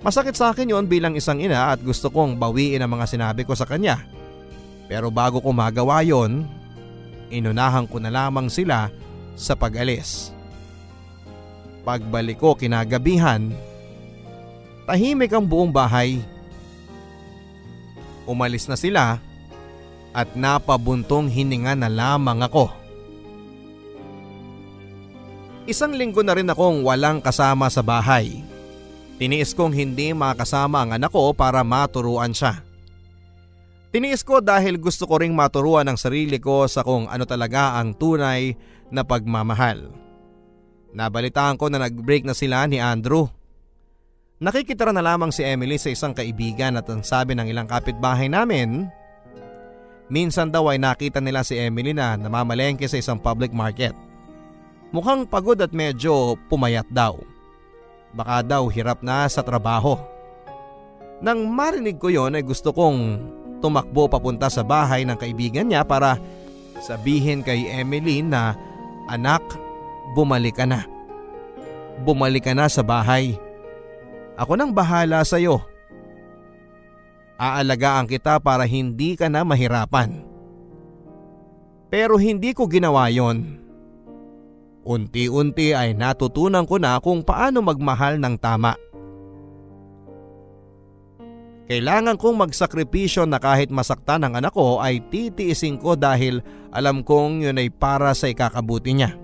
Masakit 0.00 0.32
sa 0.32 0.56
akin 0.56 0.72
yon 0.72 0.88
bilang 0.88 1.12
isang 1.12 1.36
ina 1.44 1.76
at 1.76 1.80
gusto 1.84 2.08
kong 2.08 2.40
bawiin 2.40 2.80
ang 2.80 2.96
mga 2.96 3.04
sinabi 3.04 3.44
ko 3.44 3.52
sa 3.52 3.68
kanya. 3.68 4.00
Pero 4.88 5.12
bago 5.12 5.44
ko 5.44 5.52
magawa 5.52 6.00
yon, 6.00 6.48
inunahan 7.28 7.84
ko 7.84 8.00
na 8.00 8.08
lamang 8.08 8.48
sila 8.48 8.88
sa 9.36 9.52
pag-alis. 9.52 10.32
Pagbalik 11.84 12.40
ko 12.40 12.56
kinagabihan, 12.56 13.52
tahimik 14.88 15.36
ang 15.36 15.44
buong 15.44 15.68
bahay. 15.68 16.20
Umalis 18.24 18.68
na 18.72 18.76
sila 18.80 19.20
at 20.16 20.28
napabuntong 20.32 21.28
hininga 21.28 21.76
na 21.76 21.88
lamang 21.92 22.40
ako. 22.40 22.72
Isang 25.68 25.92
linggo 25.94 26.24
na 26.24 26.34
rin 26.34 26.50
akong 26.50 26.82
walang 26.82 27.22
kasama 27.22 27.68
sa 27.68 27.84
bahay. 27.84 28.49
Tiniis 29.20 29.52
kong 29.52 29.76
hindi 29.76 30.16
makasama 30.16 30.80
ang 30.80 30.96
anak 30.96 31.12
ko 31.12 31.36
para 31.36 31.60
maturuan 31.60 32.32
siya. 32.32 32.64
Tiniis 33.92 34.24
ko 34.24 34.40
dahil 34.40 34.80
gusto 34.80 35.04
ko 35.04 35.20
ring 35.20 35.36
maturuan 35.36 35.84
ang 35.84 36.00
sarili 36.00 36.40
ko 36.40 36.64
sa 36.64 36.80
kung 36.80 37.04
ano 37.04 37.28
talaga 37.28 37.76
ang 37.76 37.92
tunay 37.92 38.56
na 38.88 39.04
pagmamahal. 39.04 39.92
Nabalitaan 40.96 41.60
ko 41.60 41.68
na 41.68 41.84
nag-break 41.84 42.24
na 42.24 42.32
sila 42.32 42.64
ni 42.64 42.80
Andrew. 42.80 43.28
Nakikitara 44.40 44.88
na 44.88 45.04
lamang 45.04 45.36
si 45.36 45.44
Emily 45.44 45.76
sa 45.76 45.92
isang 45.92 46.16
kaibigan 46.16 46.80
at 46.80 46.88
ang 46.88 47.04
sabi 47.04 47.36
ng 47.36 47.44
ilang 47.44 47.68
kapitbahay 47.68 48.24
namin, 48.24 48.88
minsan 50.08 50.48
daw 50.48 50.72
ay 50.72 50.80
nakita 50.80 51.20
nila 51.20 51.44
si 51.44 51.60
Emily 51.60 51.92
na 51.92 52.16
namamalengke 52.16 52.88
sa 52.88 52.96
isang 52.96 53.20
public 53.20 53.52
market. 53.52 53.92
Mukhang 54.96 55.28
pagod 55.28 55.60
at 55.60 55.76
medyo 55.76 56.40
pumayat 56.48 56.88
daw. 56.88 57.20
Baka 58.10 58.42
daw 58.42 58.66
hirap 58.66 59.04
na 59.06 59.26
sa 59.30 59.44
trabaho. 59.44 59.98
Nang 61.20 61.46
marinig 61.46 62.00
ko 62.00 62.08
yon 62.08 62.34
ay 62.34 62.42
gusto 62.42 62.72
kong 62.72 63.20
tumakbo 63.60 64.08
papunta 64.08 64.48
sa 64.48 64.64
bahay 64.64 65.04
ng 65.04 65.14
kaibigan 65.20 65.68
niya 65.68 65.84
para 65.84 66.16
sabihin 66.80 67.44
kay 67.44 67.68
Emily 67.68 68.24
na 68.24 68.56
anak, 69.06 69.44
bumalik 70.16 70.56
ka 70.56 70.64
na. 70.64 70.88
Bumalik 72.00 72.48
ka 72.48 72.56
na 72.56 72.66
sa 72.72 72.80
bahay. 72.80 73.36
Ako 74.40 74.56
nang 74.56 74.72
bahala 74.72 75.20
sa 75.28 75.36
iyo. 75.36 75.60
Aalagaan 77.36 78.08
kita 78.08 78.40
para 78.40 78.64
hindi 78.64 79.12
ka 79.12 79.28
na 79.28 79.44
mahirapan. 79.44 80.24
Pero 81.92 82.16
hindi 82.16 82.56
ko 82.56 82.64
ginawa 82.64 83.12
yon. 83.12 83.59
Unti-unti 84.80 85.76
ay 85.76 85.92
natutunan 85.92 86.64
ko 86.64 86.80
na 86.80 86.96
kung 87.04 87.20
paano 87.20 87.60
magmahal 87.60 88.16
ng 88.16 88.36
tama. 88.40 88.72
Kailangan 91.70 92.18
kong 92.18 92.36
magsakripisyo 92.48 93.30
na 93.30 93.38
kahit 93.38 93.70
masaktan 93.70 94.26
ang 94.26 94.34
anak 94.34 94.50
ko 94.50 94.82
ay 94.82 94.98
titiisin 95.06 95.78
ko 95.78 95.94
dahil 95.94 96.42
alam 96.74 97.06
kong 97.06 97.46
yun 97.46 97.62
ay 97.62 97.70
para 97.70 98.10
sa 98.10 98.26
ikakabuti 98.26 98.90
niya. 98.90 99.14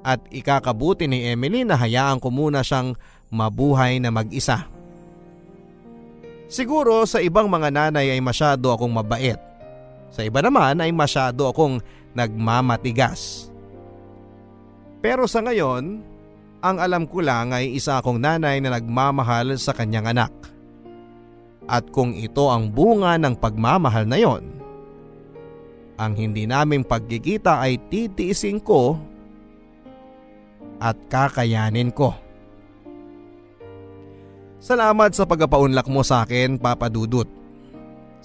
At 0.00 0.24
ikakabuti 0.32 1.04
ni 1.04 1.28
Emily 1.28 1.66
na 1.66 1.76
hayaan 1.76 2.22
ko 2.22 2.32
muna 2.32 2.64
siyang 2.64 2.96
mabuhay 3.28 4.00
na 4.00 4.08
mag-isa. 4.08 4.64
Siguro 6.46 7.02
sa 7.04 7.18
ibang 7.18 7.50
mga 7.50 7.74
nanay 7.74 8.14
ay 8.14 8.22
masyado 8.22 8.70
akong 8.70 8.94
mabait. 8.94 9.36
Sa 10.14 10.22
iba 10.22 10.38
naman 10.40 10.78
ay 10.78 10.94
masyado 10.94 11.50
akong 11.50 11.82
nagmamatigas. 12.14 13.50
Pero 15.06 15.30
sa 15.30 15.38
ngayon, 15.38 16.02
ang 16.58 16.82
alam 16.82 17.06
ko 17.06 17.22
lang 17.22 17.54
ay 17.54 17.78
isa 17.78 18.02
akong 18.02 18.18
nanay 18.18 18.58
na 18.58 18.74
nagmamahal 18.74 19.54
sa 19.54 19.70
kanyang 19.70 20.10
anak. 20.10 20.34
At 21.70 21.94
kung 21.94 22.10
ito 22.18 22.50
ang 22.50 22.74
bunga 22.74 23.14
ng 23.14 23.38
pagmamahal 23.38 24.02
na 24.02 24.18
yon, 24.18 24.42
ang 25.94 26.18
hindi 26.18 26.50
naming 26.50 26.82
pagkikita 26.82 27.62
ay 27.62 27.78
titiisin 27.86 28.58
ko 28.58 28.98
at 30.82 30.98
kakayanin 31.06 31.94
ko. 31.94 32.10
Salamat 34.58 35.14
sa 35.14 35.22
pagpapaunlak 35.22 35.86
mo 35.86 36.02
sa 36.02 36.26
akin, 36.26 36.58
Papa 36.58 36.90
Dudut. 36.90 37.30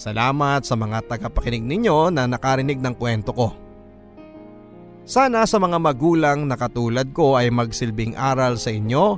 Salamat 0.02 0.66
sa 0.66 0.74
mga 0.74 1.06
tagapakinig 1.06 1.62
ninyo 1.62 2.10
na 2.10 2.26
nakarinig 2.26 2.82
ng 2.82 2.98
kwento 2.98 3.38
ko. 3.38 3.71
Sana 5.02 5.44
sa 5.50 5.58
mga 5.58 5.82
magulang 5.82 6.46
na 6.46 6.54
katulad 6.54 7.10
ko 7.10 7.36
ay 7.36 7.50
magsilbing 7.50 8.14
aral 8.14 8.56
sa 8.56 8.70
inyo 8.70 9.18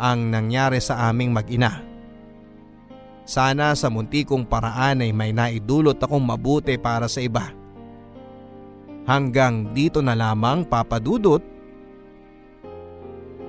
ang 0.00 0.32
nangyari 0.32 0.82
sa 0.82 1.08
aming 1.12 1.30
mag-ina. 1.30 1.86
Sana 3.22 3.78
sa 3.78 3.86
munti 3.86 4.26
kong 4.26 4.50
paraan 4.50 5.06
ay 5.06 5.14
may 5.14 5.30
naidulot 5.30 6.02
akong 6.02 6.24
mabuti 6.24 6.74
para 6.74 7.06
sa 7.06 7.22
iba. 7.22 7.54
Hanggang 9.06 9.70
dito 9.70 10.02
na 10.02 10.18
lamang 10.18 10.66
papadudot 10.66 11.42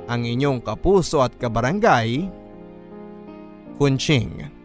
ang 0.06 0.22
inyong 0.22 0.62
kapuso 0.62 1.24
at 1.24 1.34
kabarangay, 1.40 2.30
Kunching. 3.82 4.61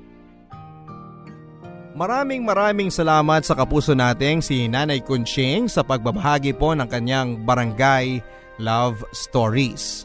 Maraming 1.97 2.45
maraming 2.45 2.93
salamat 2.93 3.41
sa 3.41 3.57
kapuso 3.57 3.97
nating 3.97 4.45
si 4.45 4.69
Nanay 4.69 5.01
Kunching 5.01 5.65
sa 5.65 5.81
pagbabahagi 5.81 6.53
po 6.53 6.77
ng 6.77 6.85
kanyang 6.85 7.41
barangay 7.41 8.21
love 8.61 9.01
stories. 9.17 10.05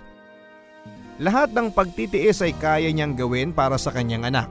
Lahat 1.19 1.51
ng 1.51 1.67
pagtitiis 1.67 2.39
ay 2.47 2.55
kaya 2.55 2.87
niyang 2.95 3.19
gawin 3.19 3.51
para 3.51 3.75
sa 3.75 3.91
kanyang 3.91 4.23
anak. 4.23 4.47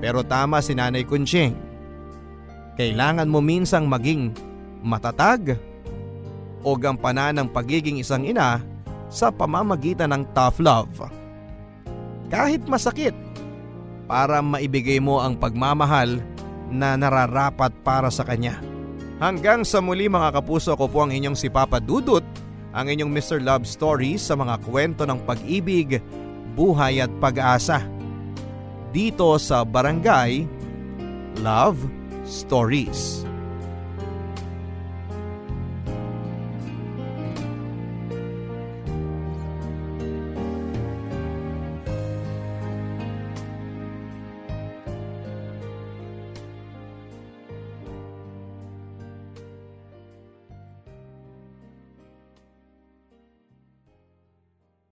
Pero 0.00 0.24
tama 0.24 0.64
si 0.64 0.72
Nanay 0.72 1.04
Kunching. 1.04 1.52
Kailangan 2.80 3.28
mo 3.28 3.44
minsang 3.44 3.84
maging 3.84 4.32
matatag 4.80 5.60
o 6.64 6.72
gampanan 6.80 7.44
ng 7.44 7.48
pagiging 7.52 8.00
isang 8.00 8.24
ina 8.24 8.64
sa 9.12 9.28
pamamagitan 9.28 10.08
ng 10.16 10.24
tough 10.32 10.64
love. 10.64 10.96
Kahit 12.32 12.64
masakit, 12.64 13.12
para 14.12 14.44
maibigay 14.44 15.00
mo 15.00 15.24
ang 15.24 15.40
pagmamahal 15.40 16.20
na 16.68 17.00
nararapat 17.00 17.72
para 17.80 18.12
sa 18.12 18.28
kanya. 18.28 18.60
Hanggang 19.16 19.64
sa 19.64 19.80
muli 19.80 20.04
mga 20.04 20.36
kapuso 20.36 20.76
ko 20.76 20.84
po 20.84 21.00
ang 21.00 21.16
inyong 21.16 21.32
si 21.32 21.48
Papa 21.48 21.80
Dudut, 21.80 22.20
ang 22.76 22.92
inyong 22.92 23.08
Mr. 23.08 23.40
Love 23.40 23.64
Story 23.64 24.20
sa 24.20 24.36
mga 24.36 24.60
kwento 24.68 25.08
ng 25.08 25.16
pag-ibig, 25.24 26.04
buhay 26.52 27.00
at 27.00 27.08
pag-asa. 27.24 27.80
Dito 28.92 29.40
sa 29.40 29.64
Barangay 29.64 30.44
Love 31.40 31.80
Stories. 32.28 33.31